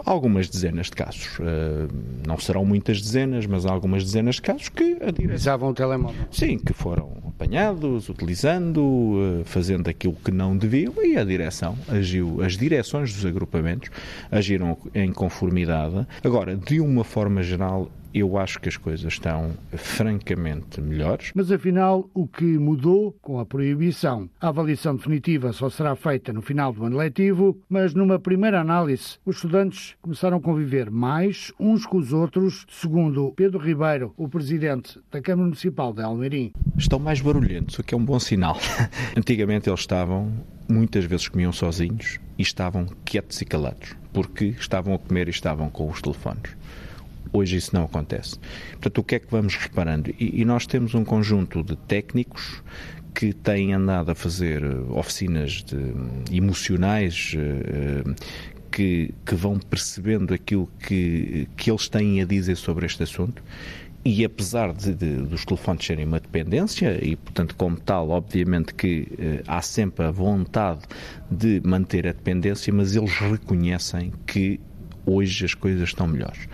Algumas 0.06 0.47
dezenas 0.47 0.86
de 0.86 0.93
casos. 0.93 1.39
Uh, 1.39 1.89
não 2.25 2.38
serão 2.38 2.63
muitas 2.63 3.01
dezenas, 3.01 3.47
mas 3.47 3.65
algumas 3.65 4.03
dezenas 4.03 4.36
de 4.36 4.43
casos 4.43 4.69
que 4.69 4.93
a 5.01 5.12
direção... 5.12 5.25
Utilizavam 5.25 5.69
o 5.69 5.73
telemóvel. 5.73 6.25
Sim, 6.32 6.60
que 6.60 6.71
foram 6.71 7.12
apanhados, 7.27 8.10
utilizando, 8.10 8.79
uh, 8.79 9.41
fazendo 9.43 9.89
aquilo 9.89 10.15
que 10.23 10.32
não 10.32 10.56
deviam 10.56 10.93
e 11.03 11.17
a 11.17 11.23
direção 11.23 11.75
agiu, 11.89 12.41
as 12.43 12.56
direções 12.56 13.12
dos 13.12 13.25
agrupamentos 13.25 13.89
agiram 14.32 14.77
em 14.93 15.12
conformidade. 15.12 16.06
Agora, 16.23 16.56
de 16.56 16.79
uma 16.79 17.03
forma 17.03 17.41
geral, 17.41 17.89
eu 18.13 18.38
acho 18.38 18.60
que 18.60 18.69
as 18.69 18.78
coisas 18.78 19.13
estão 19.13 19.52
francamente 19.71 20.80
melhores. 20.80 21.32
Mas 21.34 21.52
afinal, 21.52 22.10
o 22.13 22.28
que 22.28 22.43
mudou 22.43 23.15
com 23.21 23.39
a 23.39 23.45
proibição? 23.45 24.30
A 24.39 24.49
avaliação 24.49 24.95
definitiva 24.95 25.52
só 25.52 25.69
será 25.69 25.95
feita 25.95 26.32
no 26.32 26.41
final 26.41 26.71
do 26.71 26.86
ano 26.86 26.97
letivo, 26.97 27.58
mas 27.67 27.93
numa 27.93 28.19
primeira 28.19 28.62
análise, 28.62 29.17
os 29.26 29.38
estudantes 29.38 29.95
começaram 30.02 30.38
a 30.38 30.41
conviver 30.41 30.91
mais 30.91 31.52
uns 31.60 31.86
com 31.86 31.97
os 31.97 32.13
outros, 32.13 32.65
segundo 32.69 33.34
Pedro 33.36 33.60
Ribeiro, 33.60 34.13
o 34.15 34.30
presidente 34.30 34.99
da 35.12 35.21
Câmara 35.21 35.47
Municipal 35.47 35.93
de 35.93 36.04
Almeirim. 36.04 36.52
Estão 36.78 36.99
mais 36.99 37.19
barulhentos, 37.19 37.80
o 37.80 37.84
que 37.84 37.93
é 37.93 37.97
um 37.97 38.06
bom 38.06 38.19
sinal. 38.19 38.58
Antigamente 39.17 39.69
eles 39.69 39.80
estavam, 39.80 40.32
muitas 40.69 41.06
vezes 41.06 41.28
comiam 41.28 41.52
sozinhos 41.52 42.19
e 42.38 42.41
estavam 42.41 42.86
quietos 43.04 43.41
e 43.41 43.45
calados, 43.45 43.95
porque 44.12 44.45
estavam 44.45 44.93
a 44.93 44.99
comer 44.99 45.28
e 45.28 45.32
estavam 45.32 45.69
com 45.69 45.89
os 45.89 46.02
telefones. 46.02 46.56
Hoje 47.31 47.57
isso 47.57 47.73
não 47.73 47.86
acontece. 47.86 48.38
Portanto, 48.71 48.97
o 48.97 49.03
que 49.03 49.15
é 49.15 49.19
que 49.19 49.29
vamos 49.29 49.55
reparando? 49.55 50.12
E, 50.19 50.41
e 50.41 50.45
nós 50.45 50.67
temos 50.67 50.93
um 50.93 51.03
conjunto 51.03 51.63
de 51.63 51.75
técnicos 51.75 52.62
que 53.13 53.31
têm 53.31 53.73
andado 53.73 54.12
a 54.12 54.15
fazer 54.15 54.63
oficinas 54.89 55.63
de, 55.63 56.36
emocionais 56.36 57.36
uh, 57.36 58.15
que, 58.71 59.13
que, 59.25 59.36
vão 59.36 59.59
percebendo 59.59 60.33
aquilo 60.33 60.67
que, 60.79 61.47
que 61.55 61.69
eles 61.69 61.88
têm 61.88 62.21
a 62.21 62.25
dizer 62.25 62.55
sobre 62.55 62.86
este 62.86 63.03
assunto. 63.03 63.43
E 64.05 64.25
apesar 64.25 64.73
de, 64.73 64.93
de, 64.93 65.15
dos 65.15 65.45
telefones 65.45 65.86
serem 65.86 66.05
uma 66.05 66.19
dependência, 66.19 66.99
e 67.01 67.15
portanto, 67.15 67.55
como 67.55 67.79
tal, 67.79 68.09
obviamente 68.09 68.73
que 68.73 69.07
uh, 69.12 69.43
há 69.47 69.62
sempre 69.62 70.05
a 70.05 70.12
vontade 70.12 70.81
de 71.31 71.62
manter 71.63 72.07
a 72.07 72.12
dependência, 72.12 72.73
mas 72.73 72.95
eles 72.95 73.13
reconhecem 73.13 74.12
que 74.25 74.59
hoje 75.05 75.45
as 75.45 75.53
coisas 75.53 75.89
estão 75.89 76.07
melhores. 76.07 76.49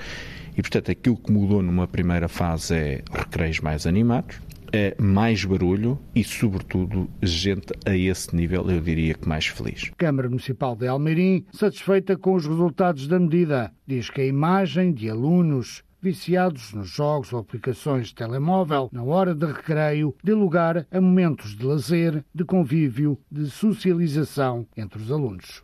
E, 0.59 0.61
portanto, 0.61 0.91
aquilo 0.91 1.15
que 1.15 1.31
mudou 1.31 1.61
numa 1.61 1.87
primeira 1.87 2.27
fase 2.27 2.75
é 2.75 3.01
recreios 3.09 3.61
mais 3.61 3.87
animados, 3.87 4.41
é 4.73 4.93
mais 4.99 5.45
barulho 5.45 5.97
e, 6.13 6.21
sobretudo, 6.21 7.09
gente 7.23 7.71
a 7.85 7.95
esse 7.95 8.35
nível, 8.35 8.69
eu 8.69 8.81
diria 8.81 9.13
que 9.13 9.25
mais 9.25 9.47
feliz. 9.47 9.89
Câmara 9.95 10.27
Municipal 10.27 10.75
de 10.75 10.85
Almeirim, 10.85 11.45
satisfeita 11.53 12.17
com 12.17 12.33
os 12.33 12.45
resultados 12.45 13.07
da 13.07 13.17
medida, 13.17 13.71
diz 13.87 14.09
que 14.09 14.19
a 14.19 14.25
imagem 14.25 14.91
de 14.91 15.09
alunos 15.09 15.81
viciados 16.01 16.73
nos 16.73 16.89
jogos 16.89 17.31
ou 17.31 17.39
aplicações 17.39 18.07
de 18.07 18.15
telemóvel 18.15 18.89
na 18.91 19.01
hora 19.01 19.33
de 19.33 19.45
recreio 19.45 20.13
dê 20.21 20.33
lugar 20.33 20.85
a 20.91 20.99
momentos 20.99 21.55
de 21.55 21.65
lazer, 21.65 22.21
de 22.35 22.43
convívio, 22.43 23.17
de 23.31 23.49
socialização 23.49 24.67
entre 24.75 25.01
os 25.01 25.09
alunos. 25.09 25.63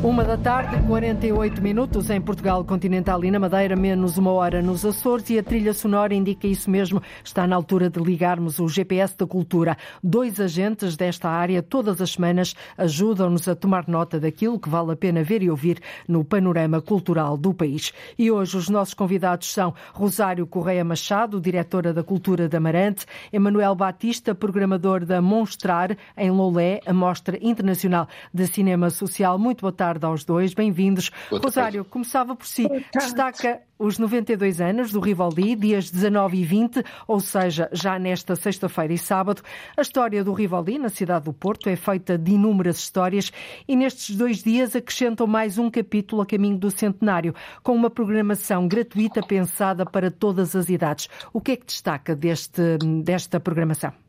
Uma 0.00 0.22
da 0.22 0.36
tarde, 0.36 0.80
48 0.86 1.60
minutos 1.60 2.08
em 2.08 2.20
Portugal 2.20 2.64
continental 2.64 3.24
e 3.24 3.32
na 3.32 3.38
Madeira, 3.40 3.74
menos 3.74 4.16
uma 4.16 4.30
hora 4.30 4.62
nos 4.62 4.86
Açores 4.86 5.28
e 5.28 5.40
a 5.40 5.42
trilha 5.42 5.74
sonora 5.74 6.14
indica 6.14 6.46
isso 6.46 6.70
mesmo. 6.70 7.02
Está 7.24 7.48
na 7.48 7.56
altura 7.56 7.90
de 7.90 7.98
ligarmos 7.98 8.60
o 8.60 8.68
GPS 8.68 9.18
da 9.18 9.26
cultura. 9.26 9.76
Dois 10.00 10.38
agentes 10.38 10.96
desta 10.96 11.28
área 11.28 11.64
todas 11.64 12.00
as 12.00 12.12
semanas 12.12 12.54
ajudam-nos 12.76 13.48
a 13.48 13.56
tomar 13.56 13.88
nota 13.88 14.20
daquilo 14.20 14.60
que 14.60 14.68
vale 14.68 14.92
a 14.92 14.96
pena 14.96 15.24
ver 15.24 15.42
e 15.42 15.50
ouvir 15.50 15.80
no 16.06 16.24
panorama 16.24 16.80
cultural 16.80 17.36
do 17.36 17.52
país. 17.52 17.92
E 18.16 18.30
hoje 18.30 18.56
os 18.56 18.68
nossos 18.68 18.94
convidados 18.94 19.52
são 19.52 19.74
Rosário 19.92 20.46
Correia 20.46 20.84
Machado, 20.84 21.40
diretora 21.40 21.92
da 21.92 22.04
Cultura 22.04 22.48
da 22.48 22.58
Amarante, 22.58 23.04
Emanuel 23.32 23.74
Batista, 23.74 24.32
programador 24.32 25.04
da 25.04 25.20
Monstrar 25.20 25.96
em 26.16 26.30
Loulé, 26.30 26.80
a 26.86 26.92
Mostra 26.92 27.36
Internacional 27.42 28.06
de 28.32 28.46
Cinema 28.46 28.90
Social. 28.90 29.36
Muito 29.36 29.62
boa 29.62 29.72
tarde 29.72 29.87
tarde 29.88 30.04
aos 30.04 30.22
dois, 30.22 30.52
bem-vindos. 30.52 31.10
Rosário, 31.30 31.82
começava 31.82 32.36
por 32.36 32.46
si. 32.46 32.68
Destaca 32.92 33.62
os 33.78 33.98
92 33.98 34.60
anos 34.60 34.92
do 34.92 35.00
Rivoli, 35.00 35.56
dias 35.56 35.90
19 35.90 36.36
e 36.36 36.44
20, 36.44 36.84
ou 37.06 37.20
seja, 37.20 37.70
já 37.72 37.98
nesta 37.98 38.36
sexta-feira 38.36 38.92
e 38.92 38.98
sábado. 38.98 39.40
A 39.74 39.80
história 39.80 40.22
do 40.22 40.34
Rivoli 40.34 40.78
na 40.78 40.90
cidade 40.90 41.24
do 41.24 41.32
Porto 41.32 41.70
é 41.70 41.76
feita 41.76 42.18
de 42.18 42.32
inúmeras 42.32 42.76
histórias 42.78 43.32
e 43.66 43.74
nestes 43.74 44.14
dois 44.14 44.42
dias 44.42 44.76
acrescentam 44.76 45.26
mais 45.26 45.56
um 45.56 45.70
capítulo 45.70 46.20
a 46.20 46.26
caminho 46.26 46.58
do 46.58 46.70
centenário, 46.70 47.34
com 47.62 47.72
uma 47.72 47.88
programação 47.88 48.68
gratuita 48.68 49.22
pensada 49.22 49.86
para 49.86 50.10
todas 50.10 50.54
as 50.54 50.68
idades. 50.68 51.08
O 51.32 51.40
que 51.40 51.52
é 51.52 51.56
que 51.56 51.64
destaca 51.64 52.14
deste, 52.14 52.76
desta 53.02 53.40
programação? 53.40 54.07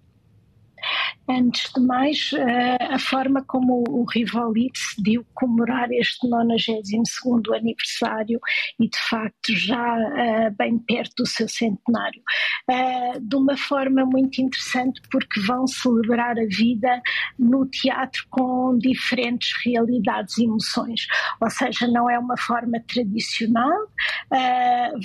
Antes 1.32 1.72
de 1.76 1.80
mais, 1.80 2.32
eh, 2.34 2.78
a 2.90 2.98
forma 2.98 3.44
como 3.44 3.84
o 3.88 4.04
Rivoli 4.04 4.72
decidiu 4.74 5.24
comemorar 5.36 5.92
este 5.92 6.28
92 6.28 7.56
aniversário 7.56 8.40
e, 8.80 8.90
de 8.90 8.98
facto, 8.98 9.54
já 9.54 9.96
eh, 10.18 10.50
bem 10.50 10.80
perto 10.80 11.18
do 11.20 11.28
seu 11.28 11.48
centenário, 11.48 12.20
eh, 12.68 13.20
de 13.22 13.36
uma 13.36 13.56
forma 13.56 14.04
muito 14.06 14.42
interessante, 14.42 15.02
porque 15.12 15.40
vão 15.42 15.68
celebrar 15.68 16.36
a 16.40 16.46
vida 16.48 17.00
no 17.38 17.64
teatro 17.68 18.26
com 18.32 18.76
diferentes 18.80 19.52
realidades 19.64 20.36
e 20.40 20.46
emoções. 20.46 21.06
Ou 21.40 21.50
seja, 21.52 21.88
não 21.88 22.10
é 22.10 22.18
uma 22.18 22.38
forma 22.38 22.80
tradicional, 22.88 23.88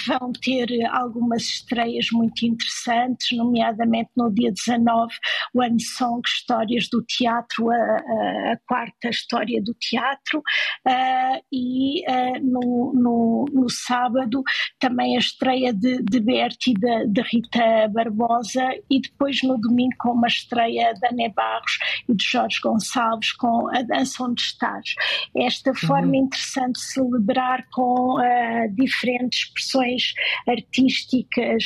vão 0.07 0.33
ter 0.33 0.69
algumas 0.91 1.43
estreias 1.43 2.07
muito 2.13 2.47
interessantes, 2.47 3.37
nomeadamente 3.37 4.11
no 4.17 4.33
dia 4.33 4.51
19, 4.51 5.13
o 5.53 5.61
One 5.61 5.81
Song 6.15 6.23
Histórias 6.27 6.89
do 6.89 7.03
Teatro, 7.03 7.71
a, 7.71 7.75
a, 7.75 8.53
a 8.53 8.59
quarta 8.67 9.09
história 9.09 9.63
do 9.63 9.75
teatro, 9.75 10.39
uh, 10.39 11.43
e 11.53 12.03
uh, 12.09 12.41
no, 12.43 12.93
no, 12.95 13.45
no, 13.53 13.69
sábado 13.69 14.43
também 14.79 15.17
a 15.17 15.19
estreia 15.19 15.73
de, 15.73 16.03
de 16.03 16.21
Berti 16.21 16.75
de, 16.75 17.07
de, 17.09 17.23
Rita 17.23 17.89
Barbosa, 17.89 18.65
e 18.91 19.01
depois 19.01 19.43
no 19.43 19.59
domingo 19.59 19.95
com 19.99 20.13
uma 20.13 20.29
estreia 20.29 20.95
da 21.01 21.09
Ana 21.09 21.33
Barros 21.35 21.79
e 22.09 22.15
de 22.15 22.25
Jorge 22.25 22.61
Gonçalves 22.63 23.33
com 23.33 23.69
a 23.75 23.83
Dança 23.83 24.23
Onde 24.23 24.43
Estás. 24.43 24.95
Esta 25.37 25.71
uhum. 25.71 25.77
forma 25.77 26.17
interessante 26.17 26.75
de 26.75 26.81
celebrar 26.81 27.67
com 27.73 28.21
uh, 28.21 28.75
diferentes 28.75 29.41
expressões 29.41 30.15
artísticas 30.47 31.65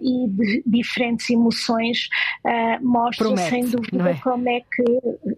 e 0.00 0.28
de 0.28 0.62
diferentes 0.66 1.28
emoções 1.30 2.08
mostra 2.80 3.28
Sem 3.60 3.70
dúvida 3.70 4.10
é? 4.10 4.14
como 4.14 4.48
é 4.48 4.60
que 4.60 4.84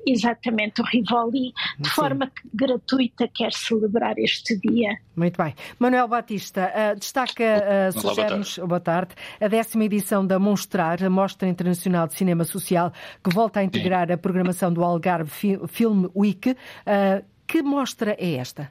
exatamente 0.07 0.81
o 0.81 0.85
Rivoli 0.85 1.53
de 1.79 1.89
Sim. 1.89 1.95
forma 1.95 2.31
gratuita 2.55 3.29
quer 3.29 3.53
celebrar 3.53 4.19
este 4.19 4.57
dia. 4.59 4.97
Muito 5.17 5.37
bem. 5.43 5.55
Manuel 5.79 6.09
Batista, 6.09 6.73
uh, 6.75 6.99
destaca, 6.99 7.91
uh, 7.95 8.01
sugere-nos, 8.01 8.59
boa 8.59 8.81
tarde, 8.81 9.15
a 9.41 9.49
décima 9.49 9.85
edição 9.85 10.27
da 10.27 10.39
Monstrar, 10.39 11.03
a 11.03 11.11
Mostra 11.11 11.49
Internacional 11.49 12.07
de 12.07 12.15
Cinema 12.15 12.45
Social, 12.45 12.93
que 13.23 13.35
volta 13.35 13.61
a 13.61 13.65
integrar 13.65 14.07
Sim. 14.09 14.15
a 14.15 14.19
programação 14.19 14.73
do 14.73 14.83
Algarve 14.85 15.31
Film 15.69 16.07
Week. 16.15 16.51
Uh, 16.51 17.25
que 17.47 17.63
mostra 17.63 18.17
é 18.19 18.35
esta? 18.35 18.71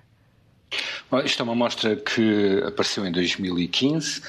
Isto 1.26 1.41
é 1.41 1.43
uma 1.43 1.56
mostra 1.56 1.97
que 1.97 2.64
apareceu 2.66 3.06
em 3.06 3.12
2015 3.12 4.22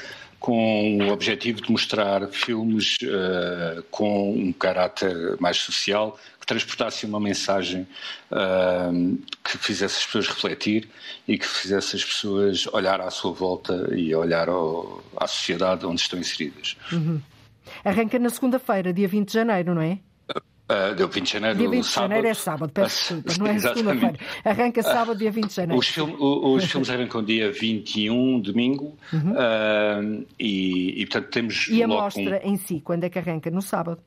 com 0.43 0.99
o 0.99 1.13
objetivo 1.13 1.63
de 1.63 1.71
mostrar 1.71 2.27
filmes 2.27 2.97
uh, 3.03 3.81
com 3.93 4.33
um 4.33 4.53
caráter 4.53 5.37
mais 5.41 5.57
social, 5.57 6.19
que 6.41 6.45
transportassem 6.45 7.09
uma 7.09 7.21
mensagem 7.21 7.87
uh, 8.33 9.19
que 9.45 9.57
fizesse 9.57 9.99
as 9.99 10.05
pessoas 10.05 10.27
refletir 10.27 10.89
e 11.29 11.39
que 11.39 11.47
fizesse 11.47 11.95
as 11.95 12.05
pessoas 12.05 12.67
olhar 12.73 13.01
à 13.01 13.09
sua 13.09 13.33
volta 13.33 13.89
e 13.95 14.13
olhar 14.17 14.49
ao, 14.49 15.01
à 15.17 15.29
sociedade 15.29 15.87
onde 15.87 16.01
estão 16.01 16.19
inseridas. 16.19 16.77
Uhum. 16.91 17.21
Arranca 17.85 18.19
na 18.19 18.29
segunda-feira, 18.29 18.93
dia 18.93 19.07
20 19.07 19.29
de 19.29 19.35
janeiro, 19.35 19.73
não 19.77 19.81
é? 19.81 20.01
Uh, 20.71 20.95
deu 20.95 21.09
20 21.09 21.27
de 21.27 21.33
janeiro. 21.33 21.59
Dia 21.59 21.69
20 21.69 21.85
de 21.85 21.93
janeiro 21.93 22.27
é 22.29 22.35
sábado, 22.35 22.73
peço 22.73 23.15
desculpa, 23.21 23.39
não 23.39 23.47
é 23.47 23.59
segunda-feira. 23.59 24.19
Arranca 24.45 24.83
sábado, 24.83 25.19
dia 25.19 25.31
20 25.31 25.47
de 25.49 25.55
janeiro. 25.55 25.79
Os, 25.79 25.89
film, 25.89 26.15
os 26.19 26.65
filmes 26.65 26.89
arrancam 26.89 27.23
dia 27.23 27.51
21, 27.53 28.41
domingo, 28.41 28.97
uhum. 29.13 29.33
uh, 29.33 30.27
e, 30.39 31.03
e 31.03 31.07
portanto 31.07 31.31
temos. 31.31 31.69
E 31.69 31.83
a 31.83 31.89
mostra 31.89 32.41
um... 32.45 32.53
em 32.53 32.57
si, 32.57 32.81
quando 32.81 33.05
é 33.05 33.11
que 33.11 33.19
arranca? 33.19 33.51
No 33.51 33.61
sábado. 33.61 34.01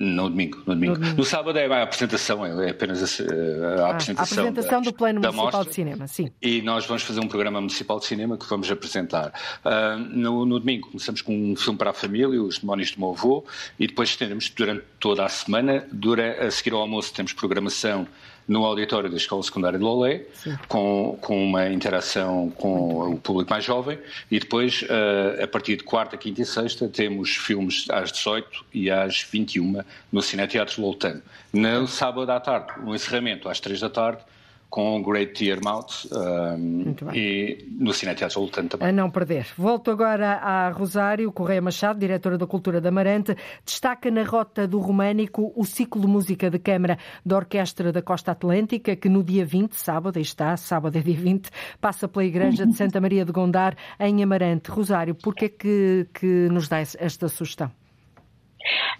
No 0.00 0.30
domingo, 0.30 0.56
no 0.66 0.74
domingo. 0.74 0.94
No, 0.94 0.98
domingo. 0.98 1.16
no 1.18 1.24
sábado 1.26 1.58
é 1.58 1.66
a 1.66 1.82
apresentação, 1.82 2.62
é 2.62 2.70
apenas 2.70 3.02
a, 3.02 3.22
a 3.22 3.88
ah, 3.88 3.90
apresentação. 3.90 4.44
A 4.46 4.48
apresentação 4.48 4.80
da, 4.80 4.90
do 4.90 4.96
Plano 4.96 5.20
Municipal 5.20 5.44
mostra, 5.44 5.64
de 5.66 5.74
Cinema, 5.74 6.06
sim. 6.06 6.32
E 6.40 6.62
nós 6.62 6.86
vamos 6.86 7.02
fazer 7.02 7.20
um 7.20 7.28
programa 7.28 7.60
municipal 7.60 7.98
de 7.98 8.06
cinema 8.06 8.38
que 8.38 8.48
vamos 8.48 8.70
apresentar. 8.70 9.30
Uh, 9.62 9.98
no, 9.98 10.46
no, 10.46 10.58
domingo 10.58 10.88
começamos 10.88 11.20
com 11.20 11.52
um 11.52 11.54
filme 11.54 11.78
para 11.78 11.90
a 11.90 11.92
família, 11.92 12.42
Os 12.42 12.60
Demónios 12.60 12.92
do 12.92 12.98
Meu 12.98 13.10
Avô, 13.10 13.44
e 13.78 13.86
depois 13.86 14.16
teremos 14.16 14.48
durante 14.48 14.84
toda 14.98 15.22
a 15.22 15.28
semana, 15.28 15.86
durante, 15.92 16.40
a 16.40 16.50
seguir 16.50 16.72
ao 16.72 16.80
almoço 16.80 17.12
temos 17.12 17.34
programação 17.34 18.08
no 18.50 18.64
auditório 18.64 19.08
da 19.08 19.16
Escola 19.16 19.42
Secundária 19.44 19.78
de 19.78 19.84
Lolé, 19.84 20.22
com, 20.66 21.16
com 21.20 21.44
uma 21.44 21.68
interação 21.68 22.50
com 22.50 23.12
o 23.12 23.16
público 23.16 23.48
mais 23.48 23.64
jovem, 23.64 23.96
e 24.28 24.40
depois, 24.40 24.82
uh, 24.82 25.44
a 25.44 25.46
partir 25.46 25.76
de 25.76 25.84
quarta, 25.84 26.16
quinta 26.16 26.42
e 26.42 26.44
sexta, 26.44 26.88
temos 26.88 27.36
filmes 27.36 27.86
às 27.90 28.10
18 28.10 28.64
e 28.74 28.90
às 28.90 29.22
21 29.22 29.80
no 30.12 30.22
Cineteatro 30.22 30.80
Loltano. 30.82 31.22
No 31.52 31.86
sábado 31.86 32.30
à 32.30 32.40
tarde, 32.40 32.72
o 32.80 32.90
um 32.90 32.94
encerramento 32.94 33.48
às 33.48 33.60
3 33.60 33.80
da 33.80 33.90
tarde, 33.90 34.22
com 34.70 35.02
Great 35.02 35.44
Dear 35.44 35.58
Mouth 35.62 36.06
um, 36.12 36.94
e 37.12 37.66
no 37.72 37.92
Cineteatro 37.92 38.40
Lutano 38.40 38.68
também. 38.68 38.88
A 38.88 38.92
não 38.92 39.10
perder. 39.10 39.46
Volto 39.58 39.90
agora 39.90 40.34
a 40.36 40.70
Rosário 40.70 41.30
Correia 41.32 41.60
Machado, 41.60 41.98
diretora 41.98 42.38
da 42.38 42.46
Cultura 42.46 42.80
da 42.80 42.88
Amarante, 42.88 43.36
destaca 43.64 44.10
na 44.10 44.22
Rota 44.22 44.68
do 44.68 44.78
Românico 44.78 45.52
o 45.56 45.64
ciclo 45.64 46.00
de 46.00 46.06
música 46.06 46.48
de 46.48 46.58
câmara 46.58 46.96
da 47.26 47.36
Orquestra 47.36 47.92
da 47.92 48.00
Costa 48.00 48.30
Atlântica, 48.30 48.94
que 48.94 49.08
no 49.08 49.24
dia 49.24 49.44
20, 49.44 49.72
sábado, 49.72 50.16
aí 50.16 50.22
está, 50.22 50.56
sábado 50.56 50.96
é 50.96 51.00
dia 51.00 51.16
20, 51.16 51.50
passa 51.80 52.06
pela 52.06 52.24
Igreja 52.24 52.64
de 52.64 52.74
Santa 52.74 53.00
Maria 53.00 53.24
de 53.24 53.32
Gondar, 53.32 53.76
em 53.98 54.22
Amarante. 54.22 54.70
Rosário, 54.70 55.16
por 55.16 55.34
que 55.34 55.46
é 55.46 55.48
que, 55.48 56.06
que 56.14 56.48
nos 56.48 56.68
dá 56.68 56.78
esta 56.78 57.28
sugestão? 57.28 57.72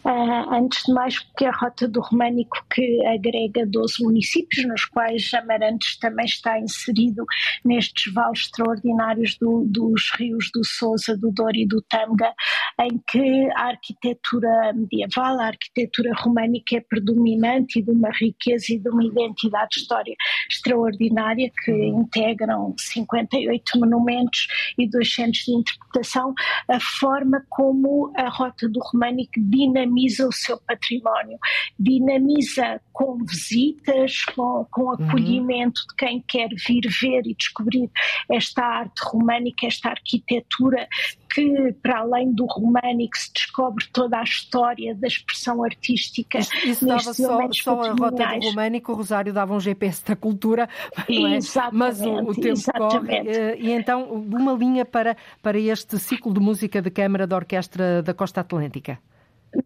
Uh, 0.04 0.54
antes 0.54 0.84
de 0.84 0.92
mais, 0.92 1.18
porque 1.18 1.44
a 1.44 1.52
Rota 1.52 1.86
do 1.86 2.00
Românico 2.00 2.56
que 2.72 3.06
agrega 3.06 3.66
12 3.66 4.02
municípios, 4.02 4.66
nos 4.66 4.84
quais 4.86 5.30
Amarantes 5.34 5.98
também 5.98 6.24
está 6.24 6.58
inserido 6.58 7.24
nestes 7.64 8.12
vales 8.12 8.40
extraordinários 8.40 9.36
do, 9.36 9.64
dos 9.66 10.10
rios 10.18 10.50
do 10.54 10.64
Sousa, 10.64 11.16
do 11.16 11.30
Douro 11.30 11.56
e 11.56 11.66
do 11.66 11.82
Tâmega, 11.82 12.32
em 12.80 13.00
que 13.10 13.50
a 13.56 13.68
arquitetura 13.68 14.72
medieval, 14.74 15.38
a 15.38 15.48
arquitetura 15.48 16.12
românica 16.14 16.76
é 16.76 16.80
predominante 16.80 17.78
e 17.78 17.82
de 17.82 17.90
uma 17.90 18.10
riqueza 18.10 18.72
e 18.72 18.78
de 18.78 18.88
uma 18.88 19.04
identidade 19.04 19.76
histórica 19.78 20.16
extraordinária 20.50 21.50
que 21.62 21.72
integram 21.72 22.74
58 22.76 23.78
monumentos 23.78 24.46
e 24.78 24.88
dois 24.88 25.12
centros 25.12 25.44
de 25.44 25.52
interpretação, 25.52 26.34
a 26.68 26.80
forma 26.80 27.44
como 27.48 28.12
a 28.16 28.28
Rota 28.28 28.68
do 28.68 28.80
Românico 28.80 29.32
dinamiza 29.50 30.28
o 30.28 30.32
seu 30.32 30.58
património, 30.58 31.38
dinamiza 31.78 32.80
com 32.92 33.18
visitas, 33.24 34.24
com, 34.36 34.66
com 34.70 34.82
uhum. 34.82 34.92
acolhimento 34.92 35.80
de 35.88 35.96
quem 35.96 36.24
quer 36.26 36.48
vir 36.66 36.82
ver 37.00 37.22
e 37.26 37.34
descobrir 37.34 37.90
esta 38.30 38.62
arte 38.62 39.00
românica, 39.02 39.66
esta 39.66 39.90
arquitetura 39.90 40.86
que, 41.32 41.72
para 41.82 42.00
além 42.00 42.32
do 42.32 42.44
românico, 42.44 43.16
se 43.16 43.32
descobre 43.32 43.86
toda 43.92 44.18
a 44.18 44.22
história 44.22 44.94
da 44.94 45.06
expressão 45.06 45.62
artística. 45.64 46.38
Isso 46.38 46.86
dava 46.86 47.00
só, 47.00 47.52
só 47.52 47.82
a 47.82 47.92
rota 47.92 48.26
do 48.38 48.46
românico, 48.48 48.92
o 48.92 48.96
Rosário 48.96 49.32
dava 49.32 49.54
um 49.54 49.60
GPS 49.60 50.04
da 50.04 50.16
cultura, 50.16 50.68
é? 51.08 51.38
mas 51.72 52.00
o, 52.00 52.12
o 52.12 52.34
tempo 52.34 52.48
exatamente. 52.48 53.26
corre. 53.26 53.28
Eh, 53.28 53.56
e 53.60 53.70
então, 53.70 54.04
uma 54.12 54.52
linha 54.52 54.84
para, 54.84 55.16
para 55.42 55.58
este 55.58 55.98
ciclo 55.98 56.34
de 56.34 56.40
música 56.40 56.82
de 56.82 56.90
câmara 56.90 57.26
da 57.26 57.36
Orquestra 57.36 58.02
da 58.02 58.12
Costa 58.12 58.40
Atlântica. 58.40 58.98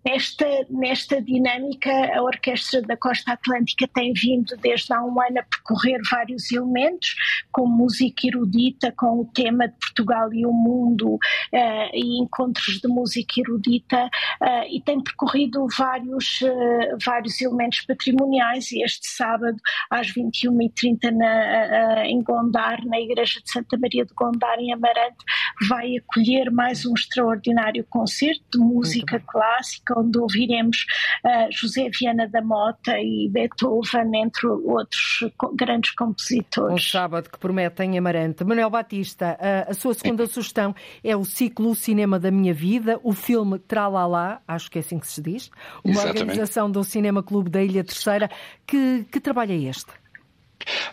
Nesta, 0.04 0.46
nesta 0.70 1.20
dinâmica, 1.20 1.90
a 2.14 2.22
Orquestra 2.22 2.80
da 2.80 2.96
Costa 2.96 3.32
Atlântica 3.32 3.86
tem 3.88 4.14
vindo 4.14 4.56
desde 4.56 4.92
há 4.94 5.02
um 5.02 5.20
ano 5.20 5.40
a 5.40 5.42
percorrer 5.42 6.00
vários 6.10 6.50
elementos, 6.50 7.14
com 7.52 7.66
música 7.66 8.26
erudita, 8.26 8.92
com 8.96 9.20
o 9.20 9.26
tema 9.26 9.68
de 9.68 9.74
Portugal 9.74 10.32
e 10.32 10.46
o 10.46 10.52
mundo 10.52 11.14
uh, 11.14 11.18
e 11.92 12.22
encontros 12.22 12.80
de 12.80 12.88
música 12.88 13.40
erudita, 13.40 14.06
uh, 14.42 14.64
e 14.70 14.80
tem 14.82 15.02
percorrido 15.02 15.66
vários, 15.76 16.40
uh, 16.40 16.96
vários 17.04 17.40
elementos 17.42 17.82
patrimoniais. 17.82 18.72
E 18.72 18.82
este 18.82 19.06
sábado, 19.06 19.56
às 19.90 20.08
21h30, 20.08 21.10
na, 21.10 22.06
em 22.06 22.22
Gondar, 22.22 22.82
na 22.86 22.98
Igreja 22.98 23.40
de 23.42 23.50
Santa 23.50 23.76
Maria 23.76 24.06
de 24.06 24.14
Gondar, 24.14 24.58
em 24.58 24.72
Amarante, 24.72 25.18
vai 25.68 25.96
acolher 25.96 26.50
mais 26.50 26.86
um 26.86 26.94
extraordinário 26.94 27.84
concerto 27.90 28.42
de 28.52 28.58
música 28.58 29.20
clássica 29.26 29.73
clássica, 29.74 29.98
onde 29.98 30.18
ouviremos 30.18 30.84
uh, 31.24 31.50
José 31.50 31.88
Viana 31.90 32.28
da 32.28 32.42
Mota 32.42 32.98
e 32.98 33.28
Beethoven, 33.30 34.10
entre 34.14 34.46
outros 34.46 35.24
grandes 35.54 35.92
compositores. 35.92 36.74
Um 36.74 36.78
sábado 36.78 37.30
que 37.30 37.38
promete 37.38 37.82
em 37.82 37.98
Amarante. 37.98 38.44
Manuel 38.44 38.70
Batista, 38.70 39.36
a, 39.40 39.70
a 39.70 39.74
sua 39.74 39.94
segunda 39.94 40.26
sugestão 40.26 40.74
é 41.02 41.16
o 41.16 41.24
ciclo 41.24 41.70
o 41.70 41.74
Cinema 41.74 42.18
da 42.18 42.30
Minha 42.30 42.54
Vida, 42.54 43.00
o 43.02 43.12
filme 43.12 43.58
Tralalá, 43.58 44.40
acho 44.46 44.70
que 44.70 44.78
é 44.78 44.80
assim 44.80 44.98
que 44.98 45.06
se 45.06 45.20
diz, 45.20 45.50
uma 45.82 45.92
Exatamente. 45.92 46.20
organização 46.20 46.70
do 46.70 46.84
Cinema 46.84 47.22
Clube 47.22 47.50
da 47.50 47.62
Ilha 47.62 47.82
Terceira. 47.82 48.30
Que, 48.66 49.04
que 49.10 49.20
trabalho 49.20 49.52
é 49.52 49.70
este? 49.70 49.92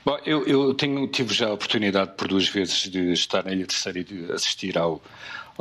Bom, 0.03 0.17
eu, 0.25 0.45
eu 0.45 0.73
tenho, 0.73 1.07
tive 1.07 1.34
já 1.34 1.47
a 1.47 1.53
oportunidade 1.53 2.13
por 2.17 2.27
duas 2.27 2.47
vezes 2.47 2.89
de 2.89 3.13
estar 3.13 3.45
na 3.45 3.53
Ilha 3.53 3.65
Terceira 3.65 3.99
e 3.99 4.03
de 4.03 4.32
assistir 4.32 4.77
ao, 4.77 5.01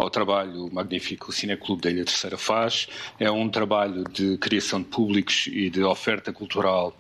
ao 0.03 0.11
trabalho 0.11 0.69
magnífico 0.73 1.27
que 1.27 1.31
o 1.31 1.33
Cineclube 1.33 1.83
da 1.83 1.91
Ilha 1.91 2.05
Terceira 2.05 2.39
faz. 2.39 2.89
É 3.19 3.31
um 3.31 3.49
trabalho 3.49 4.05
de 4.05 4.39
criação 4.39 4.83
de 4.83 4.89
públicos 4.89 5.49
e 5.53 5.69
de 5.69 5.83
oferta 5.83 6.33
cultural 6.33 6.97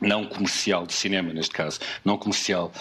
não 0.00 0.24
comercial 0.24 0.86
de 0.86 0.94
cinema, 0.94 1.32
neste 1.32 1.54
caso, 1.54 1.78
não 2.04 2.16
comercial, 2.16 2.72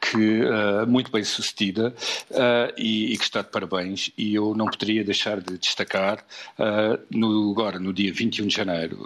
que 0.00 0.42
uh, 0.42 0.86
muito 0.86 1.10
bem 1.10 1.24
sucedida 1.24 1.94
uh, 2.30 2.72
e, 2.76 3.12
e, 3.12 3.18
que 3.18 3.24
está 3.24 3.42
de 3.42 3.48
parabéns. 3.48 4.10
E 4.16 4.34
eu 4.34 4.54
não 4.54 4.66
poderia 4.66 5.02
deixar 5.02 5.40
de 5.40 5.58
destacar, 5.58 6.24
uh, 6.58 6.98
no, 7.10 7.50
agora 7.50 7.78
no 7.78 7.92
dia 7.92 8.12
21 8.12 8.46
de 8.46 8.54
janeiro, 8.54 8.98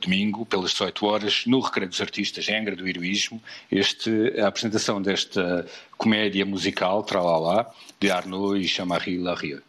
domingo, 0.00 0.46
pelas 0.46 0.70
18 0.70 1.06
horas, 1.06 1.42
no 1.46 1.60
Recreio 1.60 1.90
dos 1.90 2.00
Artistas, 2.00 2.48
em 2.48 2.56
Angra 2.56 2.74
do 2.74 2.88
Heroísmo, 2.88 3.42
este, 3.70 4.10
a 4.40 4.46
apresentação 4.46 5.00
desta 5.02 5.66
comédia 5.98 6.46
musical, 6.46 7.02
Tralalá, 7.02 7.70
de 7.98 8.10
Arnaud 8.10 8.58
e 8.58 8.64
Jean-Marie 8.64 9.18
Larrieux. 9.18 9.62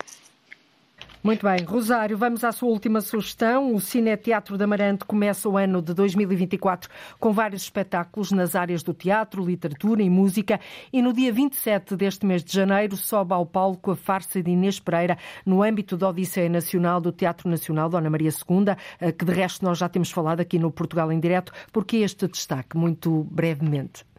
Muito 1.24 1.46
bem. 1.46 1.64
Rosário, 1.64 2.18
vamos 2.18 2.44
à 2.44 2.52
sua 2.52 2.70
última 2.70 3.00
sugestão. 3.00 3.76
O 3.76 3.80
Cine 3.80 4.18
Teatro 4.18 4.58
da 4.58 4.66
Amarante 4.66 5.06
começa 5.06 5.48
o 5.48 5.56
ano 5.56 5.80
de 5.80 5.94
2024 5.94 6.90
com 7.20 7.32
vários 7.32 7.62
espetáculos 7.62 8.32
nas 8.32 8.56
áreas 8.56 8.82
do 8.82 8.92
teatro, 8.92 9.46
literatura 9.46 10.02
e 10.02 10.10
música. 10.10 10.60
E 10.92 11.00
no 11.00 11.14
dia 11.14 11.32
27 11.32 11.96
deste 11.96 12.26
mês 12.26 12.44
de 12.44 12.52
janeiro 12.52 12.98
sobe 12.98 13.34
ao 13.36 13.46
palco 13.46 13.92
a 13.92 13.96
farsa 13.96 14.42
de 14.42 14.50
Inês 14.50 14.80
Pereira 14.80 15.16
no 15.46 15.62
âmbito 15.62 15.96
da 15.96 16.10
Odisseia 16.10 16.50
Nacional 16.50 17.00
do 17.00 17.12
Teatro 17.12 17.48
Nacional 17.48 17.88
Dona 17.88 18.10
Maria 18.10 18.32
II, 18.32 18.76
eh, 19.00 19.12
que 19.12 19.24
de 19.24 19.32
resto 19.32 19.64
nós 19.64 19.78
já 19.78 19.88
temos 19.88 20.10
falado 20.10 20.40
aqui 20.40 20.58
no 20.58 20.72
Portugal 20.72 21.12
em 21.12 21.20
Direto. 21.20 21.54
Por 21.72 21.86
que 21.86 21.98
este 21.98 22.28
destaque, 22.28 22.76
muito 22.76 23.28
brevemente? 23.30 24.11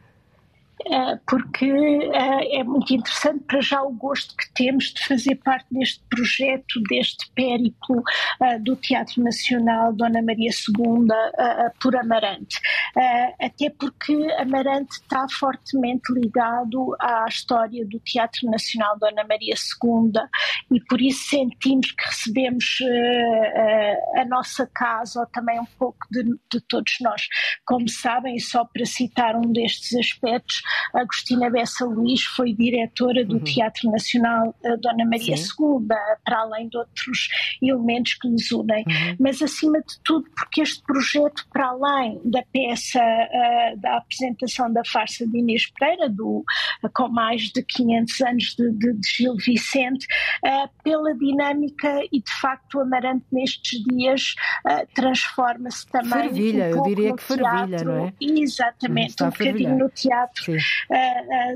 Eh, 0.87 1.19
porque 1.29 1.67
eh, 1.67 2.61
é 2.61 2.65
muito 2.65 2.93
interessante 2.93 3.45
para 3.45 3.61
já 3.61 3.83
o 3.83 3.93
gosto 3.93 4.37
que 4.37 4.53
temos 4.55 4.93
de 4.93 5.05
fazer 5.05 5.37
parte 5.37 5.67
deste 5.71 6.03
projeto, 6.09 6.81
deste 6.89 7.31
périplo 7.35 8.03
eh, 8.41 8.59
do 8.59 8.75
Teatro 8.77 9.23
Nacional 9.23 9.93
Dona 9.93 10.23
Maria 10.23 10.51
II 10.51 11.09
por 11.81 11.97
Amarante. 11.97 12.61
Até 13.41 13.71
porque 13.71 14.15
Amarante 14.39 14.93
está 14.93 15.27
fortemente 15.29 16.13
ligado 16.13 16.95
à 17.01 17.25
história 17.29 17.87
do 17.87 17.99
Teatro 18.01 18.51
Nacional 18.51 18.99
Dona 18.99 19.25
Maria 19.25 19.55
II 19.55 20.13
e 20.71 20.81
por 20.85 21.01
isso 21.01 21.29
sentimos 21.29 21.91
que 21.93 22.05
recebemos 22.05 22.79
a 24.17 24.25
nossa 24.25 24.67
casa, 24.75 25.21
ou 25.21 25.27
também 25.27 25.61
um 25.61 25.67
pouco 25.79 25.99
de, 26.11 26.25
de 26.25 26.61
todos 26.69 26.95
nós. 27.01 27.23
Como 27.65 27.89
sabem, 27.89 28.39
só 28.39 28.65
para 28.65 28.85
citar 28.85 29.37
um 29.37 29.53
destes 29.53 29.95
aspectos, 29.95 30.63
Agostina 30.95 31.51
Bessa 31.51 31.85
Luís 31.85 32.23
foi 32.23 32.53
diretora 32.53 33.25
do 33.25 33.37
uhum. 33.37 33.45
Teatro 33.45 33.91
Nacional 33.91 34.55
eh, 34.65 34.77
Dona 34.77 35.05
Maria 35.05 35.37
Sim. 35.37 35.53
II, 35.61 35.89
para 36.25 36.41
além 36.41 36.69
de 36.69 36.77
outros 36.77 37.29
elementos 37.61 38.15
que 38.15 38.29
nos 38.29 38.51
unem. 38.51 38.85
Uhum. 38.87 39.17
Mas, 39.19 39.43
acima 39.43 39.81
de 39.81 39.99
tudo, 40.05 40.29
porque 40.37 40.63
este 40.63 40.83
projeto, 40.85 41.47
para 41.53 41.69
além 41.69 42.21
da 42.25 42.43
peça, 42.53 43.01
uh, 43.01 43.81
da 43.81 43.99
apresentação 43.99 44.73
da 44.73 44.83
farsa 44.85 45.27
de 45.27 45.39
Inês 45.39 45.71
Pereira, 45.79 46.09
do, 46.09 46.45
uh, 46.83 46.91
com 46.95 47.09
mais 47.09 47.43
de 47.43 47.63
500 47.63 48.21
anos 48.23 48.45
de, 48.57 48.71
de, 48.73 48.93
de 48.95 49.09
Gil 49.09 49.37
Vicente, 49.37 50.07
uh, 50.45 50.69
pela 50.83 51.15
dinâmica 51.15 52.01
e, 52.13 52.21
de 52.21 52.33
facto, 52.41 52.79
o 52.79 52.81
Amarante 52.81 53.25
nestes 53.33 53.83
dias 53.85 54.35
transforma-se 54.95 55.87
também. 55.87 56.11
Fervilha, 56.11 56.65
um 56.67 56.69
eu 56.71 56.83
diria 56.83 57.17
que 57.17 57.23
fervilha, 57.23 57.85
não 57.85 58.07
é? 58.07 58.13
Exatamente, 58.21 59.23
um 59.23 59.31
bocadinho 59.31 59.79
no 59.79 59.89
teatro. 59.89 60.45
Sim 60.45 60.59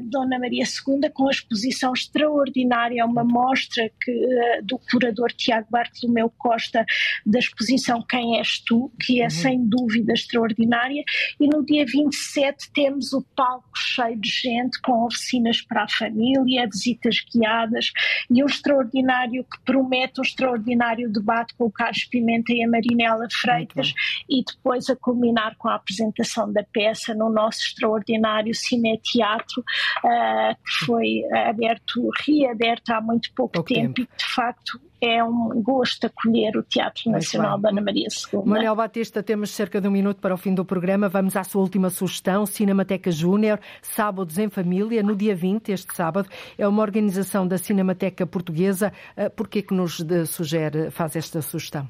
Dona 0.05 0.39
Maria 0.39 0.65
II 0.65 1.11
com 1.11 1.29
a 1.29 1.31
exposição 1.31 1.93
extraordinária, 1.93 3.05
uma 3.05 3.25
mostra 3.25 3.91
que, 4.03 4.13
do 4.63 4.79
curador 4.79 5.33
Tiago 5.33 5.67
Bartolomeu 5.71 6.33
Costa 6.37 6.85
da 7.25 7.39
exposição 7.39 8.03
Quem 8.03 8.39
És 8.39 8.61
Tu, 8.61 8.91
que 9.01 9.21
é 9.21 9.25
uhum. 9.25 9.31
sem 9.31 9.67
dúvida 9.67 10.13
extraordinária, 10.13 11.03
e 11.41 11.47
no 11.47 11.65
dia 11.65 11.85
27 11.85 12.71
temos 12.73 13.13
o 13.13 13.23
palco 13.35 13.71
cheio 13.77 14.19
de 14.19 14.29
gente, 14.29 14.81
com 14.81 15.05
oficinas 15.05 15.61
para 15.61 15.85
a 15.85 15.89
família, 15.89 16.67
visitas 16.67 17.25
guiadas 17.33 17.93
e 18.31 18.43
um 18.43 18.47
extraordinário 18.47 19.45
que 19.45 19.61
promete 19.65 20.21
um 20.21 20.23
extraordinário 20.23 21.11
debate 21.11 21.55
com 21.55 21.65
o 21.65 21.71
Carlos 21.71 22.05
Pimenta 22.05 22.53
e 22.53 22.63
a 22.63 22.69
Marinela 22.69 23.27
Freitas 23.31 23.93
e 24.29 24.43
depois 24.45 24.89
a 24.89 24.97
culminar 24.97 25.57
com 25.57 25.69
a 25.69 25.75
apresentação 25.75 26.53
da 26.53 26.63
peça 26.63 27.15
no 27.15 27.31
nosso 27.31 27.61
extraordinário 27.61 28.55
Cine 28.87 29.01
teatro 29.03 29.61
uh, 30.05 30.55
que 30.55 30.87
foi 30.87 31.23
aberto, 31.49 32.11
reaberto 32.25 32.93
há 32.93 33.01
muito 33.01 33.33
pouco, 33.35 33.55
pouco 33.55 33.75
tempo, 33.75 33.95
tempo, 33.95 34.01
e 34.15 34.17
de 34.17 34.25
facto 34.25 34.81
é 35.01 35.23
um 35.23 35.63
gosto 35.63 36.07
acolher 36.07 36.57
o 36.57 36.63
Teatro 36.63 37.11
Nacional 37.11 37.59
da 37.59 37.69
Ana 37.69 37.83
Maria 37.83 38.09
II. 38.09 38.43
Manuel 38.47 38.75
Batista, 38.75 39.23
temos 39.23 39.51
cerca 39.51 39.79
de 39.79 39.87
um 39.87 39.91
minuto 39.91 40.21
para 40.21 40.33
o 40.33 40.39
fim 40.39 40.55
do 40.55 40.65
programa. 40.65 41.07
Vamos 41.07 41.37
à 41.37 41.45
sua 41.45 41.61
última 41.61 41.91
sugestão, 41.91 42.47
Cinemateca 42.47 43.11
Júnior, 43.11 43.61
Sábados 43.83 44.39
em 44.39 44.49
Família, 44.49 45.03
no 45.03 45.15
dia 45.15 45.37
20, 45.37 45.71
este 45.71 45.95
sábado. 45.95 46.29
É 46.57 46.67
uma 46.67 46.83
organização 46.83 47.47
da 47.47 47.59
Cinemateca 47.59 48.27
Portuguesa. 48.27 48.91
Eh, 49.17 49.29
por 49.29 49.49
que 49.49 49.59
é 49.59 49.63
que 49.63 49.75
nos 49.75 50.03
sugere, 50.29 50.91
faz 50.91 51.15
esta 51.15 51.43
sugestão? 51.43 51.89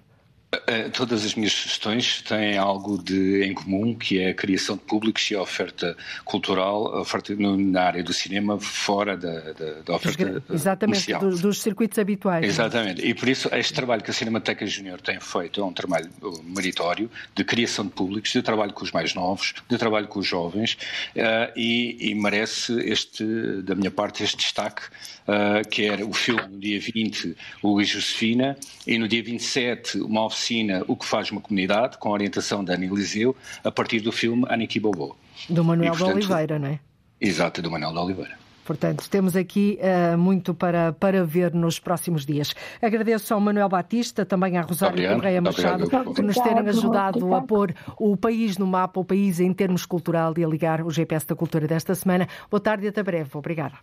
Eh, 0.67 0.89
todas 0.91 1.25
as 1.25 1.35
minhas 1.35 1.53
sugestões 1.53 2.23
têm 2.23 2.57
algo 2.57 3.03
de, 3.03 3.43
em 3.45 3.55
comum, 3.55 3.95
que 3.95 4.21
é 4.21 4.31
a 4.31 4.35
criação 4.35 4.77
de 4.77 4.83
públicos 4.83 5.31
e 5.31 5.35
a 5.35 5.43
oferta 5.43 5.97
cultural, 6.25 6.95
a 6.95 7.01
oferta 7.01 7.35
na 7.37 7.83
área 7.83 8.03
do 8.03 8.13
cinema, 8.13 8.59
fora 8.59 9.17
da, 9.17 9.53
da, 9.53 9.73
da 9.85 9.95
oferta 9.95 10.43
Exatamente, 10.51 11.13
dos, 11.15 11.41
dos, 11.41 11.63
circuitos 11.63 11.99
habituais. 11.99 12.45
É? 12.45 12.47
Exatamente, 12.47 13.07
e 13.07 13.15
por 13.15 13.29
isso 13.29 13.49
este 13.53 13.73
trabalho 13.73 14.03
que 14.03 14.11
a 14.11 14.15
Cinemateca 14.15 14.67
Júnior 14.67 15.01
tem 15.01 15.19
feito 15.21 15.61
é 15.61 15.65
um 15.65 15.73
trabalho 15.73 16.11
meritório 16.45 17.11
de 17.35 17.45
criação 17.45 17.85
de 17.85 17.93
públicos, 17.93 18.31
de 18.33 18.43
trabalho 18.43 18.73
com 18.73 18.85
os 18.85 18.93
mais 18.93 19.15
novos, 19.15 19.55
de 19.69 19.79
trabalho 19.79 20.09
com 20.09 20.21
os 20.21 20.27
jovens, 20.27 20.77
uh, 21.17 21.53
e, 21.57 22.11
e 22.11 22.15
merece 22.15 22.73
este, 22.81 23.25
da 23.63 23.75
minha 23.75 23.91
parte, 23.91 24.23
este 24.23 24.37
destaque 24.37 24.83
uh, 25.27 25.69
que 25.69 25.85
era 25.85 26.05
o 26.07 26.13
filme 26.13 26.43
no 26.43 26.59
dia 26.59 26.81
20, 26.81 27.37
o 27.63 27.75
Luís 27.75 27.89
Josefina, 27.89 28.57
e 28.87 28.99
no 28.99 29.09
dia 29.09 29.23
27, 29.23 29.99
uma 29.99 30.25
oficina 30.25 30.85
O 30.89 30.97
que 30.97 31.05
faz 31.05 31.31
uma 31.31 31.41
comunidade, 31.41 31.99
com 31.99 32.09
a 32.09 32.13
orientação 32.13 32.65
da 32.65 32.75
Ana 32.75 32.87
Eliseu, 32.87 33.37
a 33.63 33.71
partir 33.71 34.01
do 34.01 34.13
filme 34.13 34.45
Aniki 34.49 34.81
Bobo. 34.81 35.17
Do 35.49 35.65
Manuel 35.65 35.95
e, 35.95 35.97
portanto, 35.97 36.21
de 36.21 36.27
Oliveira, 36.27 36.59
não 36.59 36.69
é? 36.69 36.81
Exato, 37.21 37.63
do 37.63 37.71
Manuel 37.71 37.93
de 37.93 37.99
Oliveira. 37.99 38.47
Portanto, 38.67 39.09
temos 39.09 39.37
aqui 39.37 39.79
uh, 39.81 40.19
muito 40.19 40.53
para, 40.53 40.93
para 40.93 41.25
ver 41.25 41.55
nos 41.55 41.79
próximos 41.79 42.27
dias. 42.27 42.53
Agradeço 42.83 43.33
ao 43.33 43.41
Manuel 43.41 43.69
Batista, 43.69 44.27
também 44.27 44.59
à 44.59 44.63
Rosário 44.63 45.15
Correia 45.15 45.41
Machado, 45.41 45.85
obrigado. 45.85 46.13
por 46.13 46.25
nos 46.25 46.37
terem 46.37 46.69
ajudado 46.69 47.33
a 47.33 47.41
pôr 47.41 47.73
o 47.97 48.17
país 48.17 48.59
no 48.59 48.67
mapa, 48.67 48.99
o 48.99 49.05
país 49.05 49.39
em 49.39 49.53
termos 49.53 49.87
cultural 49.87 50.35
e 50.37 50.45
a 50.45 50.49
ligar 50.49 50.83
o 50.83 50.91
GPS 50.91 51.25
da 51.25 51.37
cultura 51.37 51.69
desta 51.69 51.95
semana. 51.95 52.27
Boa 52.51 52.61
tarde 52.61 52.87
e 52.87 52.89
até 52.89 53.05
breve. 53.05 53.31
Obrigada. 53.35 53.77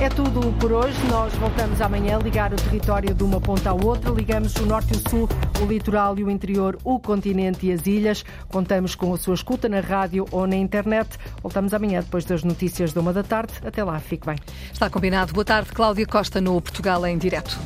É 0.00 0.08
tudo 0.08 0.56
por 0.60 0.70
hoje. 0.70 0.96
Nós 1.08 1.34
voltamos 1.34 1.80
amanhã 1.80 2.16
a 2.16 2.18
ligar 2.20 2.52
o 2.52 2.56
território 2.56 3.12
de 3.12 3.24
uma 3.24 3.40
ponta 3.40 3.70
à 3.70 3.74
outra. 3.74 4.10
Ligamos 4.12 4.54
o 4.54 4.66
norte 4.66 4.94
e 4.94 4.96
o 4.96 5.10
sul, 5.10 5.28
o 5.60 5.66
litoral 5.66 6.16
e 6.16 6.22
o 6.22 6.30
interior, 6.30 6.78
o 6.84 7.00
continente 7.00 7.66
e 7.66 7.72
as 7.72 7.84
ilhas. 7.86 8.24
Contamos 8.48 8.94
com 8.94 9.12
a 9.12 9.18
sua 9.18 9.34
escuta 9.34 9.68
na 9.68 9.80
rádio 9.80 10.26
ou 10.30 10.46
na 10.46 10.54
internet. 10.54 11.18
Voltamos 11.42 11.74
amanhã 11.74 12.02
depois 12.02 12.24
das 12.24 12.44
notícias 12.44 12.92
de 12.92 13.00
uma 13.00 13.12
da 13.12 13.24
tarde. 13.24 13.52
Até 13.64 13.82
lá, 13.82 13.98
fique 13.98 14.24
bem. 14.24 14.36
Está 14.72 14.88
combinado. 14.88 15.32
Boa 15.32 15.44
tarde, 15.44 15.72
Cláudia 15.72 16.06
Costa, 16.06 16.40
no 16.40 16.60
Portugal 16.60 17.04
em 17.04 17.18
Direto. 17.18 17.58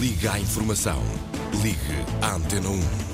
Liga 0.00 0.32
à 0.32 0.40
informação. 0.40 1.00
Ligue 1.62 2.04
à 2.20 2.34
Antena 2.34 2.68
1. 2.68 3.13